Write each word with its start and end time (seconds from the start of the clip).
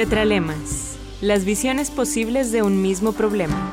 Tetralemas, 0.00 0.96
las 1.20 1.44
visiones 1.44 1.90
posibles 1.90 2.52
de 2.52 2.62
un 2.62 2.80
mismo 2.80 3.12
problema. 3.12 3.70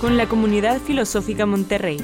Con 0.00 0.16
la 0.16 0.28
comunidad 0.28 0.80
filosófica 0.80 1.46
Monterrey. 1.46 2.00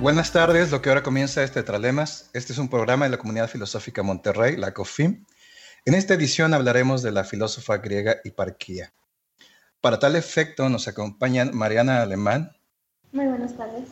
Buenas 0.00 0.32
tardes, 0.32 0.72
lo 0.72 0.82
que 0.82 0.88
ahora 0.88 1.04
comienza 1.04 1.44
es 1.44 1.52
Tetralemas. 1.52 2.28
Este 2.32 2.52
es 2.52 2.58
un 2.58 2.68
programa 2.68 3.04
de 3.04 3.12
la 3.12 3.18
Comunidad 3.18 3.48
Filosófica 3.48 4.02
Monterrey, 4.02 4.56
la 4.56 4.74
COFIM. 4.74 5.24
En 5.86 5.94
esta 5.94 6.14
edición 6.14 6.52
hablaremos 6.52 7.02
de 7.02 7.12
la 7.12 7.22
filósofa 7.22 7.76
griega 7.76 8.16
Hiparquía. 8.24 8.92
Para 9.80 10.00
tal 10.00 10.16
efecto 10.16 10.68
nos 10.68 10.88
acompañan 10.88 11.56
Mariana 11.56 12.02
Alemán. 12.02 12.50
Muy 13.12 13.26
buenas 13.26 13.56
tardes. 13.56 13.84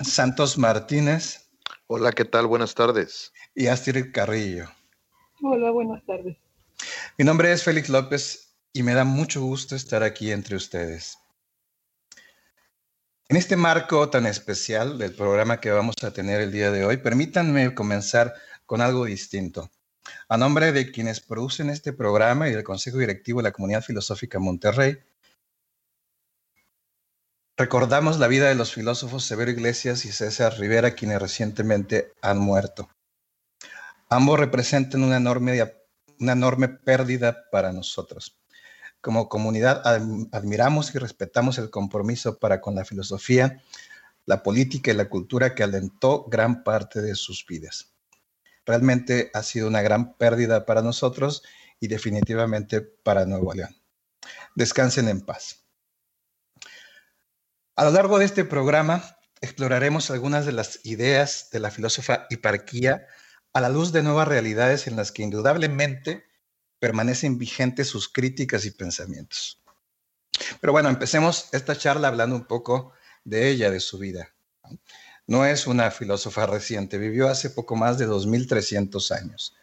Santos 0.00 0.58
Martínez. 0.58 1.48
Hola, 1.86 2.10
¿qué 2.10 2.24
tal? 2.24 2.48
Buenas 2.48 2.74
tardes. 2.74 3.32
Y 3.54 3.68
Astrid 3.68 4.06
Carrillo. 4.12 4.72
Hola, 5.40 5.70
buenas 5.70 6.04
tardes. 6.04 6.36
Mi 7.16 7.24
nombre 7.24 7.52
es 7.52 7.62
Félix 7.62 7.88
López 7.90 8.56
y 8.72 8.82
me 8.82 8.94
da 8.94 9.04
mucho 9.04 9.40
gusto 9.40 9.76
estar 9.76 10.02
aquí 10.02 10.32
entre 10.32 10.56
ustedes. 10.56 11.16
En 13.28 13.36
este 13.36 13.54
marco 13.54 14.10
tan 14.10 14.26
especial 14.26 14.98
del 14.98 15.14
programa 15.14 15.60
que 15.60 15.70
vamos 15.70 15.94
a 16.02 16.12
tener 16.12 16.40
el 16.40 16.50
día 16.50 16.72
de 16.72 16.84
hoy, 16.84 16.96
permítanme 16.96 17.72
comenzar 17.72 18.34
con 18.66 18.80
algo 18.80 19.04
distinto. 19.04 19.70
A 20.28 20.36
nombre 20.36 20.72
de 20.72 20.90
quienes 20.90 21.20
producen 21.20 21.70
este 21.70 21.92
programa 21.92 22.48
y 22.48 22.52
del 22.52 22.64
Consejo 22.64 22.98
Directivo 22.98 23.40
de 23.40 23.44
la 23.44 23.52
Comunidad 23.52 23.82
Filosófica 23.82 24.38
Monterrey, 24.38 24.98
recordamos 27.56 28.18
la 28.18 28.28
vida 28.28 28.48
de 28.48 28.54
los 28.54 28.72
filósofos 28.72 29.24
Severo 29.24 29.50
Iglesias 29.50 30.04
y 30.04 30.12
César 30.12 30.58
Rivera, 30.58 30.94
quienes 30.94 31.20
recientemente 31.20 32.12
han 32.22 32.38
muerto. 32.38 32.88
Ambos 34.08 34.40
representan 34.40 35.04
una 35.04 35.16
enorme, 35.16 35.62
una 36.18 36.32
enorme 36.32 36.68
pérdida 36.68 37.44
para 37.50 37.72
nosotros 37.72 38.40
como 39.00 39.28
comunidad 39.28 39.82
admiramos 40.32 40.94
y 40.94 40.98
respetamos 40.98 41.58
el 41.58 41.70
compromiso 41.70 42.38
para 42.38 42.60
con 42.60 42.74
la 42.74 42.84
filosofía, 42.84 43.62
la 44.26 44.42
política 44.42 44.90
y 44.90 44.94
la 44.94 45.08
cultura 45.08 45.54
que 45.54 45.62
alentó 45.62 46.24
gran 46.24 46.62
parte 46.62 47.00
de 47.00 47.14
sus 47.14 47.46
vidas. 47.46 47.92
Realmente 48.70 49.32
ha 49.34 49.42
sido 49.42 49.66
una 49.66 49.82
gran 49.82 50.16
pérdida 50.16 50.64
para 50.64 50.80
nosotros 50.80 51.42
y 51.80 51.88
definitivamente 51.88 52.80
para 52.80 53.26
Nuevo 53.26 53.52
León. 53.52 53.76
Descansen 54.54 55.08
en 55.08 55.22
paz. 55.22 55.66
A 57.74 57.84
lo 57.84 57.90
largo 57.90 58.20
de 58.20 58.26
este 58.26 58.44
programa 58.44 59.18
exploraremos 59.40 60.12
algunas 60.12 60.46
de 60.46 60.52
las 60.52 60.86
ideas 60.86 61.48
de 61.50 61.58
la 61.58 61.72
filósofa 61.72 62.28
Hiparquía 62.30 63.08
a 63.52 63.60
la 63.60 63.70
luz 63.70 63.90
de 63.90 64.04
nuevas 64.04 64.28
realidades 64.28 64.86
en 64.86 64.94
las 64.94 65.10
que 65.10 65.24
indudablemente 65.24 66.28
permanecen 66.78 67.38
vigentes 67.38 67.88
sus 67.88 68.08
críticas 68.08 68.64
y 68.66 68.70
pensamientos. 68.70 69.60
Pero 70.60 70.72
bueno, 70.72 70.90
empecemos 70.90 71.48
esta 71.50 71.76
charla 71.76 72.06
hablando 72.06 72.36
un 72.36 72.44
poco 72.44 72.92
de 73.24 73.50
ella, 73.50 73.68
de 73.68 73.80
su 73.80 73.98
vida. 73.98 74.32
No 75.30 75.46
es 75.46 75.68
una 75.68 75.92
filósofa 75.92 76.44
reciente, 76.46 76.98
vivió 76.98 77.28
hace 77.28 77.50
poco 77.50 77.76
más 77.76 77.98
de 77.98 78.06
2300 78.06 79.12
años. 79.12 79.54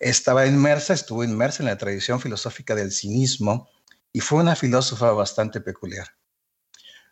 Estaba 0.00 0.48
inmersa, 0.48 0.94
estuvo 0.94 1.22
inmersa 1.22 1.62
en 1.62 1.68
la 1.68 1.78
tradición 1.78 2.20
filosófica 2.20 2.74
del 2.74 2.90
cinismo 2.90 3.68
y 4.12 4.18
fue 4.18 4.40
una 4.40 4.56
filósofa 4.56 5.12
bastante 5.12 5.60
peculiar. 5.60 6.08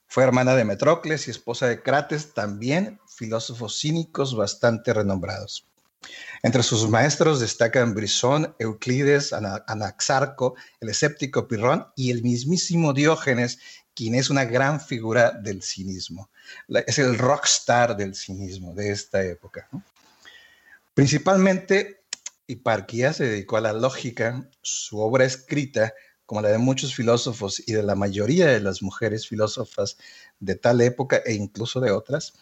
Fue 0.08 0.24
hermana 0.24 0.56
de 0.56 0.64
Metrocles 0.64 1.28
y 1.28 1.30
esposa 1.30 1.68
de 1.68 1.84
Crates, 1.84 2.34
también 2.34 2.98
filósofos 3.06 3.78
cínicos 3.78 4.34
bastante 4.34 4.92
renombrados. 4.92 5.68
Entre 6.42 6.64
sus 6.64 6.88
maestros 6.88 7.38
destacan 7.38 7.94
Brisón, 7.94 8.56
Euclides, 8.58 9.32
Anaxarco, 9.32 10.56
el 10.80 10.88
escéptico 10.88 11.46
Pirrón 11.46 11.86
y 11.94 12.10
el 12.10 12.24
mismísimo 12.24 12.92
Diógenes, 12.92 13.60
quien 13.96 14.14
es 14.14 14.28
una 14.28 14.44
gran 14.44 14.78
figura 14.80 15.32
del 15.32 15.62
cinismo. 15.62 16.30
Es 16.86 16.98
el 16.98 17.18
rockstar 17.18 17.96
del 17.96 18.14
cinismo 18.14 18.74
de 18.74 18.90
esta 18.92 19.22
época. 19.22 19.68
Principalmente, 20.94 22.02
Hiparquía 22.46 23.14
se 23.14 23.24
dedicó 23.24 23.56
a 23.56 23.62
la 23.62 23.72
lógica. 23.72 24.48
Su 24.60 25.00
obra 25.00 25.24
escrita, 25.24 25.94
como 26.26 26.42
la 26.42 26.50
de 26.50 26.58
muchos 26.58 26.94
filósofos 26.94 27.62
y 27.66 27.72
de 27.72 27.82
la 27.82 27.94
mayoría 27.94 28.46
de 28.46 28.60
las 28.60 28.82
mujeres 28.82 29.26
filósofas 29.26 29.96
de 30.40 30.54
tal 30.56 30.82
época 30.82 31.22
e 31.24 31.32
incluso 31.32 31.80
de 31.80 31.90
otras, 31.90 32.34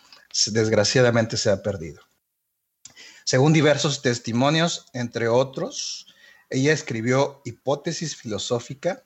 desgraciadamente 0.46 1.36
se 1.36 1.50
ha 1.50 1.62
perdido. 1.62 2.02
Según 3.24 3.52
diversos 3.52 4.02
testimonios, 4.02 4.86
entre 4.92 5.28
otros, 5.28 6.08
ella 6.50 6.72
escribió 6.72 7.42
Hipótesis 7.44 8.16
filosófica, 8.16 9.04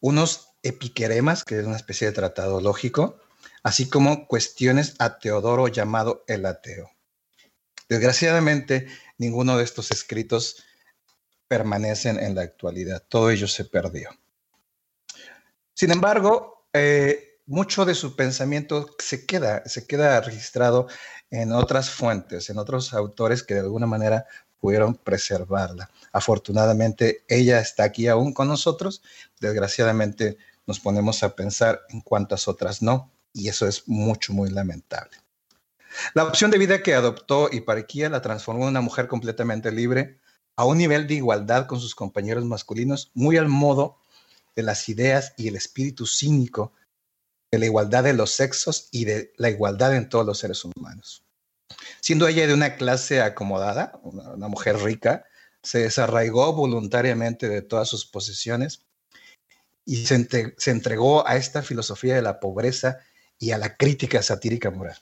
unos 0.00 0.51
epiqueremas, 0.62 1.44
que 1.44 1.58
es 1.58 1.66
una 1.66 1.76
especie 1.76 2.06
de 2.06 2.12
tratado 2.12 2.60
lógico, 2.60 3.18
así 3.62 3.88
como 3.88 4.26
cuestiones 4.26 4.94
a 4.98 5.18
Teodoro 5.18 5.68
llamado 5.68 6.24
el 6.26 6.46
ateo. 6.46 6.90
Desgraciadamente, 7.88 8.88
ninguno 9.18 9.56
de 9.56 9.64
estos 9.64 9.90
escritos 9.90 10.64
permanecen 11.48 12.18
en 12.18 12.34
la 12.34 12.42
actualidad, 12.42 13.02
todo 13.08 13.30
ello 13.30 13.46
se 13.46 13.64
perdió. 13.64 14.10
Sin 15.74 15.90
embargo, 15.90 16.66
eh, 16.72 17.40
mucho 17.46 17.84
de 17.84 17.94
su 17.94 18.16
pensamiento 18.16 18.94
se 18.98 19.26
queda, 19.26 19.62
se 19.66 19.86
queda 19.86 20.20
registrado 20.20 20.88
en 21.30 21.52
otras 21.52 21.90
fuentes, 21.90 22.48
en 22.50 22.58
otros 22.58 22.94
autores 22.94 23.42
que 23.42 23.54
de 23.54 23.60
alguna 23.60 23.86
manera 23.86 24.26
pudieron 24.60 24.94
preservarla. 24.94 25.90
Afortunadamente, 26.12 27.24
ella 27.28 27.60
está 27.60 27.82
aquí 27.84 28.06
aún 28.06 28.32
con 28.32 28.48
nosotros. 28.48 29.02
Desgraciadamente, 29.40 30.38
nos 30.66 30.80
ponemos 30.80 31.22
a 31.22 31.34
pensar 31.34 31.82
en 31.88 32.00
cuántas 32.00 32.48
otras 32.48 32.82
no, 32.82 33.12
y 33.32 33.48
eso 33.48 33.66
es 33.66 33.88
mucho, 33.88 34.32
muy 34.32 34.50
lamentable. 34.50 35.16
La 36.14 36.24
opción 36.24 36.50
de 36.50 36.58
vida 36.58 36.82
que 36.82 36.94
adoptó 36.94 37.48
Hiparquía 37.52 38.08
la 38.08 38.22
transformó 38.22 38.62
en 38.64 38.70
una 38.70 38.80
mujer 38.80 39.08
completamente 39.08 39.70
libre, 39.72 40.20
a 40.56 40.64
un 40.64 40.78
nivel 40.78 41.06
de 41.06 41.14
igualdad 41.14 41.66
con 41.66 41.80
sus 41.80 41.94
compañeros 41.94 42.44
masculinos, 42.44 43.10
muy 43.14 43.36
al 43.36 43.48
modo 43.48 43.98
de 44.54 44.62
las 44.62 44.88
ideas 44.88 45.34
y 45.36 45.48
el 45.48 45.56
espíritu 45.56 46.06
cínico 46.06 46.72
de 47.50 47.58
la 47.58 47.66
igualdad 47.66 48.04
de 48.04 48.12
los 48.12 48.30
sexos 48.30 48.88
y 48.90 49.04
de 49.04 49.32
la 49.36 49.50
igualdad 49.50 49.94
en 49.94 50.08
todos 50.08 50.26
los 50.26 50.38
seres 50.38 50.64
humanos. 50.64 51.24
Siendo 52.00 52.26
ella 52.26 52.46
de 52.46 52.54
una 52.54 52.76
clase 52.76 53.20
acomodada, 53.20 53.98
una, 54.02 54.48
mujer 54.48 54.78
rica, 54.78 55.24
se 55.62 55.78
desarraigó 55.78 56.52
voluntariamente 56.52 57.48
de 57.48 57.62
todas 57.62 57.88
sus 57.88 58.06
posesiones 58.06 58.84
y 59.84 60.06
se, 60.06 60.54
se 60.56 60.70
entregó 60.70 61.26
a 61.26 61.36
esta 61.36 61.62
filosofía 61.62 62.14
de 62.14 62.22
la 62.22 62.40
pobreza 62.40 62.98
y 63.38 63.50
a 63.50 63.58
la 63.58 63.76
crítica 63.76 64.22
satírica 64.22 64.70
moral. 64.70 64.98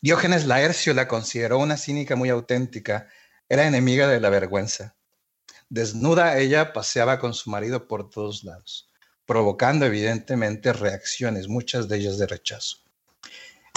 Diógenes 0.00 0.46
Laercio 0.46 0.94
la 0.94 1.08
consideró 1.08 1.58
una 1.58 1.76
cínica 1.76 2.16
muy 2.16 2.28
auténtica, 2.28 3.08
era 3.48 3.66
enemiga 3.66 4.08
de 4.08 4.20
la 4.20 4.30
vergüenza. 4.30 4.96
Desnuda 5.68 6.38
ella 6.38 6.72
paseaba 6.72 7.18
con 7.18 7.34
su 7.34 7.50
marido 7.50 7.88
por 7.88 8.10
todos 8.10 8.44
lados 8.44 8.90
provocando 9.26 9.86
evidentemente 9.86 10.72
reacciones, 10.72 11.48
muchas 11.48 11.88
de 11.88 11.96
ellas 11.96 12.18
de 12.18 12.26
rechazo. 12.26 12.78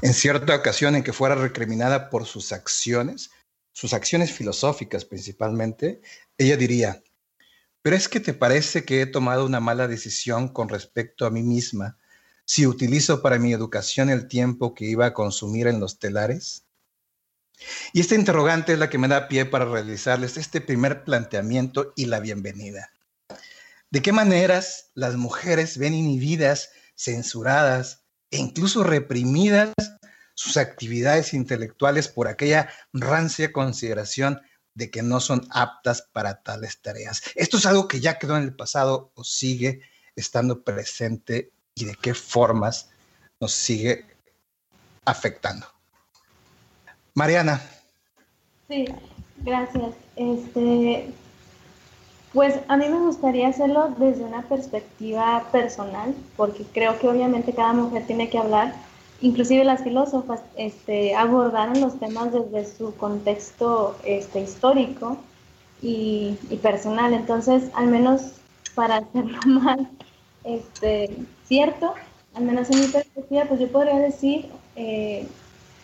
En 0.02 0.14
cierta 0.14 0.56
ocasión 0.56 0.96
en 0.96 1.04
que 1.04 1.14
fuera 1.14 1.36
recriminada 1.36 2.10
por 2.10 2.26
sus 2.26 2.52
acciones, 2.52 3.32
sus 3.72 3.94
acciones 3.94 4.32
filosóficas 4.32 5.06
principalmente, 5.06 6.02
ella 6.38 6.58
diría, 6.58 7.02
pero 7.88 7.96
es 7.96 8.10
que 8.10 8.20
te 8.20 8.34
parece 8.34 8.84
que 8.84 9.02
he 9.02 9.06
tomado 9.06 9.46
una 9.46 9.62
mala 9.62 9.88
decisión 9.88 10.50
con 10.50 10.68
respecto 10.68 11.26
a 11.26 11.30
mí 11.30 11.42
misma 11.42 11.98
si 12.44 12.68
utilizo 12.68 13.22
para 13.22 13.40
mi 13.40 13.54
educación 13.54 14.10
el 14.10 14.28
tiempo 14.28 14.76
que 14.76 14.84
iba 14.84 15.06
a 15.06 15.14
consumir 15.14 15.68
en 15.68 15.80
los 15.80 15.98
telares? 15.98 16.66
Y 17.94 18.02
esta 18.02 18.16
interrogante 18.16 18.74
es 18.74 18.80
la 18.80 18.90
que 18.90 18.98
me 18.98 19.08
da 19.08 19.30
pie 19.30 19.46
para 19.46 19.64
realizarles 19.64 20.36
este 20.36 20.60
primer 20.60 21.06
planteamiento 21.06 21.94
y 21.96 22.08
la 22.08 22.20
bienvenida. 22.20 22.92
¿De 23.90 24.02
qué 24.02 24.12
maneras 24.12 24.92
las 24.94 25.16
mujeres 25.16 25.78
ven 25.78 25.94
inhibidas, 25.94 26.72
censuradas 26.94 28.04
e 28.32 28.38
incluso 28.38 28.84
reprimidas 28.84 29.72
sus 30.34 30.58
actividades 30.58 31.34
intelectuales 31.34 32.10
por 32.10 32.28
aquella 32.28 32.70
rancia 32.92 33.54
consideración 33.54 34.42
de 34.78 34.92
que 34.92 35.02
no 35.02 35.20
son 35.20 35.48
aptas 35.50 36.04
para 36.14 36.44
tales 36.44 36.80
tareas? 36.82 37.24
Esto 37.36 37.58
es 37.58 37.66
algo 37.66 37.88
que 37.88 38.00
ya 38.00 38.20
quedó 38.20 38.38
en 38.38 38.44
el 38.44 38.56
pasado 38.56 39.12
o 39.16 39.24
sigue 39.24 39.82
estando 40.16 40.62
presente 40.64 41.52
y 41.74 41.86
de 41.86 41.96
qué 41.96 42.14
formas 42.14 42.90
nos 43.40 43.54
sigue 43.54 44.06
afectando. 45.06 45.66
Mariana. 47.16 47.60
Sí, 48.68 48.86
gracias. 49.38 49.96
Este, 50.16 51.12
Pues 52.34 52.60
a 52.68 52.78
mí 52.78 52.88
me 52.88 53.00
gustaría 53.00 53.48
hacerlo 53.48 53.96
desde 53.98 54.24
una 54.24 54.44
perspectiva 54.44 55.48
personal, 55.52 56.14
porque 56.36 56.64
creo 56.72 57.00
que 57.00 57.08
obviamente 57.08 57.54
cada 57.54 57.74
mujer 57.74 58.06
tiene 58.06 58.30
que 58.30 58.38
hablar, 58.38 58.76
inclusive 59.22 59.64
las 59.64 59.84
filósofas 59.84 60.42
este, 60.56 61.16
abordaron 61.16 61.82
los 61.82 62.00
temas 62.00 62.32
desde 62.32 62.72
su 62.72 62.96
contexto 62.96 63.96
este, 64.04 64.42
histórico 64.42 65.18
y, 65.82 66.38
personal. 66.62 67.14
Entonces, 67.14 67.66
al 67.74 67.88
menos 67.88 68.34
para 68.76 68.98
hacerlo 68.98 69.40
más 69.46 69.80
este, 70.44 71.10
cierto, 71.48 71.94
al 72.36 72.44
menos 72.44 72.70
en 72.70 72.82
mi 72.82 72.88
perspectiva, 72.88 73.46
pues 73.46 73.60
yo 73.60 73.68
podría 73.72 73.98
decir 73.98 74.48
eh, 74.76 75.28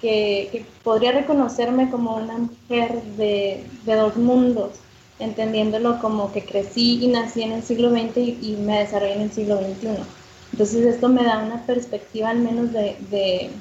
que, 0.02 0.66
podría 0.84 1.14
reconocerme 1.14 1.90
como 1.90 2.16
una 2.16 2.38
mujer 2.38 3.02
de, 3.18 3.66
dos 3.86 4.16
mundos 4.18 4.72
entendiéndolo 5.20 6.00
como 6.02 6.34
que 6.34 6.44
crecí 6.44 7.04
y 7.04 7.08
nací 7.08 7.44
en 7.44 7.54
el 7.54 7.64
siglo 7.64 7.90
XX 7.92 8.18
y, 8.18 8.58
me 8.60 8.80
desarrollé 8.80 9.14
en 9.14 9.22
el 9.22 9.32
siglo 9.32 9.58
XXI. 9.58 10.23
Entonces 10.54 10.86
esto 10.86 11.10
me 11.10 11.24
da 11.24 11.40
una 11.40 11.66
perspectiva 11.66 12.30
al 12.30 12.40
menos 12.40 12.72
de, 12.72 12.96
de, 13.10 13.52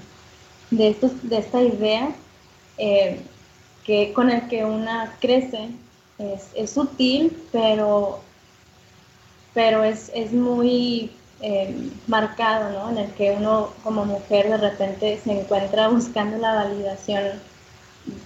de, 0.71 0.97
de 1.23 1.39
esta 1.39 1.63
idea 1.63 2.11
eh, 2.79 3.21
que 3.85 4.13
con 4.13 4.31
el 4.31 4.47
que 4.49 4.65
una 4.65 5.17
crece 5.21 5.71
es, 6.19 6.51
es 6.55 6.71
sutil, 6.71 7.37
pero, 7.51 8.21
pero 9.55 9.83
es, 9.83 10.13
es 10.15 10.33
muy 10.33 11.11
eh, 11.41 11.91
marcado, 12.07 12.71
¿no? 12.71 12.91
En 12.91 12.99
el 12.99 13.11
que 13.15 13.33
uno 13.33 13.71
como 13.83 14.05
mujer 14.05 14.49
de 14.49 14.59
repente 14.59 15.19
se 15.25 15.41
encuentra 15.41 15.89
buscando 15.89 16.39
la 16.39 16.55
validación 16.55 17.25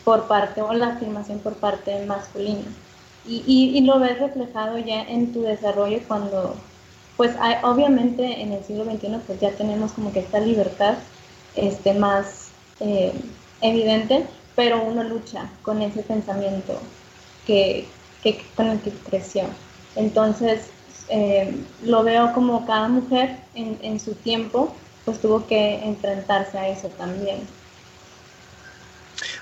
por 0.04 0.26
parte 0.26 0.60
o 0.60 0.72
la 0.74 0.88
afirmación 0.88 1.38
por 1.38 1.54
parte 1.54 2.04
masculina 2.04 2.64
y, 3.28 3.80
lo 3.82 3.98
ves 3.98 4.18
reflejado 4.18 4.78
ya 4.78 5.02
en 5.02 5.32
tu 5.32 5.42
desarrollo 5.42 5.98
cuando, 6.06 6.54
pues 7.16 7.34
obviamente 7.62 8.42
en 8.42 8.52
el 8.52 8.64
siglo 8.64 8.84
XXI 8.84 9.18
pues 9.26 9.40
ya 9.40 9.50
tenemos 9.52 9.92
como 9.92 10.12
que 10.12 10.20
esta 10.20 10.40
libertad 10.40 10.96
este, 11.54 11.94
más 11.94 12.48
eh, 12.80 13.12
evidente, 13.60 14.26
pero 14.54 14.82
uno 14.82 15.02
lucha 15.02 15.50
con 15.62 15.80
ese 15.82 16.02
pensamiento 16.02 16.78
que, 17.46 17.86
con 18.54 18.66
el 18.66 18.80
que 18.80 18.90
creció. 18.90 19.44
Entonces, 19.94 20.66
eh, 21.08 21.56
lo 21.84 22.02
veo 22.02 22.32
como 22.32 22.66
cada 22.66 22.88
mujer 22.88 23.38
en, 23.54 23.78
en 23.82 24.00
su 24.00 24.14
tiempo 24.14 24.74
pues 25.06 25.20
tuvo 25.20 25.46
que 25.46 25.84
enfrentarse 25.84 26.58
a 26.58 26.68
eso 26.68 26.88
también. 26.88 27.46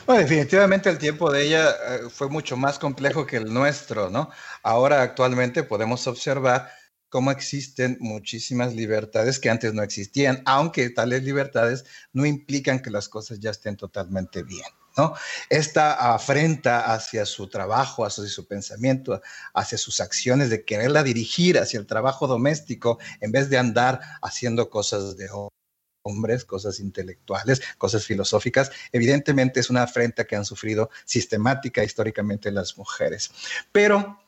Definitivamente 0.06 0.90
el 0.90 0.98
tiempo 0.98 1.32
de 1.32 1.46
ella 1.46 1.70
eh, 1.70 2.00
fue 2.10 2.28
mucho 2.28 2.58
más 2.58 2.78
complejo 2.78 3.26
que 3.26 3.38
el 3.38 3.52
nuestro, 3.52 4.10
¿no? 4.10 4.30
Ahora 4.62 5.00
actualmente 5.00 5.62
podemos 5.62 6.06
observar 6.06 6.70
cómo 7.14 7.30
existen 7.30 7.96
muchísimas 8.00 8.74
libertades 8.74 9.38
que 9.38 9.48
antes 9.48 9.72
no 9.72 9.84
existían, 9.84 10.42
aunque 10.46 10.90
tales 10.90 11.22
libertades 11.22 11.84
no 12.12 12.26
implican 12.26 12.82
que 12.82 12.90
las 12.90 13.08
cosas 13.08 13.38
ya 13.38 13.52
estén 13.52 13.76
totalmente 13.76 14.42
bien. 14.42 14.66
¿No? 14.96 15.14
Esta 15.48 16.12
afrenta 16.12 16.92
hacia 16.92 17.24
su 17.24 17.46
trabajo, 17.46 18.04
hacia 18.04 18.26
su 18.26 18.48
pensamiento, 18.48 19.22
hacia 19.54 19.78
sus 19.78 20.00
acciones 20.00 20.50
de 20.50 20.64
quererla 20.64 21.04
dirigir 21.04 21.56
hacia 21.56 21.78
el 21.78 21.86
trabajo 21.86 22.26
doméstico 22.26 22.98
en 23.20 23.30
vez 23.30 23.48
de 23.48 23.58
andar 23.58 24.00
haciendo 24.20 24.68
cosas 24.68 25.16
de 25.16 25.28
hombres, 26.02 26.44
cosas 26.44 26.80
intelectuales, 26.80 27.62
cosas 27.78 28.04
filosóficas, 28.04 28.72
evidentemente 28.90 29.60
es 29.60 29.70
una 29.70 29.84
afrenta 29.84 30.24
que 30.24 30.34
han 30.34 30.44
sufrido 30.44 30.90
sistemática 31.04 31.84
históricamente 31.84 32.50
las 32.50 32.76
mujeres. 32.76 33.30
Pero 33.70 34.18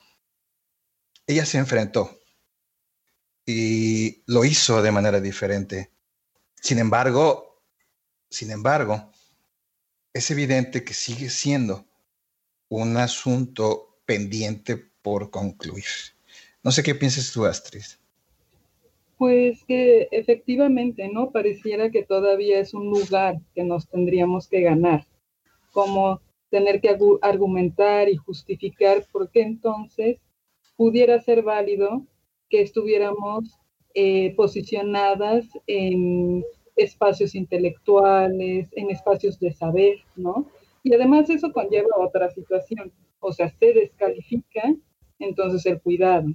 ella 1.26 1.44
se 1.44 1.58
enfrentó 1.58 2.20
lo 4.26 4.44
hizo 4.44 4.82
de 4.82 4.92
manera 4.92 5.20
diferente. 5.20 5.90
Sin 6.54 6.78
embargo, 6.78 7.62
sin 8.28 8.50
embargo, 8.50 9.10
es 10.12 10.30
evidente 10.30 10.84
que 10.84 10.94
sigue 10.94 11.30
siendo 11.30 11.86
un 12.68 12.96
asunto 12.96 14.00
pendiente 14.04 14.76
por 15.02 15.30
concluir. 15.30 15.84
No 16.62 16.72
sé 16.72 16.82
qué 16.82 16.94
piensas 16.94 17.30
tú, 17.32 17.44
Astrid. 17.44 17.84
Pues 19.18 19.64
que 19.64 20.08
efectivamente, 20.10 21.08
¿no? 21.08 21.30
Pareciera 21.30 21.90
que 21.90 22.02
todavía 22.02 22.58
es 22.58 22.74
un 22.74 22.90
lugar 22.90 23.40
que 23.54 23.62
nos 23.62 23.88
tendríamos 23.88 24.48
que 24.48 24.60
ganar, 24.62 25.06
como 25.72 26.20
tener 26.50 26.80
que 26.80 26.96
argumentar 27.22 28.08
y 28.08 28.16
justificar 28.16 29.06
por 29.12 29.30
qué 29.30 29.42
entonces 29.42 30.18
pudiera 30.76 31.20
ser 31.22 31.42
válido 31.42 32.04
que 32.48 32.62
estuviéramos 32.62 33.58
eh, 33.98 34.34
posicionadas 34.36 35.46
en 35.66 36.44
espacios 36.76 37.34
intelectuales, 37.34 38.68
en 38.72 38.90
espacios 38.90 39.40
de 39.40 39.52
saber, 39.52 39.96
¿no? 40.16 40.46
Y 40.82 40.94
además 40.94 41.30
eso 41.30 41.50
conlleva 41.50 41.96
otra 41.96 42.30
situación, 42.30 42.92
o 43.20 43.32
sea, 43.32 43.48
se 43.48 43.72
descalifica 43.72 44.74
entonces 45.18 45.64
el 45.64 45.80
cuidado. 45.80 46.28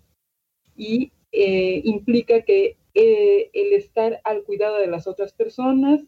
Y 0.75 1.11
eh, 1.31 1.81
implica 1.83 2.41
que 2.41 2.77
eh, 2.95 3.51
el 3.53 3.73
estar 3.73 4.19
al 4.23 4.43
cuidado 4.43 4.79
de 4.79 4.87
las 4.87 5.05
otras 5.05 5.31
personas, 5.31 6.01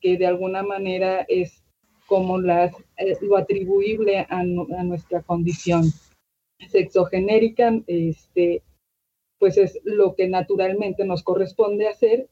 que 0.00 0.16
de 0.16 0.26
alguna 0.26 0.62
manera 0.62 1.26
es 1.28 1.64
como 2.06 2.40
las, 2.40 2.72
eh, 2.96 3.16
lo 3.22 3.36
atribuible 3.36 4.24
a, 4.28 4.44
nuestra 4.44 5.22
condición 5.22 5.82
sexogenérica, 6.70 7.72
este, 7.88 8.62
pues 9.40 9.56
es 9.56 9.80
lo 9.84 10.14
que 10.14 10.28
naturalmente 10.28 11.04
nos 11.04 11.24
corresponde 11.24 11.88
hacer 11.88 12.28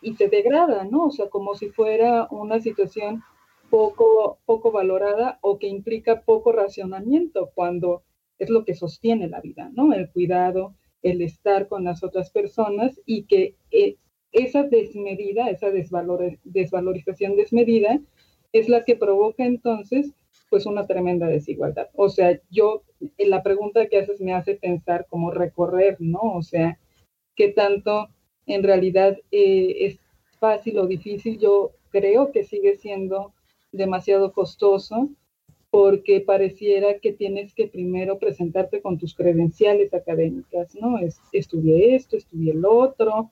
y 0.00 0.14
se 0.14 0.28
degrada, 0.28 0.84
¿no? 0.84 1.06
O 1.06 1.10
sea, 1.10 1.28
como 1.28 1.56
si 1.56 1.70
fuera 1.70 2.28
una 2.30 2.60
situación 2.60 3.24
poco, 3.68 4.38
poco 4.46 4.70
valorada 4.70 5.40
o 5.42 5.58
que 5.58 5.66
implica 5.66 6.22
poco 6.22 6.52
racionamiento, 6.52 7.50
cuando 7.52 8.04
es 8.38 8.48
lo 8.48 8.64
que 8.64 8.74
sostiene 8.74 9.28
la 9.28 9.40
vida, 9.40 9.70
¿no? 9.74 9.92
El 9.92 10.08
cuidado, 10.08 10.76
el 11.02 11.20
estar 11.20 11.66
con 11.66 11.82
las 11.82 12.04
otras 12.04 12.30
personas 12.30 13.00
y 13.04 13.24
que 13.24 13.56
eh, 13.72 13.96
esa 14.30 14.62
desmedida, 14.62 15.50
esa 15.50 15.70
desvalorización 15.70 17.34
desmedida 17.34 18.00
es 18.52 18.68
la 18.68 18.84
que 18.84 18.94
provoca 18.94 19.44
entonces 19.44 20.12
pues 20.50 20.66
una 20.66 20.86
tremenda 20.86 21.26
desigualdad. 21.26 21.88
O 21.94 22.08
sea, 22.08 22.40
yo, 22.50 22.82
la 23.18 23.42
pregunta 23.42 23.86
que 23.86 23.98
haces 23.98 24.20
me 24.20 24.34
hace 24.34 24.54
pensar 24.54 25.06
cómo 25.08 25.30
recorrer, 25.30 25.96
¿no? 25.98 26.20
O 26.20 26.42
sea, 26.42 26.78
qué 27.34 27.48
tanto 27.48 28.08
en 28.46 28.62
realidad 28.62 29.18
eh, 29.30 29.76
es 29.80 29.98
fácil 30.38 30.78
o 30.78 30.86
difícil. 30.86 31.38
Yo 31.38 31.72
creo 31.90 32.32
que 32.32 32.44
sigue 32.44 32.76
siendo 32.76 33.32
demasiado 33.72 34.32
costoso 34.32 35.10
porque 35.70 36.20
pareciera 36.20 36.98
que 37.00 37.12
tienes 37.12 37.52
que 37.54 37.66
primero 37.66 38.18
presentarte 38.18 38.80
con 38.80 38.98
tus 38.98 39.14
credenciales 39.14 39.92
académicas, 39.92 40.74
¿no? 40.74 40.98
Es, 40.98 41.20
estudié 41.32 41.94
esto, 41.94 42.16
estudié 42.16 42.52
el 42.52 42.64
otro, 42.64 43.30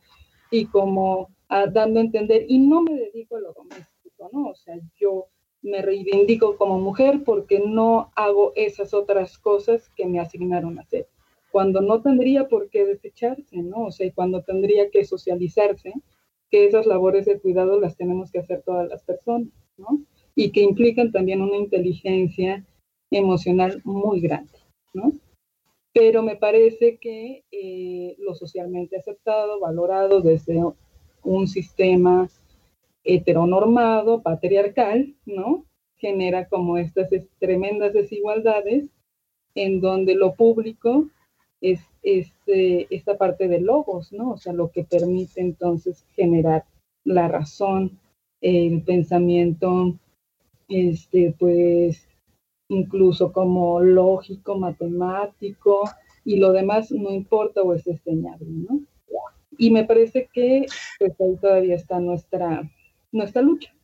y 0.51 0.67
como 0.67 1.31
ah, 1.49 1.67
dando 1.67 2.01
a 2.01 2.03
entender, 2.03 2.45
y 2.49 2.59
no 2.59 2.83
me 2.83 2.95
dedico 2.95 3.37
a 3.37 3.41
lo 3.41 3.53
doméstico, 3.53 4.29
¿no? 4.33 4.49
O 4.49 4.55
sea, 4.55 4.79
yo 4.99 5.29
me 5.65 5.83
reivindico 5.83 6.57
como 6.57 6.79
mujer 6.79 7.23
porque 7.25 7.59
no 7.59 8.13
hago 8.15 8.53
esas 8.55 8.95
otras 8.95 9.37
cosas 9.39 9.91
que 9.97 10.07
me 10.07 10.21
asignaron 10.21 10.79
a 10.79 10.83
hacer, 10.83 11.09
cuando 11.51 11.81
no 11.81 12.01
tendría 12.01 12.47
por 12.47 12.71
qué 12.71 12.85
desecharse, 12.87 13.57
¿no? 13.57 13.87
O 13.87 13.91
sea, 13.91 14.09
cuando 14.15 14.43
tendría 14.43 14.91
que 14.91 15.05
socializarse, 15.05 15.93
que 16.51 16.67
esas 16.67 16.87
labores 16.87 17.25
de 17.25 17.41
cuidado 17.41 17.81
las 17.81 17.97
tenemos 17.97 18.31
que 18.31 18.39
hacer 18.39 18.63
todas 18.63 18.89
las 18.89 19.03
personas, 19.03 19.49
¿no? 19.77 20.05
y 20.35 20.51
que 20.51 20.63
implican 20.63 21.13
también 21.13 21.41
una 21.41 21.57
inteligencia 21.57 22.65
emocional 23.11 23.81
muy 23.85 24.21
grande, 24.21 24.59
¿no? 24.93 25.13
Pero 25.93 26.23
me 26.23 26.37
parece 26.37 26.99
que 26.99 27.45
eh, 27.53 28.17
lo 28.19 28.35
socialmente 28.35 28.97
aceptado, 28.97 29.61
valorado 29.61 30.21
desde 30.21 30.61
un 31.23 31.47
sistema 31.47 32.29
heteronormado, 33.05 34.23
patriarcal, 34.23 35.15
¿no? 35.27 35.65
Genera 35.97 36.49
como 36.49 36.79
estas 36.79 37.09
tremendas 37.39 37.93
desigualdades 37.93 38.87
en 39.55 39.81
donde 39.81 40.15
lo 40.15 40.35
público 40.35 41.09
es, 41.61 41.81
este, 42.03 42.87
esta 42.95 43.17
parte 43.17 43.49
de 43.49 43.61
logos, 43.61 44.13
¿no? 44.13 44.33
O 44.33 44.37
sea, 44.37 44.53
lo 44.53 44.71
que 44.71 44.85
permite 44.85 45.41
entonces 45.41 46.05
generar 46.15 46.65
la 47.05 47.29
razón, 47.29 47.99
el 48.41 48.83
pensamiento 48.83 49.95
este, 50.69 51.35
pues 51.39 52.09
incluso 52.69 53.33
como 53.33 53.81
lógico, 53.81 54.57
matemático, 54.57 55.85
y 56.25 56.37
lo 56.37 56.53
demás 56.53 56.91
no 56.91 57.11
importa 57.13 57.63
o 57.63 57.75
es 57.75 57.85
desdeñable, 57.85 58.47
¿no? 58.49 58.81
Y 59.57 59.71
me 59.71 59.85
parece 59.85 60.29
que 60.33 60.67
pues 60.99 61.21
ahí 61.21 61.37
todavía 61.41 61.77
está 61.77 62.01
nuestra, 62.01 62.69
nuestra 63.15 63.43
lucha. 63.43 63.75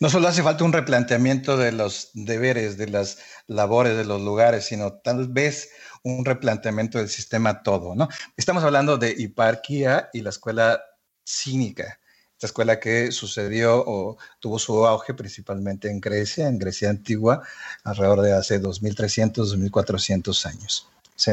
No 0.00 0.08
solo 0.08 0.28
hace 0.28 0.42
falta 0.42 0.64
un 0.64 0.72
replanteamiento 0.72 1.56
de 1.56 1.72
los 1.72 2.10
deberes, 2.14 2.78
de 2.78 2.88
las 2.88 3.18
labores, 3.46 3.96
de 3.96 4.04
los 4.04 4.20
lugares, 4.20 4.66
sino 4.66 4.94
tal 4.94 5.28
vez 5.28 5.70
un 6.02 6.24
replanteamiento 6.24 6.98
del 6.98 7.08
sistema 7.08 7.62
todo, 7.62 7.94
¿no? 7.94 8.08
Estamos 8.36 8.62
hablando 8.62 8.96
de 8.96 9.14
hiparquía 9.16 10.08
y 10.12 10.20
la 10.22 10.30
escuela 10.30 10.80
cínica, 11.26 12.00
esta 12.32 12.46
escuela 12.46 12.78
que 12.78 13.10
sucedió 13.10 13.82
o 13.84 14.16
tuvo 14.38 14.60
su 14.60 14.86
auge 14.86 15.12
principalmente 15.12 15.90
en 15.90 16.00
Grecia, 16.00 16.46
en 16.46 16.58
Grecia 16.58 16.88
antigua, 16.88 17.42
alrededor 17.82 18.22
de 18.22 18.32
hace 18.32 18.60
2300, 18.60 19.50
2400 19.50 20.46
años. 20.46 20.88
¿sí? 21.16 21.32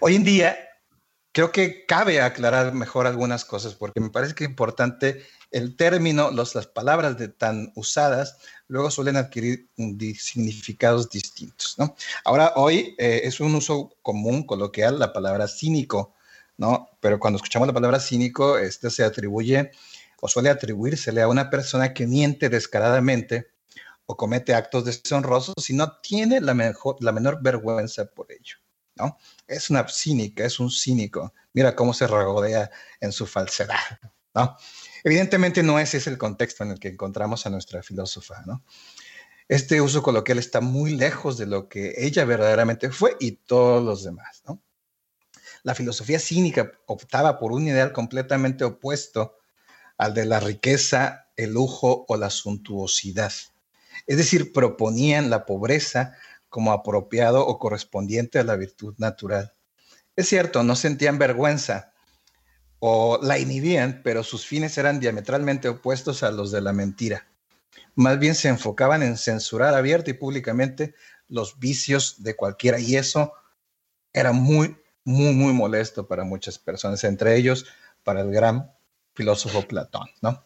Hoy 0.00 0.16
en 0.16 0.24
día, 0.24 0.58
creo 1.30 1.52
que 1.52 1.86
cabe 1.86 2.20
aclarar 2.20 2.74
mejor 2.74 3.06
algunas 3.06 3.44
cosas, 3.44 3.74
porque 3.74 4.00
me 4.00 4.10
parece 4.10 4.34
que 4.34 4.42
es 4.42 4.50
importante 4.50 5.24
el 5.52 5.76
término, 5.76 6.30
las 6.30 6.66
palabras 6.66 7.18
de 7.18 7.28
tan 7.28 7.72
usadas, 7.76 8.38
luego 8.68 8.90
suelen 8.90 9.16
adquirir 9.16 9.68
significados 10.18 11.10
distintos. 11.10 11.76
Ahora, 12.24 12.52
hoy 12.56 12.94
eh, 12.98 13.20
es 13.24 13.38
un 13.38 13.54
uso 13.54 13.96
común, 14.02 14.44
coloquial, 14.46 14.98
la 14.98 15.12
palabra 15.12 15.46
cínico, 15.46 16.14
¿no? 16.56 16.88
Pero 17.00 17.20
cuando 17.20 17.36
escuchamos 17.36 17.68
la 17.68 17.74
palabra 17.74 18.00
cínico, 18.00 18.58
este 18.58 18.90
se 18.90 19.04
atribuye 19.04 19.70
o 20.20 20.28
suele 20.28 20.48
atribuírsele 20.50 21.20
a 21.20 21.28
una 21.28 21.50
persona 21.50 21.92
que 21.92 22.06
miente 22.06 22.48
descaradamente 22.48 23.52
o 24.06 24.16
comete 24.16 24.54
actos 24.54 24.84
deshonrosos 24.84 25.68
y 25.68 25.74
no 25.74 25.98
tiene 26.00 26.40
la, 26.40 26.54
la 27.00 27.12
menor 27.12 27.42
vergüenza 27.42 28.06
por 28.06 28.32
ello. 28.32 28.56
¿no? 28.96 29.18
Es 29.46 29.70
una 29.70 29.86
cínica, 29.88 30.44
es 30.44 30.60
un 30.60 30.70
cínico. 30.70 31.34
Mira 31.52 31.74
cómo 31.76 31.92
se 31.92 32.06
regodea 32.06 32.70
en 33.00 33.12
su 33.12 33.26
falsedad. 33.26 33.98
¿no? 34.34 34.56
Evidentemente 35.04 35.62
no 35.62 35.78
ese 35.78 35.98
es 35.98 36.06
el 36.06 36.18
contexto 36.18 36.64
en 36.64 36.72
el 36.72 36.78
que 36.78 36.88
encontramos 36.88 37.46
a 37.46 37.50
nuestra 37.50 37.82
filósofa. 37.82 38.42
¿no? 38.46 38.64
Este 39.48 39.80
uso 39.80 40.02
coloquial 40.02 40.38
está 40.38 40.60
muy 40.60 40.94
lejos 40.94 41.36
de 41.38 41.46
lo 41.46 41.68
que 41.68 41.94
ella 41.96 42.24
verdaderamente 42.24 42.90
fue 42.90 43.16
y 43.20 43.32
todos 43.32 43.84
los 43.84 44.04
demás. 44.04 44.42
La 45.62 45.74
filosofía 45.74 46.18
cínica 46.18 46.72
optaba 46.86 47.38
por 47.38 47.52
un 47.52 47.66
ideal 47.66 47.92
completamente 47.92 48.64
opuesto 48.64 49.36
al 49.96 50.14
de 50.14 50.26
la 50.26 50.40
riqueza, 50.40 51.28
el 51.36 51.52
lujo 51.52 52.04
o 52.08 52.16
la 52.16 52.30
suntuosidad. 52.30 53.32
Es 54.06 54.16
decir, 54.16 54.52
proponían 54.52 55.30
la 55.30 55.44
pobreza 55.46 56.16
como 56.48 56.72
apropiado 56.72 57.46
o 57.46 57.58
correspondiente 57.58 58.38
a 58.38 58.44
la 58.44 58.56
virtud 58.56 58.94
natural. 58.98 59.54
Es 60.16 60.28
cierto, 60.28 60.62
no 60.62 60.76
sentían 60.76 61.18
vergüenza 61.18 61.91
o 62.84 63.20
la 63.22 63.38
inhibían, 63.38 64.00
pero 64.02 64.24
sus 64.24 64.44
fines 64.44 64.76
eran 64.76 64.98
diametralmente 64.98 65.68
opuestos 65.68 66.24
a 66.24 66.32
los 66.32 66.50
de 66.50 66.60
la 66.60 66.72
mentira. 66.72 67.28
Más 67.94 68.18
bien 68.18 68.34
se 68.34 68.48
enfocaban 68.48 69.04
en 69.04 69.16
censurar 69.16 69.76
abierta 69.76 70.10
y 70.10 70.14
públicamente 70.14 70.92
los 71.28 71.60
vicios 71.60 72.24
de 72.24 72.34
cualquiera 72.34 72.80
y 72.80 72.96
eso 72.96 73.34
era 74.12 74.32
muy, 74.32 74.76
muy, 75.04 75.32
muy 75.32 75.52
molesto 75.52 76.08
para 76.08 76.24
muchas 76.24 76.58
personas, 76.58 77.04
entre 77.04 77.36
ellos 77.36 77.66
para 78.02 78.22
el 78.22 78.32
gran 78.32 78.72
filósofo 79.14 79.62
Platón, 79.62 80.08
¿no? 80.20 80.42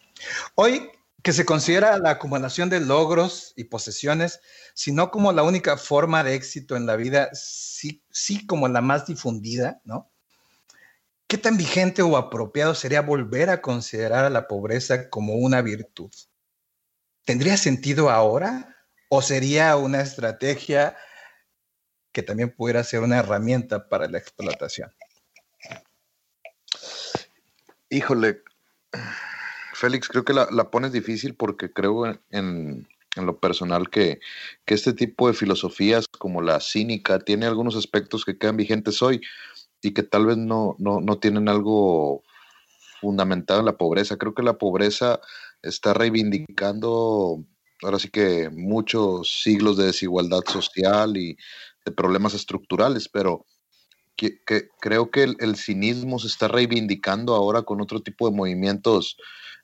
Hoy 0.56 0.90
que 1.22 1.32
se 1.32 1.46
considera 1.46 1.96
la 1.96 2.10
acumulación 2.10 2.68
de 2.68 2.80
logros 2.80 3.54
y 3.56 3.64
posesiones, 3.64 4.40
sino 4.74 5.10
como 5.10 5.32
la 5.32 5.42
única 5.42 5.78
forma 5.78 6.22
de 6.22 6.34
éxito 6.34 6.76
en 6.76 6.84
la 6.84 6.96
vida, 6.96 7.30
sí, 7.32 8.04
sí 8.10 8.46
como 8.46 8.68
la 8.68 8.82
más 8.82 9.06
difundida, 9.06 9.80
¿no? 9.84 10.10
¿Qué 11.28 11.38
tan 11.38 11.56
vigente 11.56 12.02
o 12.02 12.16
apropiado 12.16 12.74
sería 12.74 13.02
volver 13.02 13.50
a 13.50 13.60
considerar 13.60 14.24
a 14.24 14.30
la 14.30 14.46
pobreza 14.46 15.10
como 15.10 15.34
una 15.34 15.60
virtud? 15.60 16.10
¿Tendría 17.24 17.56
sentido 17.56 18.10
ahora 18.10 18.76
o 19.08 19.22
sería 19.22 19.76
una 19.76 20.00
estrategia 20.00 20.96
que 22.12 22.22
también 22.22 22.54
pudiera 22.54 22.84
ser 22.84 23.00
una 23.00 23.18
herramienta 23.18 23.88
para 23.88 24.08
la 24.08 24.18
explotación? 24.18 24.90
Híjole, 27.90 28.42
Félix, 29.74 30.08
creo 30.08 30.24
que 30.24 30.32
la, 30.32 30.70
pones 30.70 30.92
difícil 30.92 31.34
porque 31.34 31.72
creo 31.72 32.06
en, 32.30 32.88
lo 33.16 33.38
personal 33.38 33.90
que, 33.90 34.20
este 34.66 34.92
tipo 34.92 35.26
de 35.26 35.34
filosofías 35.34 36.06
como 36.06 36.40
la 36.40 36.60
cínica 36.60 37.18
tiene 37.18 37.46
algunos 37.46 37.74
aspectos 37.74 38.24
que 38.24 38.38
quedan 38.38 38.56
vigentes 38.56 39.02
hoy 39.02 39.20
y 39.82 39.92
que 39.92 40.02
tal 40.02 40.26
vez 40.26 40.36
no, 40.36 40.76
no, 40.78 41.18
tienen 41.18 41.48
algo 41.48 42.22
fundamentado 43.00 43.60
en 43.60 43.66
la 43.66 43.76
pobreza. 43.76 44.16
Creo 44.16 44.34
que 44.34 44.42
la 44.42 44.58
pobreza 44.58 45.20
está 45.62 45.94
reivindicando 45.94 47.44
ahora 47.82 47.98
sí 47.98 48.08
que 48.08 48.48
muchos 48.50 49.42
siglos 49.42 49.76
de 49.76 49.86
desigualdad 49.86 50.40
social 50.46 51.16
y 51.16 51.36
de 51.84 51.92
problemas 51.92 52.34
estructurales, 52.34 53.08
pero 53.08 53.44
que, 54.16 54.40
creo 54.80 55.10
que 55.10 55.24
el, 55.24 55.56
cinismo 55.56 56.18
se 56.18 56.28
está 56.28 56.48
reivindicando 56.48 57.34
ahora 57.34 57.62
con 57.62 57.82
otro 57.82 58.00
tipo 58.00 58.28
de 58.28 58.34
movimientos 58.34 59.18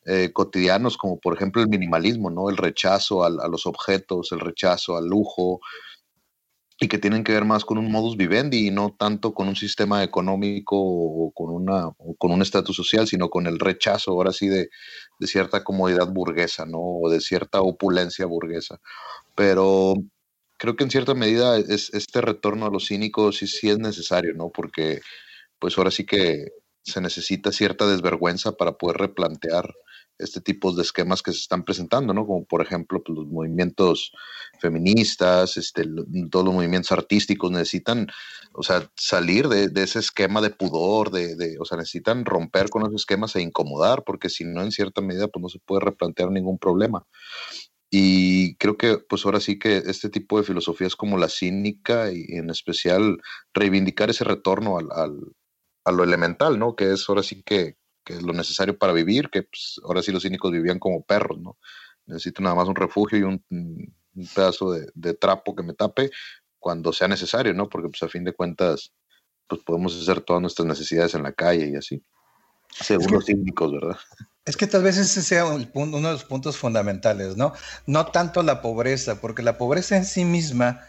eh, 0.05 0.31
cotidianos, 0.33 0.99
como 0.99 1.19
por 1.19 1.35
ejemplo 1.35 1.63
el 1.63 1.69
minimalismo, 1.69 2.29
¿no? 2.29 2.51
El 2.51 2.59
rechazo 2.59 3.25
a 3.25 3.31
los 3.31 3.67
objetos, 3.67 4.31
el 4.33 4.41
rechazo 4.41 4.97
al 4.97 5.07
lujo, 5.07 5.61
y 6.83 6.89
que 6.89 6.99
tienen 6.99 7.23
que 7.23 7.33
ver 7.33 7.45
más 7.45 7.65
con 7.65 7.79
un 7.79 7.93
modus 7.93 8.17
vivendi 8.17 8.67
y 8.67 8.71
no 8.73 8.93
tanto 8.99 9.35
con 9.35 9.47
un 9.47 9.55
sistema 9.55 10.03
económico 10.03 10.77
o 10.77 11.31
con, 11.31 11.51
una, 11.51 11.93
con 12.19 12.33
un 12.33 12.43
estatus 12.43 12.75
social, 12.75 13.07
sino 13.07 13.31
con 13.31 13.47
el 13.47 13.61
rechazo 13.61 14.11
ahora 14.11 14.33
sí 14.33 14.49
de, 14.49 14.69
de 15.21 15.27
cierta 15.29 15.63
comodidad 15.63 16.09
burguesa, 16.09 16.67
¿no? 16.67 16.81
O 16.81 17.09
de 17.09 17.21
cierta 17.21 17.61
opulencia 17.61 18.27
burguesa. 18.27 18.81
Pero 19.37 19.95
creo 20.59 20.75
que 20.75 20.83
en 20.83 20.91
cierta 20.91 21.15
medida 21.15 21.57
es, 21.57 21.95
este 21.95 22.21
retorno 22.21 22.67
a 22.67 22.71
los 22.71 22.89
cínicos 22.89 23.37
sí, 23.37 23.47
sí 23.47 23.71
es 23.71 23.79
necesario, 23.79 24.35
¿no? 24.35 24.51
Porque 24.51 25.03
pues 25.61 25.79
ahora 25.79 25.93
sí 25.93 26.05
que 26.05 26.49
se 26.83 27.01
necesita 27.01 27.53
cierta 27.53 27.87
desvergüenza 27.87 28.57
para 28.57 28.73
poder 28.73 28.97
replantear 28.97 29.73
este 30.23 30.41
tipo 30.41 30.73
de 30.73 30.83
esquemas 30.83 31.23
que 31.23 31.33
se 31.33 31.39
están 31.39 31.65
presentando, 31.65 32.15
¿no? 32.15 32.27
Como 32.27 32.45
por 32.45 32.63
ejemplo 32.63 33.03
pues, 33.03 33.19
los 33.19 33.27
movimientos 33.29 34.13
feministas, 34.61 35.57
este, 35.57 35.85
todos 36.31 36.45
los 36.45 36.55
movimientos 36.55 36.93
artísticos 36.93 37.51
necesitan, 37.51 38.09
o 38.53 38.63
sea, 38.63 38.91
salir 38.97 39.49
de, 39.49 39.71
ese 39.83 39.99
esquema 39.99 40.41
de 40.41 40.51
pudor, 40.51 41.11
de, 41.11 41.37
de, 41.37 41.59
o 41.59 41.65
sea, 41.65 41.79
necesitan 41.79 42.25
romper 42.25 42.71
con 42.71 42.83
esos 42.83 42.95
esquemas 43.03 43.35
e 43.37 43.43
incomodar, 43.43 44.05
porque 44.05 44.29
si 44.29 44.45
no, 44.45 44.63
en 44.63 44.73
cierta 44.73 45.01
medida, 45.01 45.29
pues 45.29 45.43
no 45.43 45.49
se 45.49 45.59
puede 45.59 45.85
replantear 45.85 46.31
ningún 46.31 46.59
problema. 46.59 47.07
Y 47.91 48.57
creo 48.57 48.79
que 48.79 48.97
pues 48.97 49.27
ahora 49.27 49.39
sí 49.39 49.59
que 49.59 49.77
este 49.77 50.09
tipo 50.09 50.39
de 50.39 50.45
filosofías 50.45 50.97
como 50.97 51.19
la 51.19 51.29
cínica 51.29 52.11
y 52.11 52.25
en 52.31 52.49
especial 52.49 53.19
reivindicar 53.53 54.09
ese 54.09 54.25
retorno 54.25 54.79
al, 54.79 54.89
a 55.85 55.93
lo 55.93 56.05
elemental, 56.05 56.59
¿no? 56.59 56.77
Que 56.77 56.93
es 56.93 57.09
ahora 57.09 57.23
sí 57.23 57.43
que, 57.43 57.77
que 58.05 58.15
es 58.15 58.23
lo 58.23 58.33
necesario 58.33 58.77
para 58.77 58.93
vivir, 58.93 59.31
que 59.31 59.43
pues, 59.43 59.81
ahora 59.85 60.03
sí 60.03 60.13
los 60.13 60.23
cínicos 60.23 60.51
vivían 60.51 60.79
como 60.79 61.03
perros, 61.03 61.39
¿no? 61.39 61.59
Necesito 62.07 62.43
nada 62.43 62.55
más 62.55 62.69
un 62.69 62.75
refugio 62.75 63.19
y 63.19 63.23
un, 63.23 63.45
pedazo 64.35 64.73
de, 64.73 64.89
de, 64.95 65.15
trapo 65.15 65.55
que 65.55 65.63
me 65.63 65.73
tape 65.75 66.11
cuando 66.59 66.93
sea 66.93 67.09
necesario, 67.09 67.55
¿no? 67.55 67.69
Porque 67.69 67.89
pues 67.89 68.03
a 68.03 68.09
fin 68.09 68.25
de 68.25 68.33
cuentas 68.33 68.93
pues 69.47 69.63
podemos 69.63 70.01
hacer 70.01 70.21
todas 70.21 70.41
nuestras 70.41 70.67
necesidades 70.67 71.15
en 71.15 71.23
la 71.23 71.33
calle 71.33 71.69
y 71.69 71.77
así. 71.77 72.03
Según 72.71 73.13
los 73.13 73.27
cínicos, 73.27 73.73
¿verdad? 73.73 73.99
Es 74.45 74.57
que 74.57 74.67
tal 74.67 74.83
vez 74.83 74.97
ese 74.97 75.23
sea 75.23 75.45
uno 75.45 75.97
de 75.97 76.13
los 76.13 76.25
puntos 76.25 76.57
fundamentales, 76.57 77.37
¿no? 77.37 77.53
No 77.87 78.07
tanto 78.07 78.43
la 78.43 78.63
pobreza, 78.63 79.21
porque 79.21 79.43
la 79.43 79.59
pobreza 79.59 79.97
en 79.97 80.05
sí 80.05 80.25
misma 80.25 80.81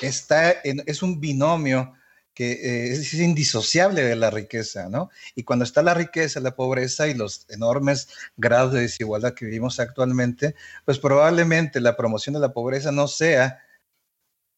está 0.00 0.50
es 0.52 1.02
un 1.02 1.20
binomio 1.20 1.92
que 2.40 2.52
eh, 2.52 2.92
es 2.92 3.12
indisociable 3.12 4.02
de 4.02 4.16
la 4.16 4.30
riqueza, 4.30 4.88
¿no? 4.88 5.10
Y 5.34 5.42
cuando 5.42 5.62
está 5.62 5.82
la 5.82 5.92
riqueza, 5.92 6.40
la 6.40 6.56
pobreza 6.56 7.06
y 7.06 7.12
los 7.12 7.44
enormes 7.50 8.08
grados 8.38 8.72
de 8.72 8.80
desigualdad 8.80 9.34
que 9.34 9.44
vivimos 9.44 9.78
actualmente, 9.78 10.54
pues 10.86 10.98
probablemente 10.98 11.82
la 11.82 11.98
promoción 11.98 12.32
de 12.32 12.40
la 12.40 12.54
pobreza 12.54 12.92
no 12.92 13.08
sea 13.08 13.62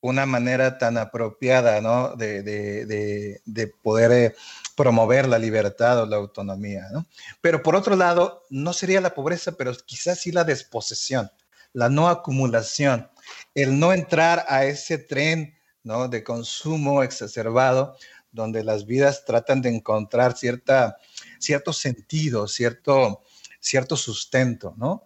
una 0.01 0.27
manera 0.27 0.79
tan 0.79 0.97
apropiada, 0.97 1.81
¿no? 1.81 2.15
De, 2.15 2.45
de 2.45 3.67
poder 3.83 4.13
eh, 4.13 4.37
promover 4.77 5.27
la 5.27 5.41
libertad 5.41 6.03
o 6.03 6.07
la 6.07 6.19
autonomía, 6.19 6.87
¿no? 6.93 7.09
Pero 7.41 7.65
por 7.65 7.75
otro 7.75 7.97
lado, 7.97 8.45
no 8.49 8.73
sería 8.73 9.01
la 9.01 9.13
pobreza, 9.13 9.57
pero 9.59 9.73
quizás 9.85 10.21
sí 10.21 10.31
la 10.31 10.45
desposesión, 10.45 11.33
la 11.73 11.89
no 11.89 12.09
acumulación, 12.09 13.11
el 13.57 13.81
no 13.81 13.93
entrar 13.93 14.45
a 14.47 14.67
ese 14.67 14.99
tren, 14.99 15.59
¿no? 15.85 16.09
De 16.09 16.23
consumo 16.23 17.03
exacerbado, 17.03 17.97
donde 18.31 18.65
las 18.65 18.87
vidas 18.87 19.25
tratan 19.25 19.63
de 19.63 19.69
encontrar 19.69 20.37
cierta, 20.37 20.97
cierto 21.39 21.73
sentido, 21.73 22.49
cierto, 22.49 23.23
cierto 23.61 23.97
sustento, 23.97 24.75
¿no? 24.77 25.05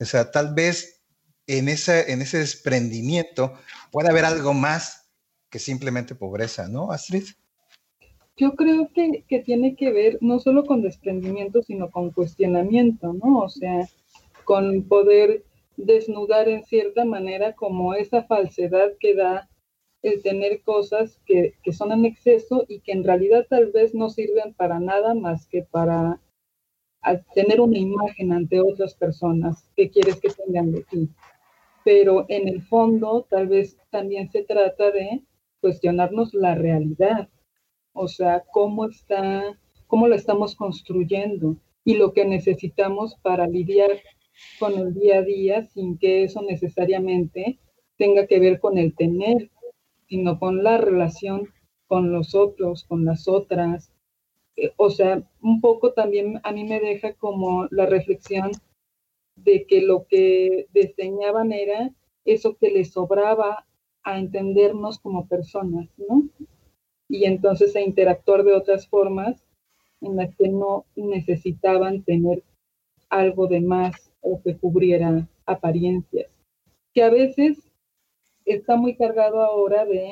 O 0.00 0.04
sea, 0.04 0.30
tal 0.30 0.54
vez 0.54 1.02
en 1.46 1.68
ese, 1.68 2.12
en 2.12 2.22
ese 2.22 2.38
desprendimiento 2.38 3.54
puede 3.90 4.10
haber 4.10 4.24
algo 4.24 4.54
más 4.54 5.10
que 5.50 5.58
simplemente 5.58 6.14
pobreza, 6.14 6.68
¿no, 6.68 6.92
Astrid? 6.92 7.24
Yo 8.36 8.54
creo 8.54 8.88
que, 8.94 9.24
que, 9.26 9.40
tiene 9.40 9.74
que 9.74 9.90
ver 9.90 10.18
no 10.20 10.38
solo 10.38 10.64
con 10.64 10.82
desprendimiento, 10.82 11.62
sino 11.62 11.90
con 11.90 12.12
cuestionamiento, 12.12 13.12
¿no? 13.12 13.38
O 13.40 13.48
sea, 13.48 13.88
con 14.44 14.84
poder 14.84 15.44
desnudar 15.76 16.48
en 16.48 16.64
cierta 16.64 17.04
manera 17.04 17.54
como 17.54 17.94
esa 17.94 18.22
falsedad 18.24 18.92
que 19.00 19.14
da 19.14 19.48
el 20.02 20.22
tener 20.22 20.62
cosas 20.62 21.20
que, 21.26 21.54
que, 21.62 21.72
son 21.72 21.92
en 21.92 22.04
exceso 22.04 22.64
y 22.68 22.80
que 22.80 22.92
en 22.92 23.04
realidad 23.04 23.46
tal 23.48 23.72
vez 23.72 23.94
no 23.94 24.10
sirven 24.10 24.54
para 24.54 24.78
nada 24.78 25.14
más 25.14 25.46
que 25.48 25.62
para 25.62 26.20
tener 27.34 27.60
una 27.60 27.78
imagen 27.78 28.32
ante 28.32 28.60
otras 28.60 28.94
personas. 28.94 29.70
Que 29.76 29.90
quieres 29.90 30.20
que 30.20 30.30
tengan 30.30 30.72
de 30.72 30.82
ti. 30.84 31.08
Pero 31.84 32.26
en 32.28 32.48
el 32.48 32.62
fondo 32.62 33.26
tal 33.28 33.48
vez 33.48 33.78
también 33.90 34.30
se 34.30 34.42
trata 34.42 34.90
de 34.90 35.22
cuestionarnos 35.60 36.34
la 36.34 36.54
realidad, 36.54 37.28
o 37.92 38.06
sea, 38.08 38.44
cómo 38.52 38.86
está, 38.86 39.58
cómo 39.86 40.06
lo 40.06 40.14
estamos 40.14 40.54
construyendo 40.54 41.56
y 41.84 41.94
lo 41.94 42.12
que 42.12 42.24
necesitamos 42.24 43.16
para 43.22 43.46
lidiar 43.46 43.90
con 44.60 44.78
el 44.78 44.94
día 44.94 45.18
a 45.18 45.22
día 45.22 45.64
sin 45.64 45.98
que 45.98 46.24
eso 46.24 46.42
necesariamente 46.42 47.58
tenga 47.96 48.26
que 48.26 48.38
ver 48.38 48.60
con 48.60 48.78
el 48.78 48.94
tener, 48.94 49.50
sino 50.08 50.38
con 50.38 50.62
la 50.62 50.78
relación 50.78 51.48
con 51.88 52.12
los 52.12 52.34
otros, 52.34 52.84
con 52.84 53.04
las 53.04 53.26
otras. 53.26 53.92
Eh, 54.56 54.72
o 54.76 54.90
sea, 54.90 55.22
un 55.40 55.60
poco 55.60 55.92
también 55.92 56.40
a 56.44 56.52
mí 56.52 56.64
me 56.64 56.80
deja 56.80 57.14
como 57.14 57.66
la 57.70 57.86
reflexión 57.86 58.52
de 59.36 59.66
que 59.66 59.82
lo 59.82 60.06
que 60.06 60.66
diseñaban 60.72 61.52
era 61.52 61.90
eso 62.24 62.56
que 62.56 62.70
les 62.70 62.92
sobraba 62.92 63.66
a 64.02 64.18
entendernos 64.18 64.98
como 64.98 65.26
personas, 65.26 65.88
¿no? 65.96 66.28
Y 67.08 67.24
entonces 67.24 67.74
a 67.74 67.80
interactuar 67.80 68.44
de 68.44 68.54
otras 68.54 68.86
formas 68.86 69.42
en 70.00 70.16
las 70.16 70.34
que 70.36 70.48
no 70.48 70.84
necesitaban 70.94 72.02
tener 72.02 72.42
algo 73.08 73.46
de 73.46 73.60
más 73.60 74.12
o 74.20 74.40
que 74.42 74.56
cubriera 74.56 75.28
apariencias, 75.46 76.30
que 76.92 77.02
a 77.02 77.10
veces 77.10 77.67
está 78.54 78.76
muy 78.76 78.96
cargado 78.96 79.40
ahora 79.40 79.84
de, 79.84 80.10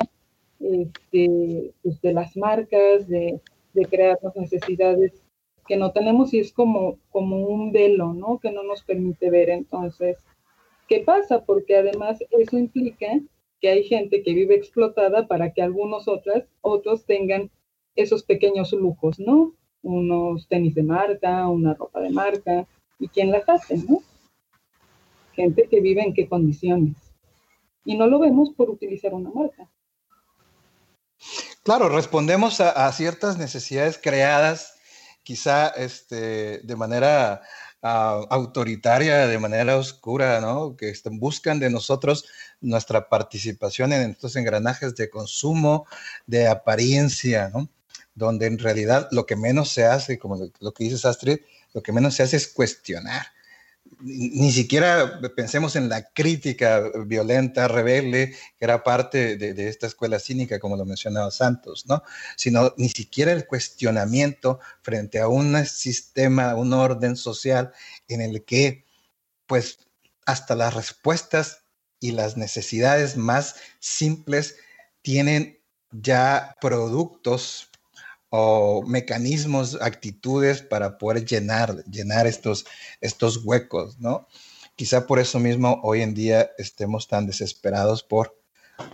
este, 0.60 1.72
pues, 1.82 2.00
de 2.00 2.12
las 2.12 2.36
marcas, 2.36 3.08
de, 3.08 3.40
de 3.74 3.84
crearnos 3.86 4.34
necesidades 4.36 5.22
que 5.66 5.76
no 5.76 5.92
tenemos 5.92 6.32
y 6.32 6.38
es 6.38 6.52
como, 6.52 6.98
como 7.10 7.38
un 7.38 7.72
velo, 7.72 8.14
¿no? 8.14 8.38
Que 8.38 8.52
no 8.52 8.62
nos 8.62 8.82
permite 8.82 9.30
ver. 9.30 9.50
Entonces, 9.50 10.18
¿qué 10.88 11.00
pasa? 11.00 11.44
Porque 11.44 11.76
además 11.76 12.18
eso 12.30 12.58
implica 12.58 13.06
que 13.60 13.68
hay 13.68 13.84
gente 13.84 14.22
que 14.22 14.34
vive 14.34 14.54
explotada 14.54 15.26
para 15.26 15.52
que 15.52 15.62
algunos 15.62 16.08
otras, 16.08 16.44
otros 16.60 17.04
tengan 17.04 17.50
esos 17.96 18.22
pequeños 18.22 18.72
lujos, 18.72 19.18
¿no? 19.18 19.54
Unos 19.82 20.48
tenis 20.48 20.74
de 20.74 20.82
marca, 20.82 21.48
una 21.48 21.74
ropa 21.74 22.00
de 22.00 22.10
marca, 22.10 22.66
¿y 22.98 23.08
quién 23.08 23.30
las 23.30 23.48
hace, 23.48 23.78
no? 23.78 24.02
Gente 25.32 25.66
que 25.68 25.80
vive 25.80 26.02
en 26.02 26.14
qué 26.14 26.28
condiciones. 26.28 27.05
Y 27.86 27.96
no 27.96 28.06
lo 28.08 28.18
vemos 28.18 28.50
por 28.50 28.68
utilizar 28.68 29.14
una 29.14 29.30
marca. 29.30 29.70
Claro, 31.62 31.88
respondemos 31.88 32.60
a, 32.60 32.92
ciertas 32.92 33.38
necesidades 33.38 33.98
creadas 34.02 34.74
quizá 35.22 35.68
este, 35.68 36.58
de 36.58 36.76
manera 36.76 37.42
autoritaria, 37.82 39.28
de 39.28 39.38
manera 39.38 39.76
oscura, 39.76 40.40
¿no? 40.40 40.76
Que 40.76 40.92
buscan 41.12 41.60
de 41.60 41.70
nosotros 41.70 42.24
nuestra 42.60 43.08
participación 43.08 43.92
en 43.92 44.10
estos 44.10 44.34
engranajes 44.34 44.96
de 44.96 45.08
consumo, 45.08 45.86
de 46.26 46.48
apariencia, 46.48 47.50
¿no? 47.54 47.68
Donde 48.14 48.46
en 48.46 48.58
realidad 48.58 49.08
lo 49.12 49.26
que 49.26 49.36
menos 49.36 49.70
se 49.70 49.84
hace, 49.84 50.18
como 50.18 50.36
lo, 50.58 50.72
que 50.72 50.84
dices 50.84 51.04
Astrid, 51.04 51.38
lo 51.74 51.82
que 51.82 51.92
menos 51.92 52.14
se 52.14 52.24
hace 52.24 52.36
es 52.36 52.48
cuestionar 52.48 53.26
ni 54.00 54.52
siquiera 54.52 55.20
pensemos 55.34 55.74
en 55.74 55.88
la 55.88 56.10
crítica 56.10 56.82
violenta, 57.06 57.66
rebelde, 57.66 58.34
que 58.58 58.64
era 58.64 58.82
parte 58.82 59.36
de, 59.36 59.68
esta 59.68 59.86
escuela 59.86 60.18
cínica, 60.18 60.58
como 60.58 60.76
lo 60.76 60.84
mencionaba 60.84 61.30
Santos, 61.30 61.86
¿no? 61.86 62.02
Sino 62.36 62.74
ni 62.76 62.88
siquiera 62.88 63.32
el 63.32 63.46
cuestionamiento 63.46 64.60
frente 64.82 65.18
a 65.18 65.28
un 65.28 65.64
sistema, 65.64 66.54
un 66.56 66.72
orden 66.72 67.16
social 67.16 67.72
en 68.08 68.20
el 68.20 68.44
que, 68.44 68.84
pues, 69.46 69.78
hasta 70.26 70.54
las 70.54 70.74
respuestas 70.74 71.62
y 71.98 72.12
las 72.12 72.36
necesidades 72.36 73.16
más 73.16 73.56
simples 73.78 74.56
tienen 75.00 75.58
ya 75.90 76.54
productos 76.60 77.70
o 78.30 78.82
mecanismos, 78.86 79.78
actitudes 79.80 80.62
para 80.62 80.98
poder 80.98 81.24
llenar, 81.24 81.84
llenar 81.84 82.26
estos, 82.26 82.66
estos 83.00 83.44
huecos, 83.44 83.98
¿no? 83.98 84.26
Quizá 84.74 85.06
por 85.06 85.18
eso 85.18 85.38
mismo 85.38 85.80
hoy 85.82 86.02
en 86.02 86.14
día 86.14 86.50
estemos 86.58 87.08
tan 87.08 87.26
desesperados 87.26 88.02
por 88.02 88.38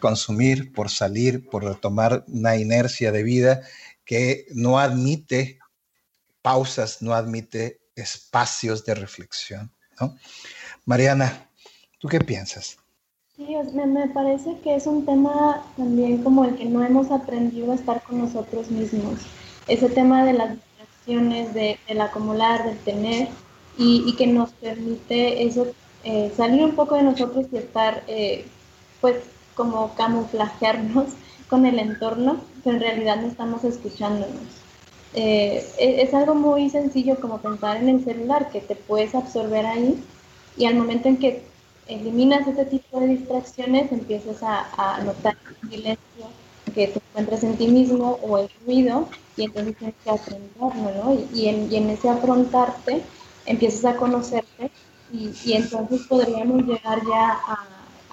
consumir, 0.00 0.72
por 0.72 0.90
salir, 0.90 1.48
por 1.48 1.64
retomar 1.64 2.24
una 2.28 2.56
inercia 2.56 3.10
de 3.10 3.22
vida 3.22 3.62
que 4.04 4.46
no 4.50 4.78
admite 4.78 5.58
pausas, 6.40 7.02
no 7.02 7.14
admite 7.14 7.80
espacios 7.96 8.84
de 8.84 8.94
reflexión, 8.94 9.72
¿no? 10.00 10.16
Mariana, 10.84 11.50
¿tú 11.98 12.08
qué 12.08 12.20
piensas? 12.20 12.76
Sí, 13.36 13.46
me, 13.72 13.86
me, 13.86 14.08
parece 14.08 14.58
que 14.62 14.74
es 14.74 14.86
un 14.86 15.06
tema 15.06 15.64
también 15.78 16.22
como 16.22 16.44
el 16.44 16.54
que 16.54 16.66
no 16.66 16.84
hemos 16.84 17.10
aprendido 17.10 17.72
a 17.72 17.76
estar 17.76 18.02
con 18.02 18.18
nosotros 18.18 18.70
mismos. 18.70 19.20
Ese 19.66 19.88
tema 19.88 20.22
de 20.26 20.34
las 20.34 20.50
distracciones, 20.50 21.54
de, 21.54 21.78
del 21.88 22.02
acumular, 22.02 22.62
del 22.64 22.78
tener, 22.80 23.28
y, 23.78 24.04
y, 24.06 24.16
que 24.16 24.26
nos 24.26 24.52
permite 24.52 25.44
eso, 25.46 25.66
eh, 26.04 26.30
salir 26.36 26.62
un 26.62 26.74
poco 26.74 26.94
de 26.96 27.04
nosotros 27.04 27.46
y 27.50 27.56
estar, 27.56 28.04
eh, 28.06 28.44
pues, 29.00 29.16
como 29.54 29.94
camuflajearnos 29.94 31.14
con 31.48 31.64
el 31.64 31.78
entorno, 31.78 32.38
pero 32.62 32.76
en 32.76 32.82
realidad 32.82 33.22
no 33.22 33.28
estamos 33.28 33.64
escuchándonos. 33.64 34.42
Eh, 35.14 35.66
es, 35.78 36.08
es 36.08 36.14
algo 36.14 36.34
muy 36.34 36.68
sencillo 36.68 37.16
como 37.18 37.38
pensar 37.38 37.78
en 37.78 37.88
el 37.88 38.04
celular, 38.04 38.50
que 38.50 38.60
te 38.60 38.76
puedes 38.76 39.14
absorber 39.14 39.64
ahí, 39.64 40.04
y 40.58 40.66
al 40.66 40.74
momento 40.74 41.08
en 41.08 41.16
que 41.16 41.51
eliminas 41.94 42.46
ese 42.46 42.64
tipo 42.64 43.00
de 43.00 43.08
distracciones, 43.08 43.92
empiezas 43.92 44.42
a, 44.42 44.66
a 44.76 45.02
notar 45.02 45.36
el 45.62 45.70
silencio 45.70 46.26
que 46.74 46.88
te 46.88 46.98
encuentras 46.98 47.44
en 47.44 47.56
ti 47.56 47.68
mismo 47.68 48.18
o 48.22 48.38
el 48.38 48.48
ruido 48.64 49.08
y 49.36 49.44
entonces 49.44 49.76
tienes 49.76 49.96
que 50.02 50.10
afrontarlo, 50.10 51.04
¿no? 51.04 51.14
Y, 51.34 51.48
en, 51.48 51.72
y 51.72 51.76
en, 51.76 51.90
ese 51.90 52.08
afrontarte 52.08 53.02
empiezas 53.46 53.84
a 53.84 53.96
conocerte 53.96 54.70
y, 55.12 55.30
y 55.44 55.52
entonces 55.54 56.02
podríamos 56.08 56.62
llegar 56.62 57.00
ya 57.06 57.30
a, 57.46 57.66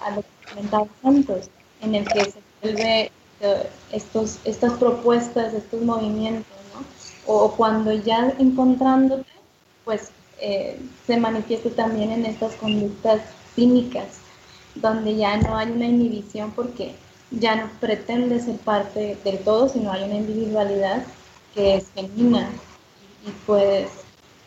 a 0.04 0.16
lo 0.16 0.22
que 0.22 0.88
Santos, 1.02 1.48
en 1.80 1.94
el 1.94 2.04
que 2.04 2.24
se 2.24 2.38
vuelve 2.62 3.10
eh, 3.40 3.70
estos, 3.92 4.38
estas 4.44 4.72
propuestas, 4.74 5.54
estos 5.54 5.80
movimientos, 5.82 6.56
¿no? 6.74 6.84
O 7.32 7.52
cuando 7.52 7.92
ya 7.92 8.34
encontrándote, 8.38 9.30
pues 9.84 10.10
eh, 10.40 10.80
se 11.06 11.16
manifiesta 11.18 11.70
también 11.70 12.10
en 12.10 12.26
estas 12.26 12.54
conductas 12.54 13.20
cínicas, 13.54 14.18
donde 14.74 15.16
ya 15.16 15.36
no 15.36 15.56
hay 15.56 15.70
una 15.70 15.86
inhibición 15.86 16.52
porque 16.52 16.94
ya 17.30 17.56
no 17.56 17.70
pretende 17.80 18.40
ser 18.40 18.56
parte 18.56 19.16
del 19.24 19.38
todo, 19.38 19.68
sino 19.68 19.92
hay 19.92 20.04
una 20.04 20.16
individualidad 20.16 21.02
que 21.54 21.76
es 21.76 21.86
genuina 21.94 22.48
y 23.26 23.30
puedes, 23.46 23.88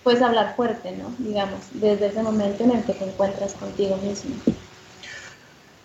puedes 0.03 0.21
hablar 0.21 0.55
fuerte, 0.55 0.91
¿no? 0.91 1.13
Digamos, 1.17 1.59
desde 1.73 2.07
ese 2.07 2.23
momento 2.23 2.63
en 2.63 2.71
el 2.71 2.83
que 2.83 2.93
te 2.93 3.05
encuentras 3.05 3.53
contigo 3.53 3.97
mismo. 3.97 4.35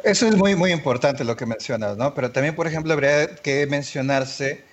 Eso 0.03 0.27
es 0.27 0.37
muy, 0.37 0.55
muy 0.55 0.73
importante 0.73 1.25
lo 1.25 1.37
que 1.37 1.45
mencionas, 1.45 1.97
¿no? 1.97 2.15
Pero 2.15 2.31
también, 2.31 2.55
por 2.55 2.67
ejemplo, 2.67 2.93
habría 2.93 3.37
que 3.37 3.67
mencionarse 3.67 4.65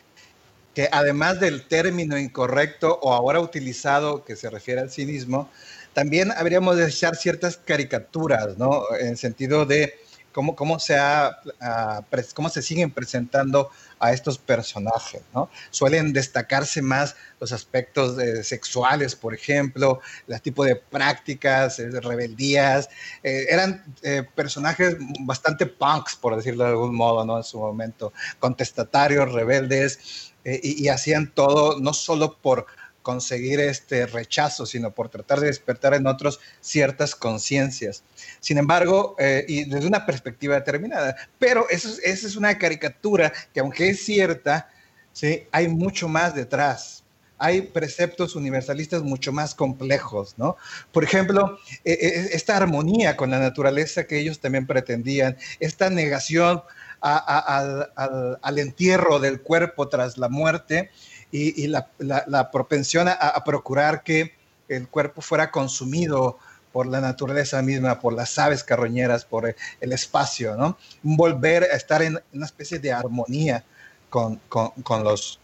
que 0.76 0.90
además 0.92 1.40
del 1.40 1.68
término 1.68 2.18
incorrecto 2.18 3.00
o 3.02 3.14
ahora 3.14 3.40
utilizado 3.40 4.24
que 4.24 4.36
se 4.36 4.50
refiere 4.50 4.82
al 4.82 4.92
cinismo, 4.92 5.50
también 5.96 6.34
habríamos 6.34 6.76
de 6.76 6.88
echar 6.88 7.16
ciertas 7.16 7.56
caricaturas, 7.56 8.58
¿no? 8.58 8.84
En 9.00 9.16
sentido 9.16 9.66
de 9.66 9.94
cómo, 10.34 10.54
cómo, 10.54 10.78
se, 10.78 10.98
ha, 10.98 11.38
uh, 11.46 12.22
cómo 12.34 12.50
se 12.50 12.62
siguen 12.62 12.92
presentando 12.92 13.70
a 14.00 14.12
estos 14.12 14.38
personajes, 14.38 15.22
¿no? 15.34 15.50
Suelen 15.72 16.12
destacarse 16.12 16.82
más 16.82 17.16
los 17.40 17.54
aspectos 17.54 18.20
eh, 18.20 18.44
sexuales, 18.44 19.16
por 19.16 19.34
ejemplo, 19.34 20.02
el 20.28 20.42
tipo 20.42 20.66
de 20.66 20.76
prácticas, 20.76 21.80
eh, 21.80 21.90
rebeldías. 22.02 22.90
Eh, 23.24 23.46
eran 23.50 23.82
eh, 24.04 24.24
personajes 24.36 24.98
bastante 25.22 25.66
punks, 25.66 26.18
por 26.18 26.36
decirlo 26.36 26.66
de 26.66 26.72
algún 26.72 26.94
modo, 26.94 27.24
¿no? 27.26 27.38
En 27.38 27.46
su 27.46 27.58
momento, 27.58 28.12
contestatarios, 28.40 29.32
rebeldes, 29.32 30.34
y, 30.44 30.84
y 30.84 30.90
hacían 30.90 31.32
todo 31.34 31.80
no 31.80 31.92
solo 31.94 32.38
por 32.38 32.68
conseguir 33.06 33.60
este 33.60 34.08
rechazo, 34.08 34.66
sino 34.66 34.90
por 34.90 35.10
tratar 35.10 35.40
de 35.40 35.46
despertar 35.46 35.94
en 35.94 36.08
otros 36.08 36.40
ciertas 36.60 37.14
conciencias. 37.14 38.04
Sin 38.40 38.58
embargo, 38.58 39.16
eh, 39.20 39.46
y 39.48 39.66
desde 39.66 39.86
una 39.86 40.08
perspectiva 40.08 40.56
determinada, 40.56 41.16
pero 41.38 41.70
eso, 41.70 41.90
esa 42.04 42.26
es 42.26 42.36
una 42.36 42.58
caricatura 42.58 43.32
que 43.54 43.60
aunque 43.60 43.90
es 43.90 44.04
cierta, 44.04 44.72
¿sí? 45.14 45.44
hay 45.52 45.68
mucho 45.68 46.08
más 46.08 46.34
detrás. 46.34 47.04
hay 47.38 47.62
preceptos 47.62 48.34
universalistas 48.36 49.04
mucho 49.04 49.34
más 49.34 49.54
complejos, 49.54 50.36
¿no? 50.38 50.56
Por 50.94 51.04
ejemplo, 51.04 51.60
e, 51.84 51.92
e, 51.92 52.08
esta 52.34 52.56
armonía 52.56 53.18
con 53.18 53.30
la 53.30 53.40
naturaleza 53.40 54.08
que 54.08 54.18
ellos 54.20 54.40
también 54.40 54.66
pretendían, 54.66 55.36
esta 55.60 55.90
negación 55.90 56.64
al, 57.02 58.58
entierro 58.58 59.20
del 59.20 59.42
cuerpo 59.42 59.88
tras 59.88 60.18
la 60.18 60.30
muerte 60.30 60.92
y, 61.36 61.68
la, 61.68 62.52
propensión 62.52 63.08
a, 63.10 63.44
procurar 63.44 64.04
que 64.04 64.34
el 64.70 64.88
cuerpo 64.88 65.22
fuera 65.22 65.52
consumido 65.52 66.38
por 66.72 66.88
la 66.88 67.02
naturaleza 67.02 67.62
misma, 67.62 68.00
por 68.00 68.14
las 68.14 68.38
aves 68.40 68.64
carroñeras, 68.64 69.26
por 69.26 69.54
el, 69.82 69.92
espacio, 69.92 70.56
¿no? 70.56 70.78
Volver 71.04 71.64
a 71.64 71.76
estar 71.76 72.02
en 72.02 72.20
una 72.34 72.46
especie 72.46 72.80
de 72.80 72.92
armonía 72.92 73.64
con, 74.10 74.38
con, 74.48 75.04
los, 75.04 75.40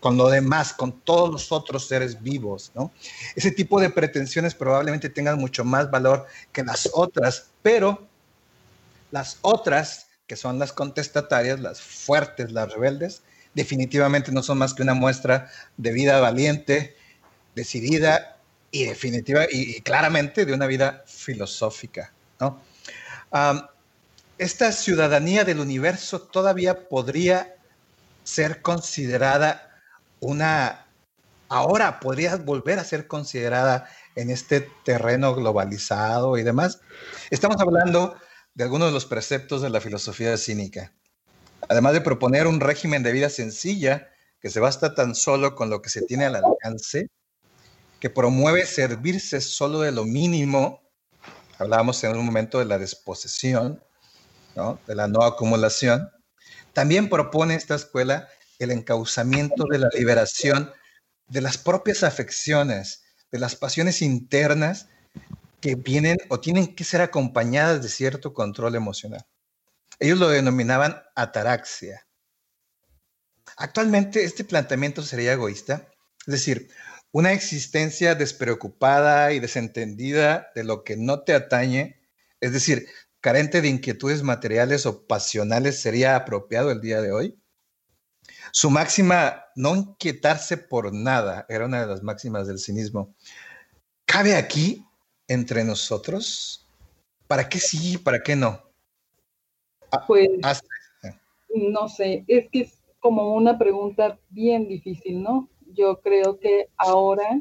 con 0.00 0.16
lo 0.16 0.28
demás, 0.28 0.72
con 0.72 0.92
todos 1.00 1.30
los 1.30 1.52
otros 1.52 1.88
seres 1.88 2.22
vivos, 2.22 2.72
¿no? 2.74 2.90
Ese 3.34 3.50
tipo 3.50 3.80
de 3.80 3.90
pretensiones 3.90 4.54
probablemente 4.54 5.10
tengan 5.10 5.38
mucho 5.38 5.64
más 5.64 5.90
valor 5.90 6.26
que 6.52 6.64
las 6.64 6.88
otras, 6.92 7.50
pero 7.62 8.06
las 9.10 9.38
otras, 9.42 10.06
que 10.26 10.36
son 10.36 10.58
las 10.58 10.72
contestatarias, 10.72 11.60
las 11.60 11.80
fuertes, 11.80 12.50
las 12.50 12.72
rebeldes, 12.72 13.22
definitivamente 13.54 14.32
no 14.32 14.42
son 14.42 14.58
más 14.58 14.74
que 14.74 14.82
una 14.82 14.94
muestra 14.94 15.50
de 15.76 15.92
vida 15.92 16.20
valiente, 16.20 16.96
decidida 17.54 18.36
y 18.70 18.84
definitiva 18.84 19.46
y, 19.50 19.80
claramente 19.80 20.44
de 20.44 20.52
una 20.52 20.66
vida 20.66 21.04
filosófica, 21.06 22.12
¿no? 22.40 22.60
esta 24.38 24.72
ciudadanía 24.72 25.44
del 25.44 25.60
universo 25.60 26.20
todavía 26.20 26.88
podría 26.88 27.56
ser 28.24 28.62
considerada 28.62 29.80
una, 30.20 30.86
ahora 31.48 32.00
podría 32.00 32.36
volver 32.36 32.78
a 32.78 32.84
ser 32.84 33.06
considerada 33.06 33.88
en 34.16 34.30
este 34.30 34.68
terreno 34.84 35.34
globalizado 35.34 36.38
y 36.38 36.42
demás. 36.42 36.80
Estamos 37.30 37.60
hablando 37.60 38.16
de 38.54 38.64
algunos 38.64 38.88
de 38.88 38.94
los 38.94 39.06
preceptos 39.06 39.62
de 39.62 39.70
la 39.70 39.80
filosofía 39.80 40.36
cínica. 40.36 40.92
Además 41.68 41.92
de 41.92 42.00
proponer 42.00 42.46
un 42.46 42.60
régimen 42.60 43.02
de 43.02 43.12
vida 43.12 43.30
sencilla 43.30 44.10
que 44.40 44.50
se 44.50 44.60
basta 44.60 44.94
tan 44.94 45.14
solo 45.14 45.54
con 45.54 45.70
lo 45.70 45.80
que 45.80 45.90
se 45.90 46.02
tiene 46.02 46.26
al 46.26 46.36
alcance, 46.36 47.08
que 48.00 48.10
promueve 48.10 48.66
servirse 48.66 49.40
solo 49.40 49.80
de 49.80 49.92
lo 49.92 50.04
mínimo, 50.04 50.82
hablábamos 51.58 52.02
en 52.04 52.16
un 52.16 52.26
momento 52.26 52.58
de 52.58 52.66
la 52.66 52.78
desposesión, 52.78 53.82
de 54.86 54.94
la 54.94 55.08
no 55.08 55.22
acumulación, 55.22 56.10
también 56.72 57.08
propone 57.08 57.54
esta 57.54 57.74
escuela 57.74 58.28
el 58.58 58.70
encauzamiento 58.70 59.64
de 59.70 59.78
la 59.78 59.88
liberación 59.94 60.70
de 61.28 61.40
las 61.40 61.56
propias 61.58 62.02
afecciones, 62.02 63.02
de 63.32 63.38
las 63.38 63.56
pasiones 63.56 64.02
internas 64.02 64.88
que 65.60 65.74
vienen 65.74 66.18
o 66.28 66.40
tienen 66.40 66.74
que 66.74 66.84
ser 66.84 67.00
acompañadas 67.00 67.82
de 67.82 67.88
cierto 67.88 68.34
control 68.34 68.74
emocional. 68.74 69.24
Ellos 69.98 70.18
lo 70.18 70.28
denominaban 70.28 71.02
ataraxia. 71.14 72.06
Actualmente 73.56 74.24
este 74.24 74.44
planteamiento 74.44 75.02
sería 75.02 75.32
egoísta, 75.32 75.88
es 76.26 76.32
decir, 76.32 76.70
una 77.12 77.32
existencia 77.32 78.16
despreocupada 78.16 79.32
y 79.32 79.38
desentendida 79.38 80.50
de 80.54 80.64
lo 80.64 80.82
que 80.82 80.96
no 80.96 81.20
te 81.22 81.34
atañe, 81.34 82.00
es 82.40 82.52
decir, 82.52 82.88
carente 83.20 83.62
de 83.62 83.68
inquietudes 83.68 84.22
materiales 84.24 84.84
o 84.84 85.06
pasionales 85.06 85.80
sería 85.80 86.16
apropiado 86.16 86.72
el 86.72 86.80
día 86.80 87.00
de 87.00 87.12
hoy. 87.12 87.40
Su 88.52 88.70
máxima, 88.70 89.44
no 89.54 89.76
inquietarse 89.76 90.56
por 90.56 90.92
nada, 90.92 91.46
era 91.48 91.66
una 91.66 91.80
de 91.80 91.86
las 91.86 92.02
máximas 92.02 92.46
del 92.48 92.58
cinismo. 92.58 93.14
¿Cabe 94.06 94.34
aquí 94.34 94.84
entre 95.28 95.64
nosotros? 95.64 96.68
¿Para 97.26 97.48
qué 97.48 97.60
sí, 97.60 97.96
para 97.96 98.22
qué 98.22 98.36
no? 98.36 98.63
Ah, 99.94 100.04
pues, 100.06 100.28
no 101.54 101.88
sé, 101.88 102.24
es 102.26 102.48
que 102.50 102.60
es 102.62 102.82
como 103.00 103.34
una 103.34 103.58
pregunta 103.58 104.18
bien 104.30 104.68
difícil, 104.68 105.22
¿no? 105.22 105.48
Yo 105.74 106.00
creo 106.00 106.38
que 106.38 106.68
ahora, 106.76 107.40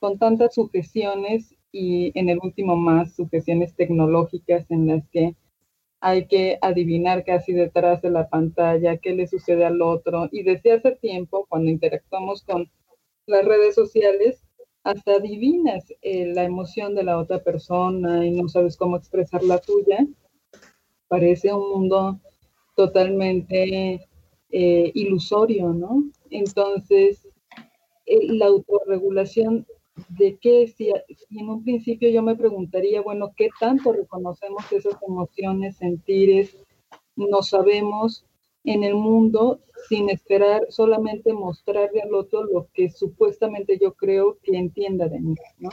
con 0.00 0.18
tantas 0.18 0.54
sujeciones 0.54 1.54
y 1.72 2.12
en 2.18 2.28
el 2.28 2.38
último 2.42 2.76
más 2.76 3.14
sujeciones 3.14 3.74
tecnológicas 3.74 4.70
en 4.70 4.86
las 4.86 5.08
que 5.08 5.34
hay 6.00 6.26
que 6.26 6.58
adivinar 6.60 7.24
casi 7.24 7.52
detrás 7.52 8.02
de 8.02 8.10
la 8.10 8.28
pantalla 8.28 8.98
qué 8.98 9.12
le 9.12 9.26
sucede 9.26 9.64
al 9.64 9.80
otro. 9.82 10.28
Y 10.30 10.42
desde 10.42 10.72
hace 10.72 10.92
tiempo, 10.92 11.46
cuando 11.48 11.70
interactuamos 11.70 12.42
con 12.42 12.70
las 13.26 13.44
redes 13.44 13.74
sociales, 13.74 14.42
hasta 14.84 15.14
adivinas 15.14 15.84
eh, 16.02 16.26
la 16.26 16.44
emoción 16.44 16.94
de 16.94 17.02
la 17.02 17.18
otra 17.18 17.40
persona 17.42 18.24
y 18.24 18.30
no 18.30 18.48
sabes 18.48 18.76
cómo 18.76 18.96
expresar 18.96 19.42
la 19.42 19.58
tuya. 19.58 20.06
Parece 21.08 21.52
un 21.52 21.70
mundo 21.70 22.20
totalmente 22.74 24.08
eh, 24.50 24.92
ilusorio, 24.94 25.72
¿no? 25.72 26.04
Entonces, 26.30 27.28
eh, 28.06 28.32
la 28.34 28.46
autorregulación 28.46 29.66
de 30.10 30.38
qué, 30.40 30.68
si, 30.68 30.90
en 30.90 31.48
un 31.48 31.64
principio 31.64 32.10
yo 32.10 32.22
me 32.22 32.36
preguntaría, 32.36 33.00
bueno, 33.00 33.32
¿qué 33.36 33.48
tanto 33.58 33.92
reconocemos 33.92 34.70
esas 34.70 34.96
emociones, 35.06 35.76
sentires, 35.76 36.56
no 37.16 37.42
sabemos 37.42 38.24
en 38.64 38.84
el 38.84 38.94
mundo 38.94 39.60
sin 39.88 40.10
esperar 40.10 40.66
solamente 40.68 41.32
mostrarle 41.32 42.02
al 42.02 42.14
otro 42.14 42.44
lo 42.44 42.68
que 42.74 42.90
supuestamente 42.90 43.78
yo 43.80 43.94
creo 43.94 44.38
que 44.42 44.56
entienda 44.56 45.08
de 45.08 45.20
mí, 45.20 45.34
¿no? 45.58 45.70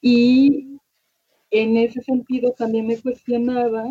Y 0.00 0.77
en 1.50 1.76
ese 1.76 2.02
sentido 2.02 2.52
también 2.52 2.86
me 2.86 3.00
cuestionaba 3.00 3.86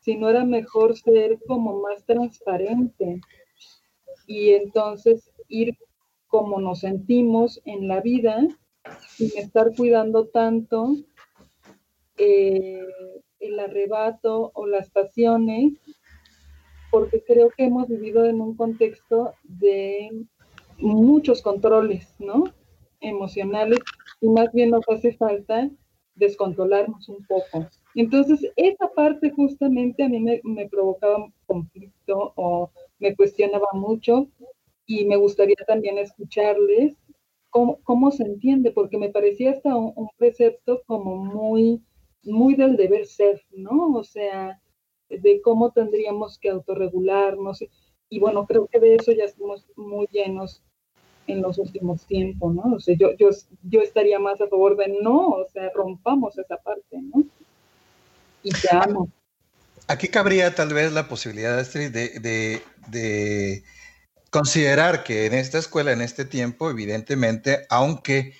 si 0.00 0.16
no 0.16 0.28
era 0.28 0.44
mejor 0.44 0.96
ser 0.96 1.38
como 1.46 1.80
más 1.80 2.04
transparente 2.04 3.20
y 4.26 4.50
entonces 4.50 5.30
ir 5.48 5.76
como 6.26 6.60
nos 6.60 6.80
sentimos 6.80 7.60
en 7.64 7.88
la 7.88 8.00
vida 8.00 8.46
sin 9.08 9.30
estar 9.36 9.74
cuidando 9.76 10.26
tanto 10.26 10.96
eh, 12.18 12.84
el 13.40 13.60
arrebato 13.60 14.50
o 14.54 14.66
las 14.66 14.90
pasiones, 14.90 15.74
porque 16.90 17.22
creo 17.22 17.50
que 17.50 17.64
hemos 17.64 17.88
vivido 17.88 18.24
en 18.24 18.40
un 18.40 18.56
contexto 18.56 19.34
de 19.42 20.10
muchos 20.78 21.42
controles, 21.42 22.14
¿no? 22.18 22.44
Emocionales, 23.00 23.80
y 24.20 24.28
más 24.28 24.52
bien 24.52 24.70
nos 24.70 24.88
hace 24.88 25.12
falta 25.12 25.70
descontrolarnos 26.16 27.08
un 27.08 27.24
poco. 27.26 27.68
Entonces, 27.94 28.50
esa 28.56 28.88
parte 28.88 29.30
justamente 29.30 30.02
a 30.02 30.08
mí 30.08 30.20
me, 30.20 30.68
provocaba 30.68 31.30
conflicto 31.46 32.32
o 32.36 32.70
me 32.98 33.14
cuestionaba 33.14 33.68
mucho 33.72 34.28
y 34.86 35.04
me 35.04 35.16
gustaría 35.16 35.56
también 35.66 35.98
escucharles 35.98 36.94
cómo, 37.50 37.78
cómo 37.84 38.10
se 38.10 38.24
entiende, 38.24 38.70
porque 38.70 38.98
me 38.98 39.10
parecía 39.10 39.52
hasta 39.52 39.74
un, 39.76 40.08
precepto 40.18 40.82
como 40.86 41.16
muy, 41.16 41.82
muy 42.22 42.54
del 42.54 42.76
deber 42.76 43.06
ser, 43.06 43.42
¿no? 43.52 43.94
O 43.94 44.04
sea, 44.04 44.60
de 45.08 45.40
cómo 45.40 45.70
tendríamos 45.72 46.38
que 46.38 46.50
autorregularnos. 46.50 47.64
Y 48.08 48.20
bueno, 48.20 48.46
creo 48.46 48.66
que 48.66 48.80
de 48.80 48.96
eso 48.96 49.12
ya 49.12 49.24
estamos 49.24 49.66
muy 49.76 50.06
llenos 50.10 50.62
en 51.26 51.42
los 51.42 51.58
últimos 51.58 52.06
tiempos, 52.06 52.54
¿no? 52.54 52.74
O 52.74 52.80
sea, 52.80 52.96
yo, 52.98 53.16
yo, 53.16 53.30
yo 53.62 53.80
estaría 53.80 54.18
más 54.18 54.40
a 54.40 54.48
favor 54.48 54.76
de 54.76 54.88
no, 55.02 55.28
o 55.28 55.46
sea, 55.52 55.70
rompamos 55.74 56.36
esa 56.38 56.56
parte, 56.56 57.00
¿no? 57.00 57.24
Y 58.42 58.50
amo. 58.70 59.08
Aquí 59.88 60.08
cabría 60.08 60.54
tal 60.54 60.72
vez 60.72 60.92
la 60.92 61.08
posibilidad, 61.08 61.64
de, 61.72 61.90
de, 61.90 62.62
de 62.88 63.64
considerar 64.30 65.04
que 65.04 65.26
en 65.26 65.34
esta 65.34 65.58
escuela, 65.58 65.92
en 65.92 66.00
este 66.00 66.24
tiempo, 66.24 66.70
evidentemente, 66.70 67.66
aunque 67.70 68.34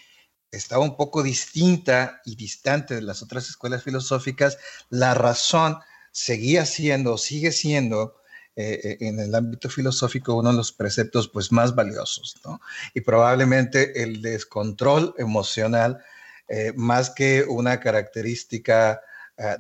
estaba 0.51 0.83
un 0.83 0.97
poco 0.97 1.23
distinta 1.23 2.21
y 2.25 2.37
distante 2.37 2.95
de 2.95 3.03
las 3.03 3.23
otras 3.23 3.49
escuelas 3.49 3.83
filosóficas, 3.83 4.59
la 4.91 5.15
razón 5.15 5.79
seguía 6.11 6.65
siendo, 6.65 7.19
sigue 7.19 7.53
siendo 7.53 8.17
eh, 8.57 8.97
en 9.01 9.21
el 9.21 9.35
ámbito 9.35 9.69
filosófico 9.69 10.35
uno 10.35 10.51
de 10.51 10.57
los 10.57 10.73
preceptos 10.73 11.29
pues, 11.29 11.53
más 11.53 11.75
valiosos, 11.75 12.37
¿no? 12.45 12.61
Y 12.95 13.03
probablemente 13.03 14.03
el 14.03 14.23
descontrol 14.23 15.15
emocional, 15.19 15.99
eh, 16.49 16.73
más 16.75 17.11
que 17.11 17.45
una 17.45 17.81
característica 17.81 19.01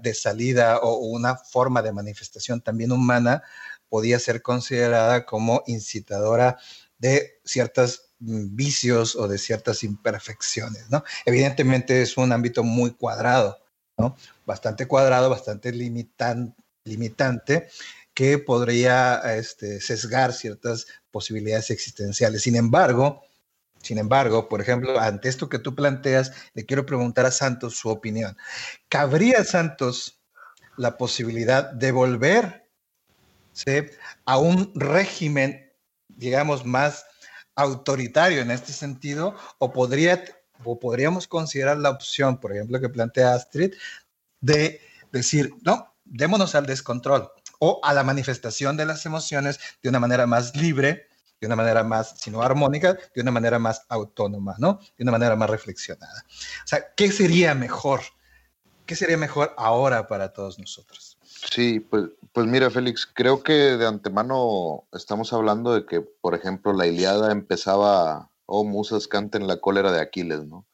de 0.00 0.14
salida 0.14 0.78
o 0.78 0.96
una 1.00 1.36
forma 1.36 1.82
de 1.82 1.92
manifestación 1.92 2.62
también 2.62 2.92
humana, 2.92 3.42
podía 3.90 4.18
ser 4.18 4.42
considerada 4.42 5.26
como 5.26 5.62
incitadora 5.66 6.58
de 6.98 7.40
ciertos 7.44 8.10
mm, 8.18 8.56
vicios 8.56 9.16
o 9.16 9.28
de 9.28 9.38
ciertas 9.38 9.84
imperfecciones, 9.84 10.90
¿no? 10.90 11.04
Evidentemente 11.24 12.02
es 12.02 12.16
un 12.16 12.32
ámbito 12.32 12.62
muy 12.62 12.92
cuadrado, 12.92 13.58
¿no? 13.98 14.16
Bastante 14.44 14.86
cuadrado, 14.86 15.30
bastante 15.30 15.72
limitan, 15.72 16.54
limitante, 16.84 17.68
que 18.16 18.38
podría 18.38 19.20
este, 19.36 19.78
sesgar 19.78 20.32
ciertas 20.32 20.86
posibilidades 21.10 21.70
existenciales. 21.70 22.42
Sin 22.42 22.56
embargo, 22.56 23.22
Sin 23.82 23.98
embargo, 23.98 24.48
por 24.48 24.62
ejemplo, 24.62 24.98
ante 24.98 25.28
esto 25.28 25.50
que 25.50 25.58
tú 25.58 25.74
planteas, 25.74 26.32
le 26.54 26.64
quiero 26.64 26.86
preguntar 26.86 27.26
a 27.26 27.30
Santos 27.30 27.76
su 27.76 27.90
opinión. 27.90 28.34
¿Cabría 28.88 29.44
Santos 29.44 30.18
la 30.78 30.96
posibilidad 30.96 31.70
de 31.70 31.92
volver 31.92 32.68
a 34.24 34.38
un 34.38 34.72
régimen, 34.74 35.70
digamos, 36.08 36.64
más 36.64 37.04
autoritario 37.54 38.40
en 38.40 38.50
este 38.50 38.72
sentido? 38.72 39.36
¿O, 39.58 39.72
podría, 39.72 40.24
o 40.64 40.80
podríamos 40.80 41.28
considerar 41.28 41.76
la 41.76 41.90
opción, 41.90 42.40
por 42.40 42.52
ejemplo, 42.52 42.80
que 42.80 42.88
plantea 42.88 43.34
Astrid, 43.34 43.74
de 44.40 44.80
decir, 45.12 45.54
no, 45.62 45.94
démonos 46.04 46.54
al 46.54 46.64
descontrol 46.64 47.30
o 47.58 47.80
a 47.82 47.92
la 47.92 48.02
manifestación 48.02 48.76
de 48.76 48.86
las 48.86 49.06
emociones 49.06 49.60
de 49.82 49.88
una 49.88 50.00
manera 50.00 50.26
más 50.26 50.54
libre, 50.56 51.08
de 51.40 51.46
una 51.46 51.56
manera 51.56 51.84
más, 51.84 52.14
si 52.18 52.30
no 52.30 52.42
armónica, 52.42 52.96
de 53.14 53.22
una 53.22 53.30
manera 53.30 53.58
más 53.58 53.82
autónoma, 53.88 54.54
¿no? 54.58 54.80
De 54.96 55.02
una 55.02 55.12
manera 55.12 55.36
más 55.36 55.50
reflexionada. 55.50 56.24
O 56.64 56.66
sea, 56.66 56.92
¿qué 56.96 57.12
sería 57.12 57.54
mejor? 57.54 58.00
¿Qué 58.86 58.96
sería 58.96 59.16
mejor 59.16 59.52
ahora 59.56 60.06
para 60.06 60.32
todos 60.32 60.58
nosotros? 60.58 61.18
Sí, 61.50 61.80
pues, 61.80 62.04
pues 62.32 62.46
mira, 62.46 62.70
Félix, 62.70 63.06
creo 63.06 63.42
que 63.42 63.52
de 63.52 63.86
antemano 63.86 64.84
estamos 64.92 65.32
hablando 65.32 65.74
de 65.74 65.84
que, 65.84 66.00
por 66.00 66.34
ejemplo, 66.34 66.72
la 66.72 66.86
Iliada 66.86 67.32
empezaba, 67.32 68.30
oh, 68.46 68.64
musas 68.64 69.08
canten 69.08 69.46
la 69.46 69.60
cólera 69.60 69.92
de 69.92 70.00
Aquiles, 70.00 70.44
¿no? 70.44 70.66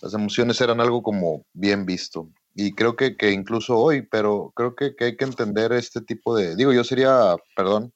Las 0.00 0.14
emociones 0.14 0.60
eran 0.60 0.80
algo 0.80 1.02
como 1.02 1.44
bien 1.52 1.86
visto 1.86 2.28
y 2.54 2.74
creo 2.74 2.94
que, 2.96 3.16
que 3.16 3.32
incluso 3.32 3.76
hoy, 3.76 4.02
pero 4.02 4.52
creo 4.54 4.76
que, 4.76 4.94
que, 4.94 5.04
hay 5.06 5.16
que 5.16 5.24
entender 5.24 5.72
este 5.72 6.00
tipo 6.00 6.36
de, 6.36 6.54
digo, 6.54 6.72
yo 6.72 6.84
sería, 6.84 7.34
perdón, 7.56 7.92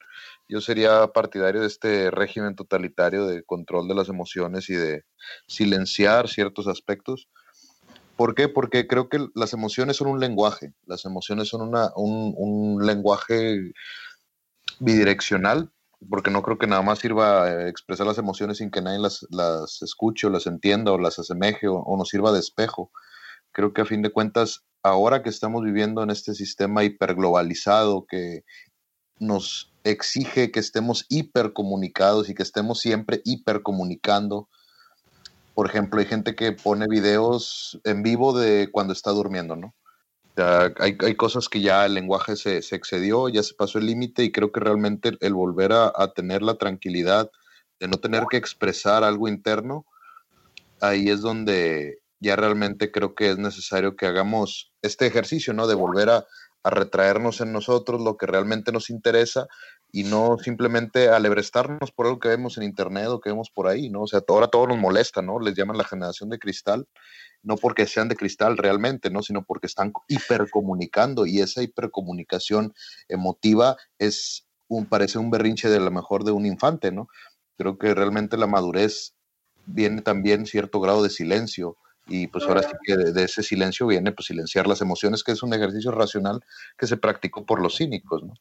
yo 0.49 0.59
sería 0.59 1.07
partidario 1.07 1.61
de 1.61 1.67
este 1.67 2.11
régimen 2.11 2.55
totalitario 2.55 3.25
de 3.25 3.43
control 3.43 3.87
de 3.87 3.95
las 3.95 4.09
emociones 4.09 4.69
y 4.69 4.75
de 4.75 5.05
silenciar 5.47 6.27
ciertos 6.27 6.67
aspectos. 6.67 7.29
¿Por 8.17 8.35
qué? 8.35 8.49
Porque 8.49 8.85
creo 8.85 9.07
que 9.07 9.27
las 9.33 9.53
emociones 9.53 9.95
son 9.95 10.09
un 10.09 10.19
lenguaje, 10.19 10.73
las 10.85 11.05
emociones 11.05 11.47
son 11.47 11.61
una, 11.61 11.91
un, 11.95 12.33
un 12.35 12.85
lenguaje 12.85 13.71
bidireccional, 14.79 15.71
porque 16.09 16.31
no 16.31 16.41
creo 16.41 16.57
que 16.57 16.67
nada 16.67 16.81
más 16.81 16.99
sirva 16.99 17.69
expresar 17.69 18.05
las 18.07 18.17
emociones 18.17 18.57
sin 18.57 18.71
que 18.71 18.81
nadie 18.81 18.99
las, 18.99 19.25
las 19.29 19.81
escuche 19.81 20.27
o 20.27 20.29
las 20.29 20.47
entienda 20.47 20.91
o 20.91 20.97
las 20.97 21.17
asemeje 21.17 21.69
o, 21.69 21.75
o 21.75 21.97
nos 21.97 22.09
sirva 22.09 22.33
de 22.33 22.39
espejo 22.39 22.91
Creo 23.51 23.73
que 23.73 23.81
a 23.81 23.85
fin 23.85 24.01
de 24.01 24.11
cuentas, 24.11 24.65
ahora 24.83 25.23
que 25.23 25.29
estamos 25.29 25.63
viviendo 25.63 26.03
en 26.03 26.09
este 26.09 26.33
sistema 26.33 26.83
hiperglobalizado 26.83 28.05
que 28.05 28.43
nos 29.19 29.73
exige 29.83 30.51
que 30.51 30.59
estemos 30.59 31.05
hipercomunicados 31.09 32.29
y 32.29 32.35
que 32.35 32.43
estemos 32.43 32.79
siempre 32.79 33.21
hipercomunicando. 33.25 34.49
Por 35.53 35.67
ejemplo, 35.67 35.99
hay 35.99 36.05
gente 36.05 36.35
que 36.35 36.53
pone 36.53 36.87
videos 36.87 37.79
en 37.83 38.01
vivo 38.03 38.37
de 38.37 38.69
cuando 38.71 38.93
está 38.93 39.11
durmiendo, 39.11 39.55
¿no? 39.55 39.75
hay, 40.79 40.97
hay, 41.01 41.15
cosas 41.15 41.49
que 41.49 41.59
ya 41.59 41.85
el 41.85 41.95
lenguaje 41.95 42.37
se, 42.37 42.61
se 42.61 42.75
excedió, 42.75 43.27
ya 43.27 43.43
se 43.43 43.55
pasó 43.55 43.77
el 43.77 43.87
límite 43.87 44.23
y 44.23 44.31
creo 44.31 44.53
que 44.53 44.61
realmente 44.61 45.17
el 45.19 45.33
volver 45.33 45.73
a, 45.73 45.91
a, 45.93 46.13
tener 46.13 46.41
la 46.41 46.55
tranquilidad 46.55 47.29
de 47.79 47.87
no 47.89 47.97
tener 47.97 48.23
que 48.29 48.37
expresar 48.37 49.03
algo 49.03 49.27
interno, 49.27 49.85
ahí 50.79 51.09
es 51.09 51.21
donde 51.21 51.99
ya 52.19 52.35
realmente 52.35 52.91
creo 52.91 53.15
que 53.15 53.31
es 53.31 53.37
necesario 53.37 53.95
que 53.95 54.05
hagamos 54.05 54.71
este 54.81 55.05
ejercicio, 55.05 55.53
¿no? 55.53 55.67
De 55.67 55.75
volver 55.75 56.09
a, 56.09 56.25
retraernos 56.61 57.39
en 57.39 57.53
nosotros 57.53 58.01
lo 58.01 58.17
que 58.17 58.27
realmente 58.27 58.73
nos 58.73 58.89
interesa 58.89 59.47
y 59.93 60.03
no 60.03 60.37
simplemente 60.37 61.07
alebrestarnos 61.07 61.91
por 61.91 62.05
algo 62.05 62.19
que 62.19 62.27
vemos 62.27 62.57
en 62.57 62.63
internet 62.63 63.07
o 63.07 63.21
que 63.21 63.29
vemos 63.29 63.49
por 63.49 63.67
ahí, 63.67 63.89
¿no? 63.89 64.01
O 64.01 64.07
sea, 64.07 64.21
ahora 64.27 64.49
todo 64.49 64.67
nos 64.67 64.77
molesta, 64.77 65.21
¿no? 65.21 65.39
Les 65.39 65.55
llaman 65.55 65.77
la 65.77 65.85
generación 65.85 66.29
de 66.29 66.37
cristal, 66.37 66.85
no 67.43 67.55
porque 67.55 67.87
sean 67.87 68.09
de 68.09 68.17
cristal 68.17 68.57
realmente, 68.57 69.09
¿no? 69.09 69.23
Sino 69.23 69.45
porque 69.45 69.67
están 69.67 69.93
hipercomunicando 70.09 71.25
y 71.25 71.39
esa 71.39 71.63
hipercomunicación 71.63 72.73
emotiva 73.07 73.77
es 73.97 74.45
un, 74.67 74.85
parece 74.85 75.17
un 75.17 75.31
berrinche 75.31 75.69
de 75.69 75.79
lo 75.79 75.91
mejor 75.91 76.25
de 76.25 76.33
un 76.33 76.45
infante, 76.45 76.91
¿no? 76.91 77.07
Creo 77.57 77.77
que 77.77 77.95
realmente 77.95 78.37
la 78.37 78.47
madurez 78.47 79.15
viene 79.65 80.01
también 80.01 80.45
cierto 80.45 80.79
grado 80.79 81.03
de 81.03 81.09
silencio, 81.09 81.77
y 82.09 82.27
pues 82.27 82.45
ahora 82.45 82.63
sí 82.63 82.71
que 82.83 82.97
de, 82.97 83.23
ese 83.23 83.43
silencio 83.43 83.87
viene 83.87 84.11
pues 84.11 84.27
silenciar 84.27 84.67
las 84.67 84.81
emociones, 84.81 85.23
que 85.23 85.31
es 85.31 85.43
un 85.43 85.53
ejercicio 85.53 85.91
racional 85.91 86.41
que 86.77 86.87
se 86.87 86.97
practicó 86.97 87.45
por 87.45 87.61
los 87.61 87.77
cínicos, 87.77 88.23
¿no? 88.23 88.33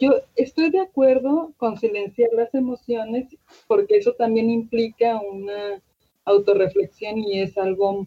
Yo 0.00 0.12
estoy 0.34 0.70
de 0.70 0.80
acuerdo 0.80 1.54
con 1.56 1.78
silenciar 1.78 2.30
las 2.32 2.52
emociones 2.54 3.28
porque 3.68 3.96
eso 3.96 4.12
también 4.14 4.50
implica 4.50 5.20
una 5.20 5.80
autorreflexión 6.24 7.18
y 7.18 7.40
es 7.40 7.56
algo 7.56 8.06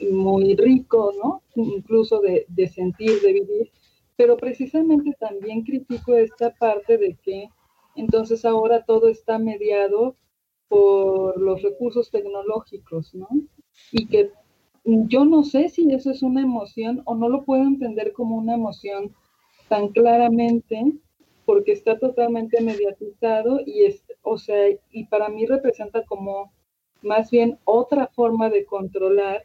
muy 0.00 0.54
rico, 0.56 1.12
¿no? 1.22 1.42
Incluso 1.56 2.20
de, 2.20 2.46
de 2.48 2.68
sentir, 2.68 3.20
de 3.20 3.32
vivir, 3.32 3.72
pero 4.14 4.36
precisamente 4.36 5.16
también 5.18 5.62
critico 5.62 6.14
esta 6.14 6.50
parte 6.54 6.96
de 6.96 7.16
que 7.22 7.48
entonces 7.96 8.44
ahora 8.44 8.84
todo 8.84 9.08
está 9.08 9.38
mediado 9.38 10.16
por 10.68 11.40
los 11.40 11.62
recursos 11.62 12.10
tecnológicos, 12.10 13.14
¿no? 13.14 13.28
Y 13.92 14.06
que 14.06 14.30
yo 14.84 15.24
no 15.24 15.42
sé 15.42 15.68
si 15.68 15.92
eso 15.92 16.10
es 16.10 16.22
una 16.22 16.42
emoción 16.42 17.02
o 17.04 17.14
no 17.14 17.28
lo 17.28 17.44
puedo 17.44 17.62
entender 17.62 18.12
como 18.12 18.36
una 18.36 18.54
emoción 18.54 19.14
tan 19.68 19.88
claramente 19.88 20.92
porque 21.44 21.72
está 21.72 21.98
totalmente 21.98 22.60
mediatizado 22.60 23.60
y 23.64 23.84
es, 23.84 24.04
o 24.22 24.38
sea, 24.38 24.68
y 24.90 25.04
para 25.06 25.28
mí 25.28 25.46
representa 25.46 26.04
como 26.04 26.52
más 27.02 27.30
bien 27.30 27.58
otra 27.64 28.08
forma 28.08 28.50
de 28.50 28.64
controlar 28.64 29.44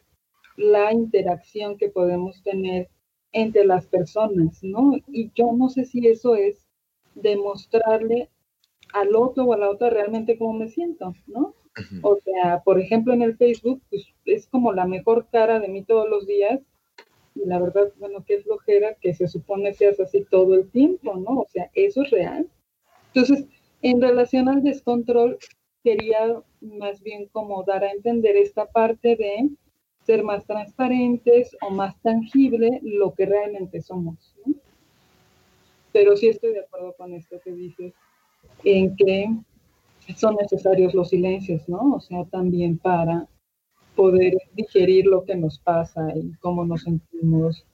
la 0.56 0.92
interacción 0.92 1.78
que 1.78 1.88
podemos 1.88 2.42
tener 2.42 2.88
entre 3.32 3.64
las 3.64 3.86
personas, 3.86 4.62
¿no? 4.62 4.92
Y 5.06 5.30
yo 5.34 5.52
no 5.52 5.68
sé 5.68 5.84
si 5.84 6.06
eso 6.06 6.34
es 6.34 6.66
demostrarle 7.14 8.30
al 8.92 9.14
otro 9.16 9.44
o 9.44 9.52
a 9.54 9.58
la 9.58 9.70
otra 9.70 9.90
realmente 9.90 10.36
cómo 10.36 10.52
me 10.52 10.68
siento, 10.68 11.14
¿no? 11.26 11.54
O 12.02 12.18
sea, 12.24 12.62
por 12.62 12.80
ejemplo, 12.80 13.12
en 13.12 13.22
el 13.22 13.36
Facebook, 13.36 13.80
pues 13.88 14.06
es 14.24 14.46
como 14.46 14.72
la 14.72 14.86
mejor 14.86 15.26
cara 15.30 15.58
de 15.60 15.68
mí 15.68 15.82
todos 15.82 16.08
los 16.08 16.26
días. 16.26 16.60
Y 17.34 17.46
la 17.46 17.58
verdad, 17.58 17.92
bueno, 17.98 18.24
qué 18.26 18.42
flojera 18.42 18.94
que 19.00 19.14
se 19.14 19.26
supone 19.26 19.72
seas 19.72 19.98
así 20.00 20.26
todo 20.30 20.54
el 20.54 20.70
tiempo, 20.70 21.16
¿no? 21.16 21.40
O 21.40 21.46
sea, 21.48 21.70
eso 21.74 22.02
es 22.02 22.10
real. 22.10 22.46
Entonces, 23.14 23.46
en 23.80 24.00
relación 24.00 24.48
al 24.48 24.62
descontrol, 24.62 25.38
quería 25.82 26.42
más 26.60 27.02
bien 27.02 27.26
como 27.28 27.64
dar 27.64 27.84
a 27.84 27.90
entender 27.90 28.36
esta 28.36 28.66
parte 28.66 29.16
de 29.16 29.50
ser 30.04 30.22
más 30.24 30.46
transparentes 30.46 31.56
o 31.60 31.70
más 31.70 32.00
tangible 32.02 32.80
lo 32.82 33.14
que 33.14 33.26
realmente 33.26 33.80
somos. 33.80 34.34
¿no? 34.44 34.54
Pero 35.92 36.16
sí 36.16 36.28
estoy 36.28 36.52
de 36.52 36.60
acuerdo 36.60 36.94
con 36.94 37.12
esto 37.14 37.40
que 37.44 37.52
dices, 37.52 37.92
en 38.64 38.96
que 38.96 39.28
son 40.16 40.36
necesarios 40.36 40.94
los 40.94 41.10
silencios, 41.10 41.68
¿no? 41.68 41.94
O 41.94 42.00
sea, 42.00 42.24
también 42.24 42.78
para 42.78 43.26
poder 43.94 44.34
digerir 44.54 45.06
lo 45.06 45.24
que 45.24 45.36
nos 45.36 45.58
pasa 45.58 46.08
y 46.14 46.32
cómo 46.40 46.64
nos 46.64 46.82
sentimos 46.82 47.64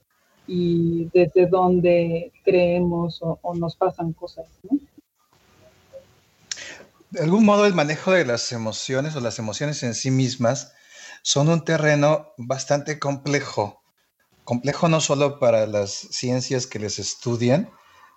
y 0.47 1.09
desde 1.13 1.47
dónde 1.47 2.31
creemos 2.43 3.19
o, 3.21 3.39
nos 3.55 3.75
pasan 3.75 4.13
cosas, 4.13 4.47
¿no? 4.63 4.79
De 7.11 7.21
algún 7.21 7.45
modo 7.45 7.65
el 7.65 7.73
manejo 7.73 8.11
de 8.11 8.25
las 8.25 8.51
emociones 8.51 9.15
o 9.15 9.19
las 9.19 9.39
emociones 9.39 9.81
en 9.83 9.95
sí 9.95 10.11
mismas 10.11 10.73
son 11.23 11.49
un 11.49 11.63
terreno 11.63 12.27
bastante 12.37 12.99
complejo. 12.99 13.81
Complejo 14.43 14.89
no 14.89 15.01
solo 15.01 15.39
para 15.39 15.65
las 15.65 15.91
ciencias 15.91 16.67
que 16.67 16.79
les 16.79 16.99
estudian, 16.99 17.69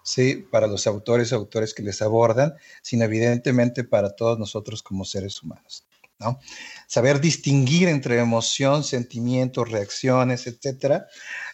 ¿sí? 0.03 0.47
para 0.51 0.67
los 0.67 0.87
autores 0.87 1.33
y 1.33 1.35
autores 1.35 1.75
que 1.75 1.83
les 1.83 2.03
abordan, 2.03 2.55
sino 2.83 3.05
evidentemente 3.05 3.85
para 3.85 4.15
todos 4.15 4.39
nosotros 4.39 4.83
como 4.83 5.05
seres 5.05 5.43
humanos. 5.43 5.87
¿no? 6.19 6.39
Saber 6.87 7.21
distinguir 7.21 7.89
entre 7.89 8.19
emoción, 8.19 8.85
sentimientos, 8.85 9.71
reacciones, 9.71 10.47
etcétera, 10.47 11.07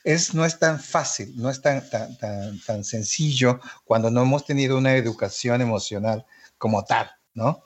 es, 0.04 0.34
no 0.34 0.44
es 0.44 0.58
tan 0.58 0.78
fácil, 0.78 1.32
no 1.36 1.48
es 1.48 1.62
tan, 1.62 1.88
tan, 1.88 2.16
tan, 2.18 2.60
tan 2.60 2.84
sencillo 2.84 3.60
cuando 3.84 4.10
no 4.10 4.22
hemos 4.22 4.44
tenido 4.44 4.76
una 4.76 4.94
educación 4.96 5.62
emocional 5.62 6.26
como 6.58 6.84
tal, 6.84 7.10
¿no? 7.34 7.62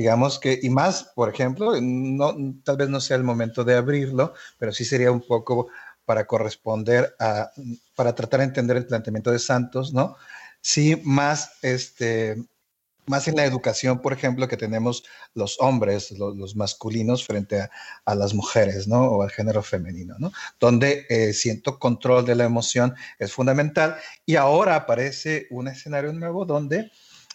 digamos 0.00 0.38
que, 0.38 0.58
y 0.62 0.70
más, 0.70 1.12
por 1.14 1.28
ejemplo, 1.28 1.74
no, 1.78 2.34
tal 2.64 2.78
vez 2.78 2.88
no 2.88 3.00
sea 3.02 3.18
el 3.18 3.22
momento 3.22 3.64
de 3.64 3.74
abrirlo, 3.74 4.32
pero 4.56 4.72
sí 4.72 4.86
sería 4.86 5.12
un 5.12 5.20
poco 5.20 5.68
para 6.04 6.26
corresponder 6.26 7.14
a, 7.18 7.50
para 7.94 8.14
tratar 8.14 8.40
de 8.40 8.46
entender 8.46 8.76
el 8.76 8.86
planteamiento 8.86 9.30
de 9.30 9.38
Santos, 9.38 9.92
¿no? 9.92 10.16
Sí, 10.60 11.00
más, 11.04 11.52
este, 11.62 12.36
más 13.06 13.28
en 13.28 13.36
la 13.36 13.44
educación, 13.44 14.00
por 14.00 14.12
ejemplo, 14.12 14.48
que 14.48 14.56
tenemos 14.56 15.04
los 15.34 15.58
hombres, 15.60 16.12
los, 16.12 16.56
masculinos 16.56 17.26
frente 17.26 17.68
a, 18.04 18.14
las 18.14 18.34
mujeres, 18.34 18.88
¿no? 18.88 19.02
O 19.02 19.22
al 19.22 19.30
género 19.30 19.62
femenino, 19.62 20.16
¿no? 20.18 20.32
Donde 20.58 21.06
eh, 21.08 21.32
siento 21.32 21.78
control 21.78 22.24
de 22.24 22.36
la 22.36 22.44
emoción 22.44 22.94
es 23.18 23.32
fundamental 23.32 23.96
y 24.24 24.36
ahora 24.36 24.76
aparece 24.76 25.46
un 25.50 25.68
escenario 25.68 26.12
nuevo 26.12 26.44
donde 26.44 26.90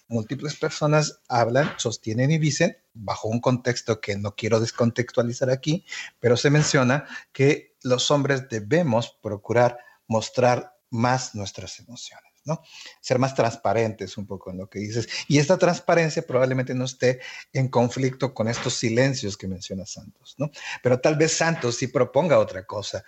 múltiples 0.08 0.56
personas 0.56 1.20
hablan, 1.28 1.74
sostienen 1.78 2.32
y 2.32 2.38
dicen, 2.38 2.78
bajo 2.94 3.28
un 3.28 3.42
contexto 3.42 4.00
que 4.00 4.16
no 4.16 4.36
quiero 4.36 4.60
descontextualizar 4.60 5.50
aquí, 5.50 5.84
pero 6.20 6.38
se 6.38 6.50
menciona 6.50 7.06
que 7.34 7.75
los 7.86 8.12
hombres 8.12 8.50
debemos 8.50 9.18
procurar 9.22 9.80
mostrar 10.08 10.76
más 10.90 11.36
nuestras 11.36 11.80
emociones. 11.80 12.36
¿no? 12.46 12.62
Ser 13.02 13.18
más 13.18 13.34
transparentes 13.34 14.18
un 14.18 14.28
poco 14.28 14.52
en 14.52 14.58
lo 14.58 14.70
que 14.70 14.80
dices. 14.80 15.08
Y 15.28 15.40
esta 15.40 15.58
transparencia 15.58 16.26
probablemente 16.26 16.76
no 16.76 16.86
esté 16.86 17.20
en 17.54 17.68
conflicto 17.68 18.34
con 18.34 18.48
estos 18.48 18.76
silencios 18.76 19.36
que 19.36 19.48
menciona 19.48 19.86
Santos, 19.86 20.36
¿no? 20.38 20.52
Pero 20.84 21.00
tal 21.02 21.16
vez 21.16 21.34
Santos 21.36 21.76
sí 21.76 21.88
proponga 21.88 22.38
otra 22.38 22.66
cosa. 22.66 23.04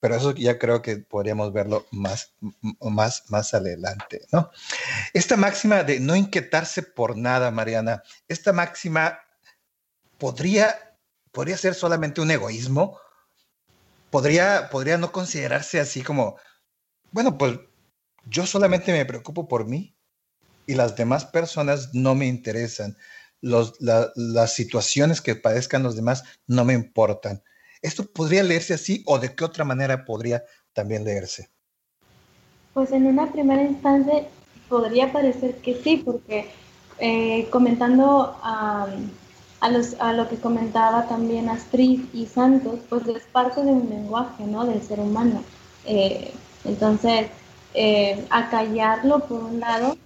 Pero 0.00 0.16
eso 0.16 0.34
ya 0.34 0.58
creo 0.58 0.82
que 0.82 0.96
podríamos 0.96 1.52
verlo 1.52 1.86
más, 1.92 2.34
más, 2.80 3.30
más 3.30 3.54
adelante, 3.54 4.26
¿no? 4.32 4.50
Esta 5.12 5.36
máxima 5.36 5.84
de 5.84 6.00
no 6.00 6.16
inquietarse 6.16 6.82
por 6.82 7.16
nada, 7.16 7.50
Mariana, 7.50 8.02
esta 8.26 8.52
máxima 8.52 9.20
podría, 10.18 10.96
podría 11.30 11.56
ser 11.56 11.74
solamente 11.74 12.20
un 12.20 12.30
egoísmo, 12.30 12.98
podría, 14.10 14.68
podría 14.70 14.98
no 14.98 15.12
considerarse 15.12 15.80
así 15.80 16.02
como, 16.02 16.36
bueno, 17.12 17.38
pues 17.38 17.58
yo 18.26 18.46
solamente 18.46 18.92
me 18.92 19.04
preocupo 19.04 19.48
por 19.48 19.66
mí 19.66 19.96
y 20.66 20.74
las 20.74 20.96
demás 20.96 21.24
personas 21.24 21.94
no 21.94 22.14
me 22.14 22.26
interesan. 22.26 22.96
las 23.40 24.52
situaciones 24.52 25.20
que 25.20 25.34
padezcan 25.34 25.82
los 25.82 25.96
demás 25.96 26.24
no 26.46 26.64
me 26.64 26.74
importan. 26.74 27.42
¿Esto 27.82 28.04
podría 28.04 28.42
leerse 28.42 28.74
así 28.74 29.02
o 29.06 29.18
de 29.18 29.34
qué 29.34 29.44
otra 29.44 29.64
manera 29.64 30.04
podría 30.04 30.44
también 30.74 31.04
leerse? 31.04 31.48
Pues 32.74 32.92
en 32.92 33.06
una 33.06 33.32
primera 33.32 33.62
instancia 33.62 34.28
podría 34.68 35.10
parecer 35.12 35.56
que 35.56 35.80
sí, 35.82 35.96
porque 35.96 36.50
eh, 36.98 37.48
comentando 37.50 38.38
a, 39.60 39.68
los, 39.68 39.94
a, 40.00 40.12
lo 40.12 40.28
que 40.28 40.36
comentaba 40.36 41.06
también 41.06 41.48
Astrid 41.48 42.00
y 42.12 42.26
Santos, 42.26 42.80
pues 42.88 43.06
es 43.08 43.22
parte 43.24 43.62
de 43.62 43.72
un 43.72 43.88
lenguaje, 43.88 44.44
¿no? 44.44 44.64
Del 44.64 44.82
ser 44.82 45.00
humano. 45.00 45.42
Eh, 45.84 46.32
entonces, 46.64 47.26
eh, 47.74 48.26
acallarlo 48.30 49.20
por 49.20 49.44
un 49.44 49.60
lado, 49.60 49.96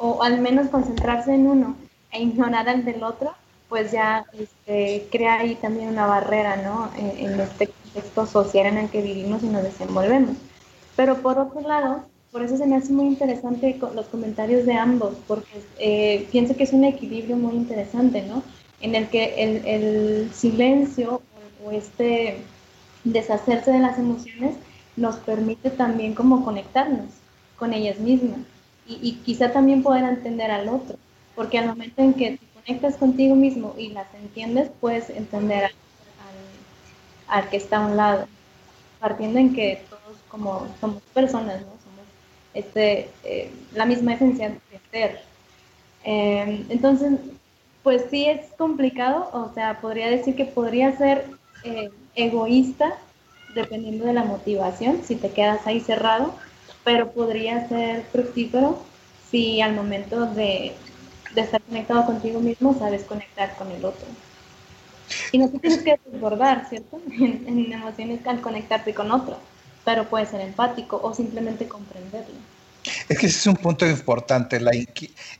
o 0.00 0.22
al 0.22 0.40
menos 0.40 0.68
concentrarse 0.68 1.34
en 1.34 1.46
uno 1.46 1.76
e 2.10 2.22
ignorar 2.22 2.68
al 2.68 2.84
del 2.84 3.02
otro, 3.02 3.32
pues 3.68 3.92
ya 3.92 4.24
este, 4.32 5.06
crea 5.10 5.40
ahí 5.40 5.54
también 5.56 5.88
una 5.88 6.06
barrera, 6.06 6.56
¿no? 6.56 6.90
En, 6.96 7.38
este 7.40 7.68
contexto 7.68 8.26
social 8.26 8.66
en 8.66 8.78
el 8.78 8.90
que 8.90 9.02
vivimos 9.02 9.42
y 9.42 9.46
nos 9.46 9.62
desenvolvemos. 9.62 10.36
Pero 10.96 11.18
por 11.18 11.38
otro 11.38 11.60
lado, 11.60 12.04
por 12.32 12.42
eso 12.42 12.56
se 12.56 12.66
me 12.66 12.76
hace 12.76 12.92
muy 12.92 13.06
interesante 13.06 13.78
los 13.94 14.06
comentarios 14.06 14.66
de 14.66 14.74
ambos, 14.74 15.14
porque 15.26 15.62
eh, 15.78 16.26
pienso 16.32 16.56
que 16.56 16.64
es 16.64 16.72
un 16.72 16.84
equilibrio 16.84 17.36
muy 17.36 17.54
interesante, 17.54 18.22
¿no? 18.22 18.42
En 18.80 18.94
el 18.94 19.08
que 19.08 19.42
el, 19.42 19.66
el 19.66 20.30
silencio 20.32 21.22
o 21.64 21.70
este 21.72 22.38
deshacerse 23.04 23.72
de 23.72 23.80
las 23.80 23.98
emociones 23.98 24.54
nos 24.96 25.16
permite 25.16 25.70
también 25.70 26.14
como 26.14 26.44
conectarnos 26.44 27.10
con 27.56 27.72
ellas 27.72 27.98
mismas 27.98 28.40
y, 28.86 29.12
quizá 29.24 29.52
también 29.52 29.82
poder 29.82 30.04
entender 30.04 30.50
al 30.50 30.68
otro, 30.68 30.96
porque 31.36 31.58
al 31.58 31.66
momento 31.66 32.00
en 32.02 32.14
que 32.14 32.38
te 32.38 32.46
conectas 32.54 32.96
contigo 32.96 33.34
mismo 33.34 33.74
y 33.76 33.90
las 33.90 34.06
entiendes, 34.14 34.70
puedes 34.80 35.10
entender 35.10 35.72
al, 37.28 37.48
que 37.50 37.58
está 37.58 37.78
a 37.78 37.86
un 37.86 37.96
lado, 37.96 38.26
partiendo 38.98 39.38
en 39.38 39.54
que 39.54 39.82
todos 39.90 40.16
como 40.30 40.66
somos 40.80 41.02
personas, 41.12 41.60
¿no? 41.60 41.66
Somos 41.66 42.06
este, 42.54 43.10
eh, 43.24 43.50
la 43.74 43.84
misma 43.84 44.14
esencia 44.14 44.48
de 44.48 44.80
ser. 44.90 45.20
Em, 46.04 46.64
entonces, 46.70 47.12
pues 47.82 48.04
sí 48.10 48.26
es 48.26 48.52
complicado, 48.56 49.30
o 49.32 49.52
sea, 49.54 49.80
podría 49.80 50.08
decir 50.10 50.36
que 50.36 50.44
podría 50.44 50.96
ser 50.96 51.26
eh, 51.64 51.90
egoísta 52.14 52.94
dependiendo 53.54 54.04
de 54.04 54.12
la 54.12 54.24
motivación, 54.24 55.02
si 55.04 55.16
te 55.16 55.30
quedas 55.30 55.66
ahí 55.66 55.80
cerrado, 55.80 56.34
pero 56.84 57.10
podría 57.12 57.68
ser 57.68 58.04
fructífero 58.12 58.78
si 59.30 59.60
al 59.60 59.74
momento 59.74 60.26
de, 60.26 60.72
estar 61.36 61.62
conectado 61.62 62.06
contigo 62.06 62.40
mismo 62.40 62.76
sabes 62.78 63.04
conectar 63.04 63.54
con 63.56 63.70
el 63.70 63.84
otro. 63.84 64.06
Y 65.32 65.38
no 65.38 65.48
te 65.48 65.58
tienes 65.58 65.82
que 65.82 66.00
desbordar, 66.04 66.66
¿cierto? 66.68 67.00
En, 67.10 67.72
emociones 67.72 68.26
al 68.26 68.40
conectarte 68.40 68.94
con 68.94 69.10
otro, 69.12 69.36
pero 69.84 70.08
puede 70.08 70.26
ser 70.26 70.40
empático 70.40 71.00
o 71.02 71.14
simplemente 71.14 71.68
comprenderlo. 71.68 72.34
Es 73.08 73.18
que 73.18 73.26
ese 73.26 73.38
es 73.38 73.46
un 73.46 73.56
punto 73.56 73.86
importante. 73.86 74.60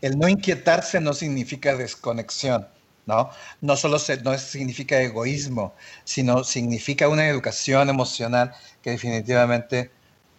El 0.00 0.18
no 0.18 0.28
inquietarse 0.28 1.00
no 1.00 1.12
significa 1.12 1.76
desconexión. 1.76 2.66
¿no? 3.08 3.30
No 3.62 3.76
solo 3.76 3.96
no 4.22 4.38
significa 4.38 5.00
egoísmo, 5.00 5.74
sino 6.04 6.44
significa 6.44 7.08
una 7.08 7.26
educación 7.26 7.88
emocional 7.88 8.52
que 8.82 8.90
definitivamente 8.90 9.90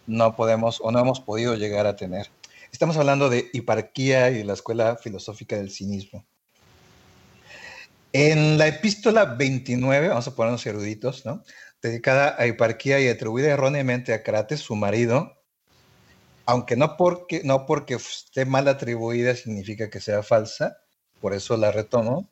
no 0.06 0.36
podemos 0.36 0.80
o 0.80 0.92
no 0.92 1.00
hemos 1.00 1.20
podido 1.20 1.56
llegar 1.56 1.86
a 1.86 1.96
tener. 1.96 2.30
Estamos 2.72 2.96
hablando 2.96 3.28
de 3.28 3.50
hiparquía 3.52 4.30
y 4.30 4.44
la 4.44 4.52
escuela 4.52 4.96
filosófica 4.96 5.56
del 5.56 5.70
cinismo. 5.70 6.24
En 8.12 8.56
la 8.56 8.68
epístola 8.68 9.24
29, 9.24 10.08
vamos 10.08 10.28
a 10.28 10.34
ponernos 10.36 10.64
eruditos, 10.64 11.26
¿no? 11.26 11.42
dedicada 11.82 12.36
a 12.38 12.46
hiparquía 12.46 13.00
y 13.00 13.08
atribuida 13.08 13.50
erróneamente 13.50 14.12
a 14.12 14.22
Crates, 14.22 14.60
su 14.60 14.76
marido, 14.76 15.39
aunque 16.50 16.74
no 16.74 16.96
porque, 16.96 17.42
no 17.44 17.64
porque 17.64 17.94
esté 17.94 18.44
mal 18.44 18.66
atribuida 18.66 19.36
significa 19.36 19.88
que 19.88 20.00
sea 20.00 20.24
falsa, 20.24 20.78
por 21.20 21.32
eso 21.32 21.56
la 21.56 21.70
retomo, 21.70 22.28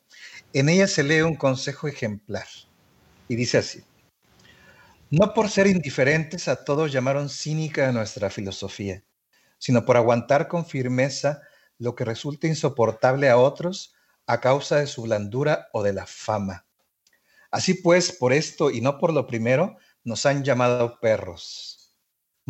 en 0.51 0.67
ella 0.67 0.87
se 0.87 1.03
lee 1.03 1.21
un 1.21 1.35
consejo 1.35 1.87
ejemplar 1.87 2.45
y 3.29 3.37
dice 3.37 3.59
así, 3.59 3.81
no 5.09 5.33
por 5.33 5.49
ser 5.49 5.67
indiferentes 5.67 6.49
a 6.49 6.65
todos 6.65 6.91
llamaron 6.91 7.29
cínica 7.29 7.87
a 7.87 7.93
nuestra 7.93 8.29
filosofía, 8.29 9.05
sino 9.57 9.85
por 9.85 9.95
aguantar 9.95 10.49
con 10.49 10.65
firmeza 10.65 11.41
lo 11.77 11.95
que 11.95 12.03
resulta 12.03 12.47
insoportable 12.47 13.29
a 13.29 13.37
otros 13.37 13.95
a 14.27 14.41
causa 14.41 14.79
de 14.79 14.87
su 14.87 15.03
blandura 15.03 15.69
o 15.71 15.81
de 15.81 15.93
la 15.93 16.05
fama. 16.05 16.65
Así 17.51 17.73
pues, 17.73 18.11
por 18.11 18.33
esto 18.33 18.69
y 18.69 18.81
no 18.81 18.97
por 18.97 19.13
lo 19.13 19.25
primero, 19.25 19.77
nos 20.03 20.25
han 20.25 20.43
llamado 20.43 20.99
perros. 20.99 21.78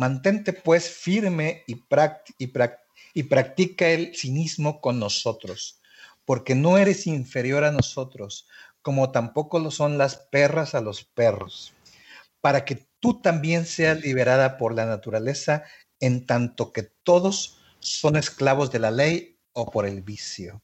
Mantente 0.00 0.54
pues 0.54 0.88
firme 0.88 1.62
y, 1.66 1.74
practica 3.24 3.88
el 3.90 4.16
cinismo 4.16 4.80
con 4.80 4.98
nosotros 4.98 5.82
porque 6.24 6.54
no 6.54 6.78
eres 6.78 7.06
inferior 7.06 7.64
a 7.64 7.70
nosotros, 7.70 8.48
como 8.80 9.10
tampoco 9.10 9.58
lo 9.58 9.70
son 9.70 9.98
las 9.98 10.16
perras 10.16 10.74
a 10.74 10.80
los 10.80 11.04
perros, 11.04 11.74
para 12.40 12.64
que 12.64 12.86
tú 12.98 13.20
también 13.20 13.66
seas 13.66 14.00
liberada 14.00 14.56
por 14.56 14.74
la 14.74 14.86
naturaleza, 14.86 15.64
en 15.98 16.24
tanto 16.24 16.72
que 16.72 16.84
todos 17.02 17.60
son 17.80 18.16
esclavos 18.16 18.70
de 18.70 18.78
la 18.78 18.90
ley 18.90 19.36
o 19.52 19.70
por 19.70 19.84
el 19.84 20.00
vicio. 20.00 20.62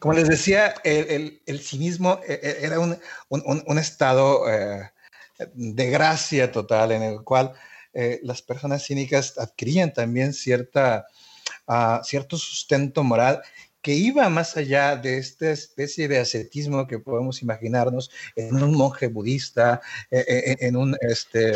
Como 0.00 0.14
les 0.14 0.26
decía, 0.26 0.74
el, 0.82 1.60
cinismo 1.60 2.18
eh, 2.26 2.40
eh, 2.42 2.58
era 2.62 2.80
un, 2.80 3.78
estado 3.78 4.50
eh, 4.50 4.90
de 5.54 5.90
gracia 5.90 6.50
total 6.50 6.90
en 6.90 7.02
el 7.02 7.22
cual 7.22 7.52
las 8.22 8.42
personas 8.42 8.86
cínicas 8.86 9.36
adquirían 9.38 9.92
también 9.92 10.32
cierta, 10.32 11.06
ah, 11.66 12.00
cierto 12.04 12.36
sustento 12.38 13.02
moral 13.02 13.42
que 13.82 13.94
iba 13.94 14.28
más 14.28 14.56
allá 14.56 14.96
de 14.96 15.18
esta 15.18 15.50
especie 15.50 16.08
de 16.08 16.18
ascetismo 16.18 16.86
que 16.86 16.98
podemos 16.98 17.42
imaginarnos 17.42 18.10
en 18.36 18.62
un 18.62 18.74
monje 18.76 19.08
budista, 19.08 19.80
eh, 20.10 20.24
eh, 20.28 20.56
en, 20.60 20.76
un, 20.76 20.96
este, 21.00 21.52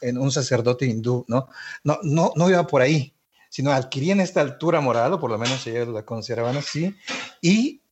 en 0.00 0.18
un 0.18 0.32
sacerdote 0.32 0.86
hindú, 0.86 1.24
¿no? 1.28 1.48
No, 1.84 1.98
no, 2.02 2.32
no 2.34 2.50
iba 2.50 2.66
por 2.66 2.82
ahí, 2.82 3.14
sino 3.48 3.72
adquirían 3.72 4.20
esta 4.20 4.40
altura 4.40 4.80
moral, 4.80 5.12
o 5.14 5.20
por 5.20 5.30
lo 5.30 5.38
menos 5.38 5.66
ellos 5.66 5.88
la 5.88 6.04
consideraban 6.04 6.56
así, 6.56 6.94
y 7.40 7.82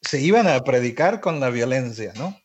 se 0.00 0.20
iban 0.20 0.46
a 0.46 0.62
predicar 0.62 1.20
con 1.20 1.40
la 1.40 1.50
violencia, 1.50 2.12
¿no? 2.16 2.38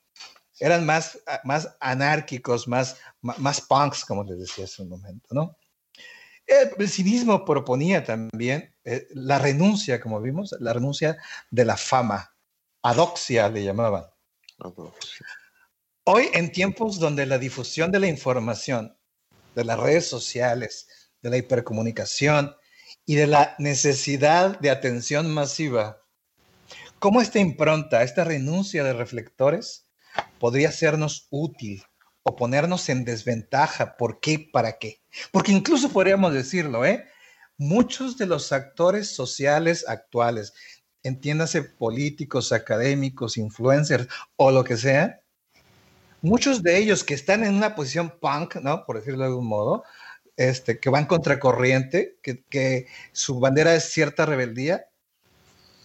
Eran 0.62 0.86
más, 0.86 1.17
más 1.43 1.76
anárquicos, 1.80 2.67
más, 2.67 2.97
más 3.21 3.62
punks, 3.62 4.06
como 4.06 4.24
les 4.24 4.38
decía 4.38 4.66
hace 4.66 4.84
un 4.84 4.89
momento, 4.89 5.28
¿no? 5.32 5.57
El 6.45 6.88
cinismo 6.88 7.43
proponía 7.43 8.03
también 8.03 8.76
eh, 8.84 9.07
la 9.16 9.39
renuncia, 9.39 9.99
como 9.99 10.22
vimos, 10.22 10.55
la 10.59 10.74
renuncia 10.74 11.18
de 11.49 11.66
la 11.66 11.78
fama. 11.78 12.36
Adoxia 12.84 13.49
le 13.49 13.64
llamaban. 13.64 14.05
Hoy, 16.03 16.30
en 16.34 16.51
tiempos 16.51 16.99
donde 16.99 17.26
la 17.26 17.39
difusión 17.39 17.91
de 17.91 17.99
la 17.99 18.07
información, 18.07 18.95
de 19.55 19.66
las 19.66 19.80
redes 19.80 20.07
sociales, 20.07 20.88
de 21.24 21.32
la 21.32 21.38
hipercomunicación 21.38 22.55
y 23.03 23.16
de 23.16 23.26
la 23.26 23.55
necesidad 23.57 24.59
de 24.59 24.70
atención 24.70 25.34
masiva, 25.34 26.03
¿cómo 26.99 27.20
esta 27.20 27.39
impronta, 27.39 28.03
esta 28.03 28.24
renuncia 28.24 28.84
de 28.84 28.93
reflectores 28.93 29.88
podría 30.39 30.72
sernos 30.72 31.28
útil 31.30 31.84
o 32.24 32.36
ponernos 32.36 32.89
en 32.89 33.05
desventaja? 33.05 33.97
¿Por 33.97 34.20
qué? 34.20 34.49
¿Para 34.51 34.78
qué? 34.78 35.01
Porque 35.32 35.51
incluso 35.51 35.89
podríamos 35.89 36.34
decirlo, 36.34 36.86
¿eh? 36.86 37.05
muchos 37.62 38.18
de 38.18 38.26
los 38.26 38.51
actores 38.51 39.14
sociales 39.14 39.86
actuales, 39.88 40.51
entiéndase 41.03 41.62
políticos, 41.62 42.51
académicos, 42.51 43.38
influencers 43.38 44.07
o 44.36 44.49
lo 44.49 44.64
que 44.64 44.78
sea, 44.78 45.22
muchos 46.24 46.64
de 46.64 46.80
ellos 46.80 47.03
que 47.03 47.14
están 47.14 47.43
en 47.43 47.53
una 47.53 47.76
posición 47.76 48.18
punk, 48.20 48.55
¿no? 48.55 48.84
Por 48.84 48.97
decirlo 48.97 49.20
de 49.20 49.26
algún 49.26 49.45
modo, 49.45 49.84
este, 50.38 50.80
que 50.80 50.89
van 50.89 51.05
contracorriente, 51.05 52.18
que, 52.24 52.43
que 52.45 52.88
su 53.12 53.39
bandera 53.39 53.76
es 53.76 53.91
cierta 53.91 54.26
rebeldía, 54.26 54.88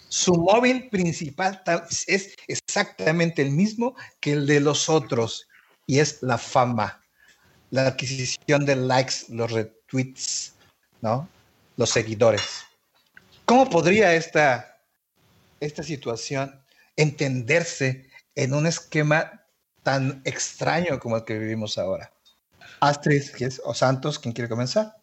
su 0.08 0.34
móvil 0.34 0.88
principal 0.88 1.62
es 2.06 2.34
exactamente 2.46 3.42
el 3.42 3.50
mismo 3.50 3.94
que 4.20 4.32
el 4.32 4.46
de 4.46 4.60
los 4.60 4.88
otros 4.88 5.48
y 5.86 5.98
es 5.98 6.22
la 6.22 6.38
fama, 6.38 7.02
la 7.70 7.88
adquisición 7.88 8.64
de 8.64 8.76
likes, 8.76 9.14
los 9.28 9.50
retweets, 9.50 10.54
¿no? 11.00 11.28
Los 11.76 11.90
seguidores. 11.90 12.42
¿Cómo 13.44 13.68
podría 13.68 14.14
esta, 14.14 14.80
esta 15.60 15.82
situación 15.82 16.60
entenderse 16.96 18.10
en 18.34 18.54
un 18.54 18.66
esquema 18.66 19.44
tan 19.82 20.20
extraño 20.24 20.98
como 20.98 21.16
el 21.16 21.24
que 21.24 21.38
vivimos 21.38 21.78
ahora? 21.78 22.12
Astrid 22.80 23.22
o 23.64 23.74
Santos, 23.74 24.18
¿quién 24.18 24.34
quiere 24.34 24.48
comenzar? 24.48 24.96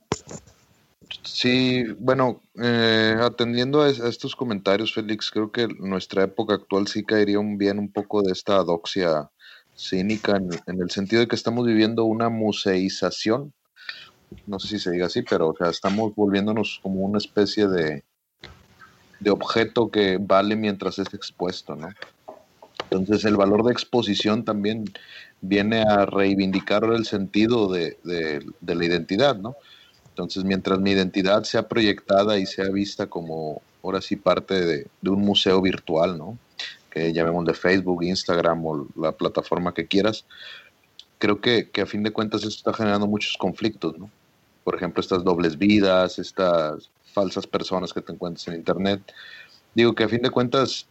Sí, 1.22 1.84
bueno, 2.00 2.42
eh, 2.62 3.16
atendiendo 3.22 3.82
a, 3.82 3.90
estos 3.90 4.36
comentarios, 4.36 4.94
Félix, 4.94 5.30
creo 5.30 5.52
que 5.52 5.68
nuestra 5.68 6.24
época 6.24 6.56
actual 6.56 6.88
sí 6.88 7.04
caería 7.04 7.40
un, 7.40 7.58
bien 7.58 7.80
un 7.80 7.92
poco 7.92 8.22
de 8.22 8.32
esta 8.32 8.56
adoxia 8.58 9.30
cínica 9.76 10.38
en, 10.38 10.82
el 10.82 10.92
sentido 10.92 11.22
de 11.22 11.28
que 11.28 11.36
estamos 11.36 11.66
viviendo 11.66 12.06
una 12.06 12.30
museización, 12.30 13.54
no 14.48 14.60
sé 14.60 14.68
si 14.70 14.80
se 14.80 14.92
diga 14.92 15.08
así, 15.08 15.22
pero 15.22 15.50
o 15.50 15.56
sea, 15.56 15.70
estamos 15.70 16.16
volviéndonos 16.16 16.80
como 16.82 17.02
una 17.02 17.20
especie 17.20 17.68
de, 17.68 18.04
de 19.20 19.30
objeto 19.30 19.90
que 19.90 20.18
vale 20.20 20.56
mientras 20.56 21.00
es 21.00 21.14
expuesto, 21.14 21.76
¿no? 21.76 21.90
Entonces 22.90 23.26
el 23.26 23.38
valor 23.38 23.64
de 23.64 23.72
exposición 23.72 24.44
también 24.46 24.86
viene 25.42 25.82
a 25.82 26.06
reivindicar 26.06 26.84
el 26.86 27.06
sentido 27.06 27.72
de, 27.72 27.98
de 28.04 28.76
la 28.76 28.86
identidad, 28.86 29.36
¿no? 29.36 29.56
Entonces, 30.14 30.44
mientras 30.44 30.80
mi 30.80 30.92
identidad 30.92 31.44
sea 31.44 31.68
proyectada 31.68 32.38
y 32.38 32.46
sea 32.46 32.70
vista 32.70 33.08
como 33.08 33.64
ahora 33.82 34.00
sí 34.00 34.16
parte 34.16 34.64
de, 34.64 34.88
un 35.10 35.22
museo 35.22 35.60
virtual, 35.60 36.20
¿no? 36.20 36.38
Que 36.92 37.12
llamemos 37.12 37.44
de 37.46 37.56
Facebook, 37.56 38.04
Instagram 38.04 38.64
o 38.64 38.88
la 38.96 39.12
plataforma 39.12 39.74
que 39.74 39.88
quieras, 39.88 40.26
creo 41.18 41.42
que, 41.42 41.68
a 41.82 41.88
fin 41.88 42.04
de 42.04 42.12
cuentas 42.12 42.44
esto 42.44 42.58
está 42.58 42.74
generando 42.76 43.08
muchos 43.08 43.38
conflictos, 43.38 43.98
¿no? 43.98 44.12
Por 44.64 44.76
ejemplo, 44.76 45.02
estas 45.02 45.24
dobles 45.24 45.58
vidas, 45.58 46.20
estas 46.20 46.92
falsas 47.12 47.48
personas 47.48 47.92
que 47.92 48.02
te 48.02 48.14
encuentras 48.14 48.48
en 48.48 48.54
Internet. 48.54 49.02
Digo 49.74 49.96
que 49.96 50.04
a 50.04 50.10
fin 50.10 50.22
de 50.22 50.30
cuentas 50.30 50.86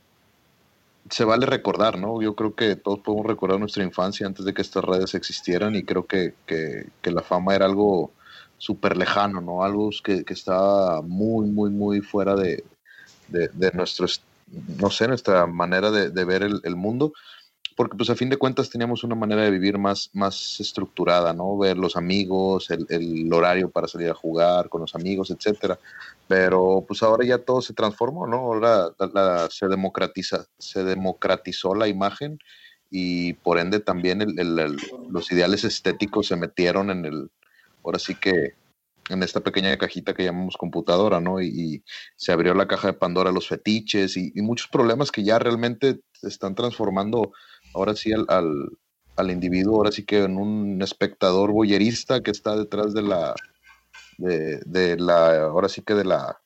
se 1.10 1.24
vale 1.24 1.46
recordar, 1.46 1.96
¿no? 1.96 2.20
Yo 2.20 2.34
creo 2.34 2.56
que 2.56 2.74
todos 2.74 2.98
podemos 2.98 3.26
recordar 3.26 3.60
nuestra 3.60 3.84
infancia 3.84 4.26
antes 4.26 4.44
de 4.44 4.52
que 4.52 4.62
estas 4.62 4.82
redes 4.82 5.14
existieran 5.14 5.76
y 5.76 5.84
creo 5.84 6.06
que, 6.06 6.34
que 6.44 7.10
la 7.12 7.22
fama 7.22 7.54
era 7.54 7.66
algo 7.66 8.10
súper 8.62 8.96
lejano, 8.96 9.40
¿no? 9.40 9.64
Algo 9.64 9.90
que, 10.04 10.24
que 10.24 10.34
está 10.34 11.02
muy, 11.02 11.50
muy, 11.50 11.70
muy 11.70 12.00
fuera 12.00 12.36
de, 12.36 12.62
de, 13.26 13.72
nuestro, 13.72 14.06
no 14.78 14.88
sé, 14.88 15.08
nuestra 15.08 15.48
manera 15.48 15.90
de, 15.90 16.24
ver 16.24 16.44
el, 16.44 16.76
mundo, 16.76 17.12
porque 17.74 17.96
pues 17.96 18.08
a 18.08 18.14
fin 18.14 18.28
de 18.28 18.36
cuentas 18.36 18.70
teníamos 18.70 19.02
una 19.02 19.16
manera 19.16 19.42
de 19.42 19.50
vivir 19.50 19.78
más, 19.78 20.10
más 20.12 20.60
estructurada, 20.60 21.32
¿no? 21.32 21.58
Ver 21.58 21.76
los 21.76 21.96
amigos, 21.96 22.70
el, 22.70 23.32
horario 23.32 23.68
para 23.68 23.88
salir 23.88 24.10
a 24.10 24.14
jugar 24.14 24.68
con 24.68 24.82
los 24.82 24.94
amigos, 24.94 25.32
etcétera. 25.32 25.76
Pero 26.28 26.84
pues 26.86 27.02
ahora 27.02 27.26
ya 27.26 27.38
todo 27.38 27.62
se 27.62 27.74
transformó, 27.74 28.28
¿no? 28.28 28.36
Ahora 28.36 28.92
se, 29.50 29.66
democratiza, 29.66 30.46
se 30.56 30.84
democratizó 30.84 31.74
la 31.74 31.88
imagen 31.88 32.38
y 32.92 33.32
por 33.32 33.58
ende 33.58 33.80
también 33.80 34.36
los 35.08 35.32
ideales 35.32 35.64
estéticos 35.64 36.28
se 36.28 36.36
metieron 36.36 36.90
en 36.90 37.06
el, 37.06 37.30
ahora 37.84 37.98
sí 37.98 38.14
que 38.14 38.54
en 39.08 39.22
esta 39.22 39.40
pequeña 39.40 39.76
cajita 39.76 40.14
que 40.14 40.24
llamamos 40.24 40.56
computadora, 40.56 41.20
¿no? 41.20 41.40
Y, 41.40 41.84
se 42.16 42.32
abrió 42.32 42.54
la 42.54 42.68
caja 42.68 42.88
de 42.88 42.92
Pandora 42.94 43.32
los 43.32 43.48
fetiches 43.48 44.16
y, 44.16 44.32
muchos 44.36 44.68
problemas 44.68 45.10
que 45.10 45.24
ya 45.24 45.38
realmente 45.38 46.00
están 46.22 46.54
transformando 46.54 47.32
ahora 47.74 47.94
sí 47.96 48.12
al, 48.12 48.26
al, 49.16 49.30
individuo, 49.30 49.76
ahora 49.76 49.92
sí 49.92 50.04
que 50.04 50.22
en 50.22 50.38
un 50.38 50.80
espectador 50.82 51.52
boyerista 51.52 52.22
que 52.22 52.30
está 52.30 52.56
detrás 52.56 52.94
de 52.94 53.02
la, 53.02 53.34
de, 54.18 54.96
la, 54.98 55.44
ahora 55.44 55.68
sí 55.68 55.82
que 55.82 55.94
de 55.94 56.04
la, 56.04 56.40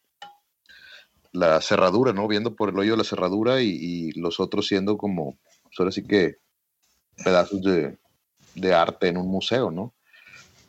la 1.32 1.60
cerradura, 1.60 2.12
¿no? 2.12 2.26
Viendo 2.26 2.54
por 2.56 2.70
el 2.70 2.78
hoyo 2.78 2.92
de 2.92 2.98
la 2.98 3.04
cerradura 3.04 3.60
y, 3.60 4.12
los 4.12 4.40
otros 4.40 4.66
siendo 4.66 4.96
como, 4.96 5.38
pues 5.64 5.78
ahora 5.78 5.92
sí 5.92 6.02
que 6.02 6.36
pedazos 7.22 7.62
de, 7.62 7.98
de 8.54 8.74
arte 8.74 9.08
en 9.08 9.18
un 9.18 9.28
museo, 9.28 9.70
¿no? 9.70 9.95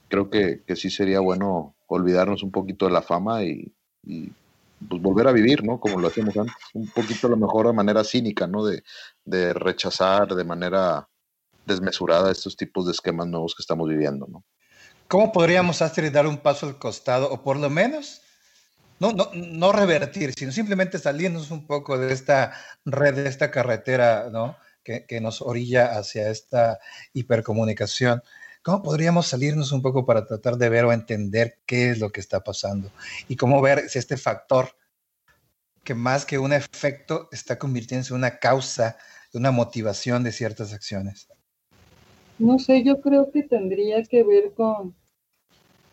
Creo 0.08 0.30
que, 0.30 0.64
sí 0.76 0.90
sería 0.90 1.20
bueno 1.20 1.76
olvidarnos 1.88 2.44
un 2.44 2.52
poquito 2.52 2.86
de 2.86 2.92
la 2.92 3.02
fama 3.02 3.44
y, 3.44 3.74
pues 4.88 5.02
volver 5.02 5.28
a 5.28 5.32
vivir, 5.32 5.64
¿no? 5.64 5.80
Como 5.80 6.00
lo 6.00 6.08
hacíamos 6.08 6.38
antes, 6.38 6.56
un 6.74 6.88
poquito 6.90 7.28
a 7.28 7.32
lo 7.32 7.38
mejor 7.38 7.68
de 7.68 7.74
manera 7.74 8.04
cínica, 8.04 8.48
¿no? 8.48 8.64
De, 8.64 9.54
rechazar 9.54 10.28
de 10.36 10.44
manera 10.44 11.08
desmesurada 11.66 12.32
estos 12.32 12.56
tipos 12.56 12.86
de 12.86 12.92
esquemas 12.92 13.28
nuevos 13.28 13.56
que 13.56 13.62
estamos 13.62 13.90
viviendo, 13.90 14.28
¿no? 14.28 14.44
¿Cómo 15.08 15.32
podríamos, 15.32 15.82
Astrid, 15.82 16.12
dar 16.12 16.28
un 16.28 16.38
paso 16.38 16.68
al 16.68 16.78
costado 16.78 17.32
o 17.32 17.42
por 17.42 17.58
lo 17.58 17.70
menos 17.70 18.22
no, 19.00 19.14
no, 19.14 19.30
no 19.34 19.72
revertir, 19.72 20.34
sino 20.38 20.52
simplemente 20.52 21.00
salirnos 21.00 21.50
un 21.52 21.66
poco 21.66 21.98
de 21.98 22.14
esta 22.14 22.54
red, 22.86 23.16
de 23.16 23.30
esta 23.30 23.52
carretera, 23.52 24.30
¿no? 24.32 24.58
Que, 24.84 25.06
que 25.06 25.22
nos 25.22 25.42
orilla 25.42 25.98
hacia 25.98 26.30
esta 26.30 26.80
hipercomunicación. 27.14 28.22
¿Cómo 28.68 28.84
podríamos 28.84 29.28
salirnos 29.28 29.72
un 29.72 29.82
poco 29.82 30.06
para 30.06 30.26
tratar 30.26 30.58
de 30.58 30.68
ver 30.68 30.84
o 30.84 30.92
entender 30.92 31.60
qué 31.66 31.90
es 31.90 32.00
lo 32.02 32.10
que 32.10 32.20
está 32.20 32.44
pasando? 32.44 32.90
Y 33.30 33.38
cómo 33.38 33.62
ver 33.62 33.88
si 33.88 33.98
este 33.98 34.18
factor, 34.18 34.68
que 35.86 35.94
más 35.94 36.26
que 36.26 36.38
un 36.38 36.52
efecto, 36.52 37.30
está 37.32 37.58
convirtiéndose 37.58 38.14
en 38.14 38.18
una 38.18 38.40
causa, 38.40 38.98
una 39.34 39.52
motivación 39.52 40.22
de 40.22 40.34
ciertas 40.34 40.74
acciones. 40.74 41.30
No 42.40 42.60
sé, 42.60 42.84
yo 42.84 43.00
creo 43.00 43.32
que 43.32 43.44
tendría 43.44 44.04
que 44.04 44.26
ver 44.26 44.52
con, 44.54 44.94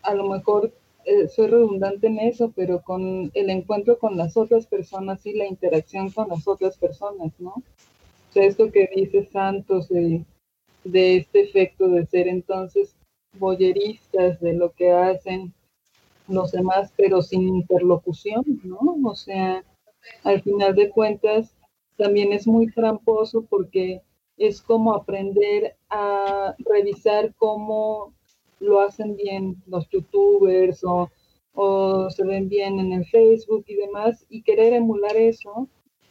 a 0.01 0.13
lo 0.13 0.27
mejor 0.27 0.73
eh, 1.05 1.29
soy 1.29 1.47
redundante 1.47 2.07
en 2.07 2.19
eso, 2.19 2.51
pero 2.53 2.81
con 2.81 3.31
el 3.33 3.49
encuentro 3.51 3.97
con 3.97 4.17
las 4.17 4.35
otras 4.35 4.67
personas 4.67 5.25
y 5.25 5.31
la 5.31 5.45
interacción 5.45 6.11
con 6.11 6.27
las 6.27 6.45
otras 6.45 6.75
personas, 6.75 7.31
¿no? 7.39 7.51
O 7.51 8.33
sea, 8.33 8.43
esto 8.43 8.69
que 8.69 8.89
dice 8.93 9.29
Santos 9.31 9.87
de 9.87 10.25
de 10.85 11.17
este 11.17 11.41
efecto 11.41 11.89
de 11.89 12.05
ser 12.05 12.27
entonces 12.27 12.95
boyeristas 13.33 14.39
de 14.39 14.53
lo 14.53 14.71
que 14.71 14.91
hacen 14.91 15.53
los 16.27 16.51
demás, 16.51 16.93
pero 16.95 17.21
sin 17.21 17.47
interlocución, 17.47 18.43
¿no? 18.63 18.79
O 19.03 19.15
sea, 19.15 19.63
al 20.23 20.41
final 20.41 20.75
de 20.75 20.89
cuentas, 20.89 21.53
también 21.97 22.31
es 22.33 22.47
muy 22.47 22.71
tramposo 22.71 23.45
porque 23.49 24.01
es 24.37 24.61
como 24.61 24.93
aprender 24.93 25.75
a 25.89 26.55
revisar 26.59 27.33
cómo 27.35 28.13
lo 28.59 28.81
hacen 28.81 29.15
bien 29.15 29.61
los 29.67 29.87
youtubers 29.89 30.83
o, 30.83 31.09
o 31.53 32.09
se 32.09 32.23
ven 32.25 32.49
bien 32.49 32.79
en 32.79 32.93
el 32.93 33.05
Facebook 33.05 33.65
y 33.67 33.75
demás 33.75 34.25
y 34.29 34.41
querer 34.41 34.73
emular 34.73 35.15
eso 35.15 35.67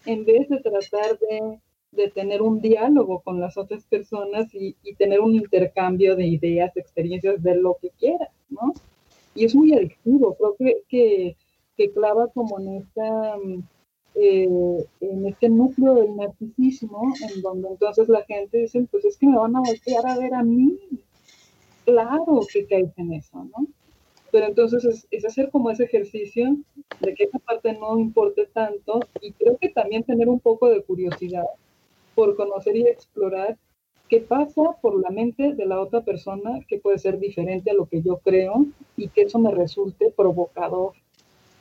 en 0.07 0.25
vez 0.25 0.49
de 0.49 0.61
tratar 0.61 1.19
de 1.19 1.59
de 1.95 2.11
tener 2.11 2.43
un 2.43 2.61
diálogo 2.61 3.21
con 3.21 3.41
las 3.41 3.57
otras 3.57 3.85
personas 3.85 4.49
y, 4.55 4.75
tener 4.99 5.21
un 5.21 5.35
intercambio 5.35 6.17
de 6.17 6.27
ideas, 6.27 6.73
de 6.75 6.81
experiencias, 6.81 7.43
de 7.43 7.57
lo 7.57 7.77
que 7.81 7.91
quieras, 7.91 8.31
¿no? 8.51 8.73
Y 9.35 9.45
es 9.45 9.55
muy 9.55 9.73
adictivo, 9.73 10.37
creo 10.37 10.85
que, 10.89 11.37
que, 11.77 11.91
clava 11.93 12.29
como 12.29 12.61
en 12.61 12.77
esta... 12.77 13.37
Eh, 14.17 14.47
en 15.01 15.27
este 15.27 15.49
núcleo 15.49 15.97
del 15.97 16.15
narcisismo, 16.15 17.03
en 17.29 17.43
donde 17.43 17.67
entonces 17.67 18.09
la 18.09 18.23
gente 18.23 18.59
dice, 18.59 18.87
pues 18.89 19.05
es 19.05 19.17
que 19.19 19.27
me 19.27 19.37
van 19.37 19.57
a 19.57 19.61
voltear 19.61 20.07
a 20.07 20.17
ver 20.17 20.33
a 20.35 20.45
mí. 20.45 20.79
Claro 21.85 22.39
que 22.53 22.65
caes 22.65 22.97
en 22.97 23.13
eso, 23.13 23.43
¿no? 23.43 23.67
Pero 24.31 24.47
entonces 24.47 24.85
es, 24.85 25.09
es, 25.11 25.25
hacer 25.25 25.51
como 25.51 25.69
ese 25.69 25.83
ejercicio 25.83 26.57
de 27.01 27.15
que 27.15 27.25
esa 27.25 27.41
parte 27.41 27.73
no 27.73 27.99
importe 27.99 28.47
tanto 28.53 29.01
y 29.21 29.33
creo 29.33 29.59
que 29.59 29.71
también 29.71 30.05
tener 30.05 30.29
un 30.29 30.39
poco 30.39 30.69
de 30.69 30.85
curiosidad 30.85 31.45
por 32.15 32.37
conocer 32.37 32.77
y 32.77 32.87
explorar 32.87 33.59
qué 34.09 34.21
pasa 34.21 34.63
por 34.81 35.01
la 35.01 35.11
mente 35.11 35.55
de 35.55 35.67
la 35.67 35.81
otra 35.81 36.03
persona 36.03 36.61
que 36.69 36.79
puede 36.79 36.99
ser 36.99 37.19
diferente 37.19 37.71
a 37.71 37.75
lo 37.75 37.87
que 37.87 38.03
yo 38.03 38.19
creo 38.19 38.67
y 38.97 39.09
que 39.09 39.23
eso 39.23 39.39
me 39.39 39.51
resulte 39.51 40.11
provocador, 40.11 40.93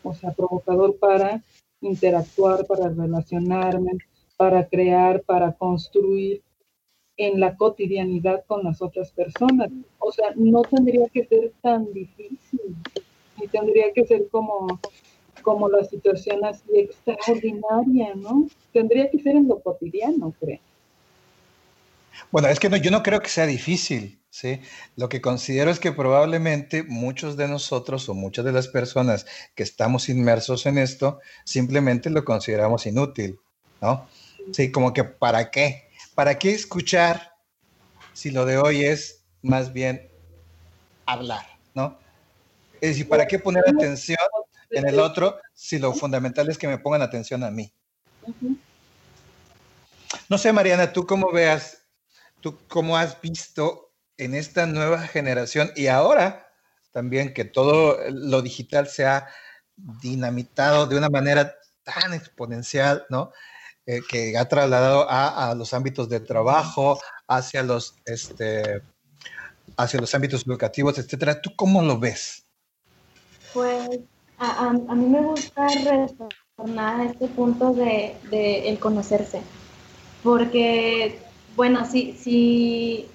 o 0.03 0.13
sea, 0.13 0.31
provocador 0.31 0.97
para 0.97 1.43
interactuar, 1.81 2.65
para 2.65 2.89
relacionarme, 2.89 3.93
para 4.37 4.67
crear, 4.67 5.21
para 5.23 5.53
construir 5.53 6.41
en 7.17 7.39
la 7.39 7.55
cotidianidad 7.55 8.43
con 8.47 8.63
las 8.63 8.81
otras 8.81 9.11
personas. 9.11 9.69
O 9.99 10.11
sea, 10.11 10.33
no 10.35 10.61
tendría 10.63 11.07
que 11.09 11.25
ser 11.25 11.51
tan 11.61 11.91
difícil 11.93 12.75
y 13.41 13.47
tendría 13.47 13.91
que 13.93 14.05
ser 14.05 14.27
como, 14.29 14.79
como 15.43 15.69
la 15.69 15.83
situación 15.83 16.43
así 16.43 16.63
extraordinaria, 16.73 18.15
¿no? 18.15 18.47
Tendría 18.71 19.09
que 19.11 19.19
ser 19.19 19.35
en 19.35 19.47
lo 19.47 19.59
cotidiano, 19.59 20.33
creo. 20.39 20.59
Bueno, 22.31 22.47
es 22.47 22.59
que 22.59 22.69
no, 22.69 22.77
yo 22.77 22.89
no 22.89 23.03
creo 23.03 23.21
que 23.21 23.29
sea 23.29 23.45
difícil, 23.45 24.19
¿sí? 24.29 24.61
Lo 24.95 25.09
que 25.09 25.21
considero 25.21 25.69
es 25.69 25.79
que 25.79 25.91
probablemente 25.91 26.83
muchos 26.83 27.37
de 27.37 27.47
nosotros 27.47 28.09
o 28.09 28.13
muchas 28.13 28.45
de 28.45 28.51
las 28.51 28.67
personas 28.67 29.25
que 29.55 29.63
estamos 29.63 30.09
inmersos 30.09 30.65
en 30.65 30.77
esto 30.77 31.19
simplemente 31.43 32.09
lo 32.09 32.25
consideramos 32.25 32.85
inútil, 32.85 33.39
¿no? 33.81 34.07
Sí, 34.51 34.71
como 34.71 34.93
que 34.93 35.03
¿para 35.03 35.51
qué? 35.51 35.89
¿Para 36.15 36.39
qué 36.39 36.51
escuchar 36.51 37.33
si 38.13 38.31
lo 38.31 38.45
de 38.45 38.57
hoy 38.57 38.83
es 38.83 39.23
más 39.41 39.73
bien 39.73 40.09
hablar, 41.05 41.45
¿no? 41.73 41.97
Es 42.81 42.89
decir, 42.91 43.07
¿para 43.07 43.27
qué 43.27 43.39
poner 43.39 43.63
atención 43.67 44.17
en 44.73 44.87
el 44.87 44.99
otro 44.99 45.39
si 45.53 45.79
lo 45.79 45.93
fundamental 45.93 46.49
es 46.49 46.57
que 46.57 46.67
me 46.67 46.77
pongan 46.77 47.01
atención 47.01 47.43
a 47.43 47.51
mí? 47.51 47.71
No 50.29 50.37
sé, 50.37 50.53
Mariana, 50.53 50.91
¿tú 50.91 51.05
cómo 51.05 51.31
veas 51.31 51.83
¿Tú 52.43 52.59
cómo 52.67 52.97
has 52.97 53.21
visto 53.21 53.93
en 54.17 54.35
esta 54.35 54.65
nueva 54.65 55.07
generación 55.07 55.71
y 55.77 55.87
ahora 55.87 56.51
también 56.91 57.33
que 57.33 57.45
todo 57.45 57.97
lo 58.09 58.41
digital 58.41 58.89
se 58.89 59.05
ha 59.05 59.29
dinamitado 59.77 60.85
de 60.85 60.97
una 60.97 61.07
manera 61.07 61.55
tan 61.83 62.13
exponencial, 62.13 63.05
¿no? 63.09 63.31
Eh, 63.85 64.01
que 64.09 64.37
ha 64.37 64.45
trasladado 64.49 65.07
a, 65.09 65.55
los 65.55 65.73
ámbitos 65.73 66.09
de 66.09 66.19
trabajo, 66.19 66.99
hacia 67.29 67.63
los, 67.63 67.95
este, 68.03 68.81
hacia 69.77 70.01
los 70.01 70.13
ámbitos 70.13 70.45
educativos, 70.45 70.97
etcétera. 70.97 71.41
¿Tú 71.41 71.55
cómo 71.55 71.81
lo 71.81 71.97
ves? 71.97 72.43
Pues 73.53 74.01
a, 74.43 74.95
mí 74.95 75.05
me 75.07 75.21
gusta 75.21 75.67
retornar 75.67 77.01
a 77.01 77.05
este 77.05 77.27
punto 77.27 77.73
de, 77.73 78.15
de 78.29 78.69
el 78.69 78.79
conocerse, 78.79 79.41
porque 80.23 81.19
bueno, 81.55 81.85
si, 81.85 82.13
si, 82.13 83.07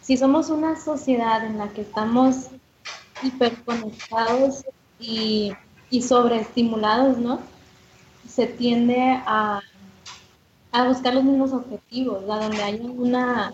si 0.00 0.16
somos 0.16 0.48
una 0.50 0.80
sociedad 0.80 1.44
en 1.44 1.58
la 1.58 1.68
que 1.68 1.82
estamos 1.82 2.48
hiperconectados 3.22 4.64
y, 4.98 5.52
y 5.90 6.02
sobreestimulados, 6.02 7.18
¿no? 7.18 7.40
Se 8.28 8.46
tiende 8.46 9.20
a, 9.26 9.60
buscar 10.86 11.14
los 11.14 11.24
mismos 11.24 11.52
objetivos, 11.52 12.22
a 12.30 12.36
donde 12.36 12.62
hay 12.62 12.80
una... 12.80 13.52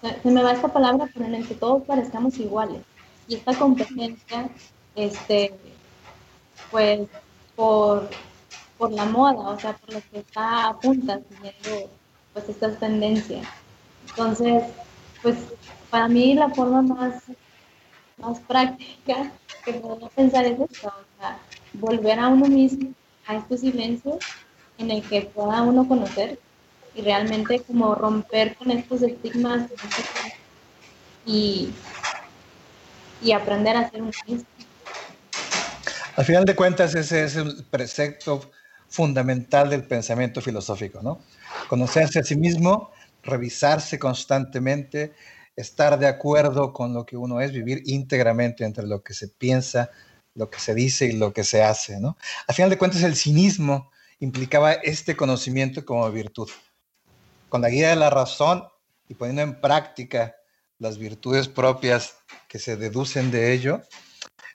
se 0.00 0.30
me 0.30 0.42
va 0.42 0.52
esta 0.52 0.72
palabra, 0.72 1.08
pero 1.12 1.26
en 1.26 1.34
el 1.34 1.46
que 1.46 1.54
todos 1.54 1.82
parezcamos 1.84 2.38
iguales. 2.38 2.82
Y 3.28 3.34
esta 3.34 3.54
competencia, 3.54 4.48
este, 4.98 5.54
pues, 6.70 7.08
por, 7.54 8.08
por 8.76 8.92
la 8.92 9.04
moda, 9.04 9.50
o 9.50 9.58
sea, 9.58 9.72
por 9.76 9.94
lo 9.94 10.00
que 10.10 10.18
está 10.18 10.68
a 10.68 10.78
punta 10.78 11.20
siguiendo 11.28 11.90
pues 12.32 12.48
estas 12.48 12.78
tendencias. 12.78 13.46
Entonces, 14.08 14.64
pues 15.22 15.36
para 15.90 16.08
mí 16.08 16.34
la 16.34 16.50
forma 16.50 16.82
más, 16.82 17.22
más 18.18 18.38
práctica 18.40 19.32
que 19.64 19.72
puedo 19.74 20.08
pensar 20.08 20.44
es 20.44 20.60
esto, 20.60 20.88
o 20.88 21.20
sea, 21.20 21.38
volver 21.74 22.18
a 22.18 22.28
uno 22.28 22.46
mismo, 22.46 22.92
a 23.26 23.36
estos 23.36 23.60
silencios 23.60 24.18
en 24.78 24.90
el 24.90 25.02
que 25.02 25.22
pueda 25.22 25.62
uno 25.62 25.86
conocer 25.86 26.38
y 26.94 27.02
realmente 27.02 27.60
como 27.60 27.94
romper 27.94 28.56
con 28.56 28.70
estos 28.70 29.02
estigmas 29.02 29.70
y, 31.26 31.70
y 33.22 33.32
aprender 33.32 33.76
a 33.76 33.90
ser 33.90 34.02
un 34.02 34.12
mismo. 34.26 34.57
Al 36.18 36.24
final 36.24 36.44
de 36.44 36.56
cuentas, 36.56 36.96
ese 36.96 37.22
es 37.22 37.36
el 37.36 37.64
precepto 37.70 38.50
fundamental 38.88 39.70
del 39.70 39.84
pensamiento 39.84 40.40
filosófico, 40.40 41.00
¿no? 41.00 41.20
Conocerse 41.68 42.18
a 42.18 42.24
sí 42.24 42.34
mismo, 42.34 42.90
revisarse 43.22 44.00
constantemente, 44.00 45.12
estar 45.54 45.96
de 45.96 46.08
acuerdo 46.08 46.72
con 46.72 46.92
lo 46.92 47.06
que 47.06 47.16
uno 47.16 47.40
es, 47.40 47.52
vivir 47.52 47.82
íntegramente 47.86 48.64
entre 48.64 48.88
lo 48.88 49.04
que 49.04 49.14
se 49.14 49.28
piensa, 49.28 49.92
lo 50.34 50.50
que 50.50 50.58
se 50.58 50.74
dice 50.74 51.06
y 51.06 51.12
lo 51.12 51.32
que 51.32 51.44
se 51.44 51.62
hace, 51.62 52.00
¿no? 52.00 52.16
Al 52.48 52.54
final 52.56 52.70
de 52.70 52.78
cuentas, 52.78 53.04
el 53.04 53.14
cinismo 53.14 53.92
implicaba 54.18 54.72
este 54.72 55.14
conocimiento 55.14 55.84
como 55.84 56.10
virtud. 56.10 56.50
Con 57.48 57.62
la 57.62 57.68
guía 57.68 57.90
de 57.90 57.96
la 57.96 58.10
razón 58.10 58.64
y 59.08 59.14
poniendo 59.14 59.42
en 59.42 59.60
práctica 59.60 60.34
las 60.80 60.98
virtudes 60.98 61.46
propias 61.46 62.16
que 62.48 62.58
se 62.58 62.76
deducen 62.76 63.30
de 63.30 63.52
ello, 63.52 63.82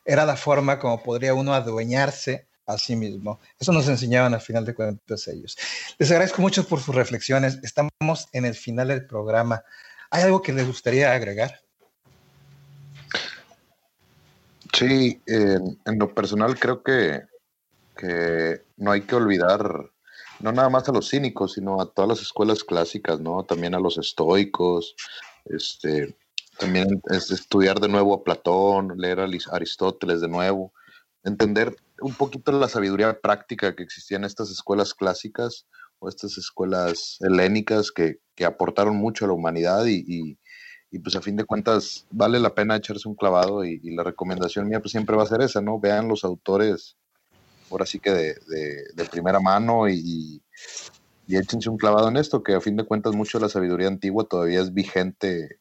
era 0.06 0.26
la 0.26 0.36
forma 0.36 0.80
como 0.80 1.01
podría 1.01 1.34
uno 1.34 1.54
adueñarse 1.54 2.47
a 2.66 2.78
sí 2.78 2.95
mismo. 2.95 3.39
Eso 3.60 3.72
nos 3.72 3.88
enseñaban 3.88 4.34
al 4.34 4.41
final 4.41 4.66
de 4.66 4.74
cuentas 4.74 5.28
ellos. 5.28 5.58
Les 5.97 6.12
agradezco 6.12 6.41
mucho 6.41 6.66
por 6.68 6.80
sus 6.80 6.95
reflexiones. 6.95 7.60
Estamos 7.64 8.28
en 8.32 8.45
el 8.45 8.56
final 8.56 8.88
del 8.88 9.06
programa. 9.06 9.64
¿Hay 10.10 10.24
algo 10.24 10.41
que 10.41 10.54
les 10.54 10.66
gustaría 10.66 11.12
agregar? 11.12 11.62
Sí, 14.74 15.22
en, 15.28 15.78
lo 15.86 16.14
personal 16.14 16.58
creo 16.58 16.82
que, 16.82 17.22
que, 17.95 18.62
no 18.78 18.91
hay 18.91 19.01
que 19.01 19.16
olvidar 19.16 19.62
no 20.39 20.51
nada 20.51 20.70
más 20.70 20.89
a 20.89 20.91
los 20.91 21.10
cínicos, 21.10 21.54
sino 21.54 21.80
a 21.80 21.89
todas 21.91 22.10
las 22.10 22.22
escuelas 22.22 22.64
clásicas, 22.64 23.20
¿no? 23.20 23.43
También 23.43 23.76
a 23.76 23.80
los 23.80 23.97
estoicos, 23.97 24.95
este, 25.45 26.16
también 26.58 27.01
es 27.10 27.32
estudiar 27.32 27.80
de 27.80 27.88
nuevo 27.88 28.14
a 28.14 28.24
Platón, 28.24 28.93
leer 28.97 29.20
a 29.20 29.28
Aristóteles 29.51 30.22
de 30.22 30.28
nuevo, 30.28 30.74
entender 31.24 31.76
un 32.01 32.14
poquito 32.14 32.51
la 32.51 32.68
sabiduría 32.68 33.20
práctica 33.20 33.76
que 33.76 33.84
existía 33.84 34.18
en 34.18 34.26
estas 34.26 34.49
escuelas 34.51 34.93
clásicas 34.93 35.66
o 35.99 36.10
estas 36.10 36.38
escuelas 36.38 37.18
helénicas 37.22 37.91
que, 37.91 38.20
aportaron 38.45 38.97
mucho 38.97 39.24
a 39.24 39.28
la 39.30 39.36
humanidad 39.36 39.86
y, 39.86 40.38
pues 41.01 41.16
a 41.16 41.22
fin 41.22 41.36
de 41.36 41.45
cuentas 41.45 42.06
vale 42.12 42.39
la 42.39 42.54
pena 42.54 42.76
echarse 42.76 43.08
un 43.08 43.16
clavado 43.16 43.64
y, 43.64 43.80
la 43.95 44.04
recomendación 44.04 44.68
mía 44.68 44.80
pues 44.80 44.91
siempre 44.91 45.16
va 45.16 45.24
a 45.24 45.28
ser 45.28 45.41
esa, 45.41 45.62
¿no? 45.62 45.80
Vean 45.80 46.08
los 46.08 46.24
autores 46.24 46.97
ahora 47.72 47.86
sí 47.86 47.99
que 47.99 48.12
de, 48.12 49.10
primera 49.10 49.39
mano 49.39 49.88
y, 49.88 50.41
y 51.26 51.38
échense 51.38 51.70
un 51.70 51.78
clavado 51.78 52.10
en 52.10 52.18
esto, 52.18 52.43
que 52.43 52.54
a 52.54 52.62
fin 52.62 52.76
de 52.76 52.84
cuentas 52.84 53.16
mucho 53.16 53.39
de 53.39 53.43
la 53.43 53.49
sabiduría 53.49 53.88
antigua 53.88 54.26
todavía 54.26 54.62
es 54.62 54.74
vigente, 54.74 55.60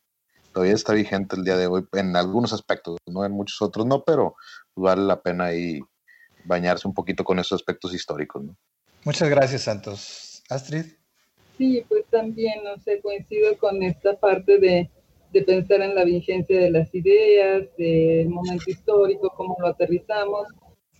todavía 0.52 0.74
está 0.74 0.92
vigente 0.92 1.36
el 1.36 1.44
día 1.44 1.56
de 1.56 1.66
hoy 1.66 1.84
en 1.92 2.16
algunos 2.16 2.52
aspectos, 2.52 2.98
no 3.06 3.24
en 3.24 3.32
muchos 3.32 3.60
otros 3.62 3.86
no, 3.86 4.04
pero 4.04 4.36
vale 4.74 5.02
la 5.02 5.20
pena 5.20 5.46
ahí 5.46 5.80
bañarse 6.44 6.88
un 6.88 6.94
poquito 6.94 7.24
con 7.24 7.38
esos 7.38 7.60
aspectos 7.60 7.94
históricos. 7.94 8.44
¿no? 8.44 8.56
Muchas 9.04 9.28
gracias, 9.28 9.62
Santos. 9.62 10.42
Astrid. 10.48 10.86
Sí, 11.58 11.84
pues 11.88 12.04
también, 12.10 12.62
no 12.64 12.78
sé, 12.78 13.00
coincido 13.00 13.56
con 13.58 13.82
esta 13.82 14.18
parte 14.18 14.58
de, 14.58 14.90
de 15.32 15.42
pensar 15.42 15.80
en 15.82 15.94
la 15.94 16.04
vigencia 16.04 16.58
de 16.58 16.70
las 16.70 16.94
ideas, 16.94 17.64
del 17.76 18.28
momento 18.28 18.64
histórico, 18.70 19.32
cómo 19.36 19.56
lo 19.60 19.68
aterrizamos. 19.68 20.48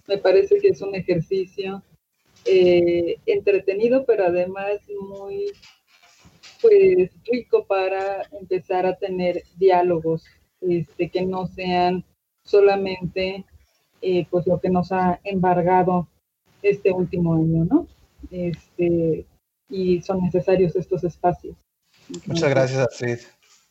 Me 0.07 0.19
parece 0.19 0.59
que 0.59 0.69
es 0.69 0.81
un 0.83 0.95
ejercicio 0.95 1.83
eh, 2.45 3.17
entretenido, 3.27 4.05
pero 4.05 4.27
además 4.27 4.81
muy 5.01 5.47
pues 6.63 7.11
rico 7.31 7.67
para 7.67 8.23
empezar 8.41 8.87
a 8.87 8.97
tener 8.97 9.43
diálogos 9.57 10.25
este, 10.61 11.11
que 11.11 11.23
no 11.27 11.47
sean 11.49 12.05
solamente 12.45 13.45
eh, 14.01 14.27
pues 14.31 14.47
lo 14.47 14.61
que 14.61 14.71
nos 14.71 14.93
ha 14.93 15.21
embargado 15.25 16.09
este 16.63 16.93
último 16.93 17.35
año, 17.35 17.65
¿no? 17.65 17.87
Este, 18.31 19.27
y 19.69 20.01
son 20.03 20.23
necesarios 20.23 20.77
estos 20.77 21.03
espacios. 21.05 21.57
Muchas 22.27 22.51
gracias, 22.51 22.79
Astrid. 22.79 23.19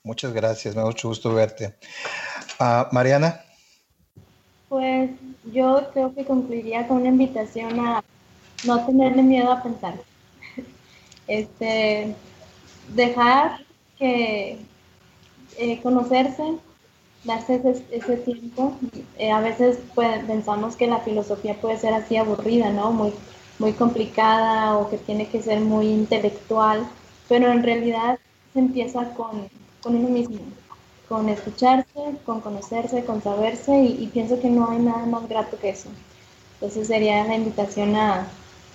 Muchas 0.04 0.34
gracias, 0.34 0.76
me 0.76 0.82
da 0.82 0.88
mucho 0.88 1.08
gusto 1.08 1.34
verte. 1.34 1.76
Uh, 2.60 2.94
Mariana. 2.94 3.42
Pues 4.68 5.12
yo 5.52 5.90
creo 5.94 6.14
que 6.14 6.26
concluiría 6.26 6.88
con 6.88 6.98
una 6.98 7.10
invitación 7.10 7.80
a 7.80 8.04
no 8.66 8.86
tenerle 8.86 9.22
miedo 9.24 9.52
a 9.52 9.64
pensar. 9.64 9.96
Este, 11.28 12.14
dejar 12.94 13.60
que 13.98 14.60
eh, 15.58 15.82
conocerse, 15.82 16.44
darse 17.24 17.62
ese, 17.92 18.18
tiempo. 18.18 18.74
Eh, 19.18 19.32
a 19.32 19.40
veces 19.40 19.80
pensamos 20.28 20.76
que 20.76 20.88
la 20.88 21.00
filosofía 21.00 21.60
puede 21.60 21.78
ser 21.78 21.94
así 21.94 22.18
aburrida, 22.18 22.72
¿no? 22.72 22.92
Muy, 22.92 23.14
muy 23.60 23.74
complicada 23.74 24.78
o 24.78 24.90
que 24.90 24.98
tiene 24.98 25.28
que 25.28 25.42
ser 25.42 25.62
muy 25.62 25.88
intelectual, 25.88 26.88
pero 27.30 27.52
en 27.52 27.64
realidad 27.64 28.20
se 28.54 28.60
empieza 28.60 29.14
con, 29.14 29.48
con 29.84 29.96
uno 29.96 30.10
mismo, 30.10 30.40
con 31.08 31.30
escucharse, 31.30 32.18
con 32.26 32.42
conocerse, 32.42 33.06
con 33.06 33.22
saberse 33.22 33.84
y, 33.84 34.08
pienso 34.08 34.40
que 34.40 34.50
no 34.50 34.70
hay 34.70 34.80
nada 34.80 35.06
más 35.06 35.28
grato 35.30 35.58
que 35.60 35.70
eso. 35.70 35.90
Entonces 36.56 36.88
sería 36.88 37.24
la 37.26 37.36
invitación 37.36 37.96
a 37.96 38.28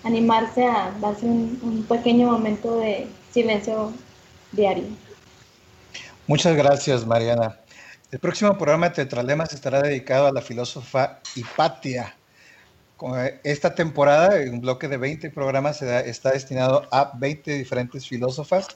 animarse 0.04 0.64
a 0.64 0.92
darse 1.00 1.26
un 1.26 1.84
pequeño 1.88 2.30
momento 2.30 2.76
de 2.76 3.08
silencio 3.32 3.92
Muchas 6.26 6.56
gracias, 6.56 7.06
Mariana. 7.06 7.60
El 8.10 8.18
próximo 8.20 8.56
programa 8.56 8.88
de 8.88 8.94
Tetralemas 8.94 9.52
estará 9.52 9.82
dedicado 9.82 10.26
a 10.26 10.32
la 10.32 10.40
filósofa 10.40 11.20
Hipatia. 11.34 12.16
Esta 13.44 13.74
temporada, 13.74 14.36
un 14.50 14.60
bloque 14.60 14.88
de 14.88 14.96
20 14.96 15.30
programas, 15.30 15.82
está 15.82 16.30
destinado 16.30 16.88
a 16.90 17.12
20 17.14 17.52
diferentes 17.58 18.08
filósofas, 18.08 18.68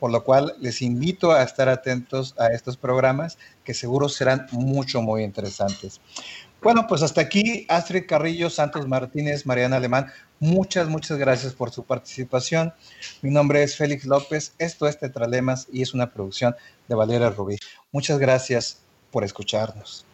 por 0.00 0.10
lo 0.10 0.24
cual 0.24 0.54
les 0.58 0.82
invito 0.82 1.30
a 1.32 1.42
estar 1.44 1.68
atentos 1.68 2.34
a 2.38 2.48
estos 2.48 2.76
programas 2.76 3.38
que 3.62 3.74
seguro 3.74 4.08
serán 4.08 4.46
mucho, 4.50 5.00
muy 5.00 5.22
interesantes. 5.22 6.00
Bueno, 6.60 6.86
pues 6.88 7.02
hasta 7.02 7.20
aquí, 7.20 7.66
Astrid 7.68 8.06
Carrillo, 8.08 8.50
Santos 8.50 8.88
Martínez, 8.88 9.46
Mariana 9.46 9.76
Alemán, 9.76 10.10
muchas, 10.40 10.88
muchas 10.88 11.18
gracias 11.18 11.52
por 11.52 11.70
su 11.70 11.84
participación. 11.84 12.72
Mi 13.22 13.30
nombre 13.30 13.62
es 13.62 13.76
Félix 13.76 14.04
López, 14.04 14.54
esto 14.58 14.86
es 14.86 14.98
Tetralemas 14.98 15.68
y 15.72 15.82
es 15.82 15.94
una 15.94 16.12
producción 16.12 16.56
de 16.88 16.94
Valeria 16.94 17.30
Rubí. 17.30 17.56
Muchas 17.92 18.18
gracias 18.18 18.80
por 19.10 19.24
escucharnos. 19.24 20.07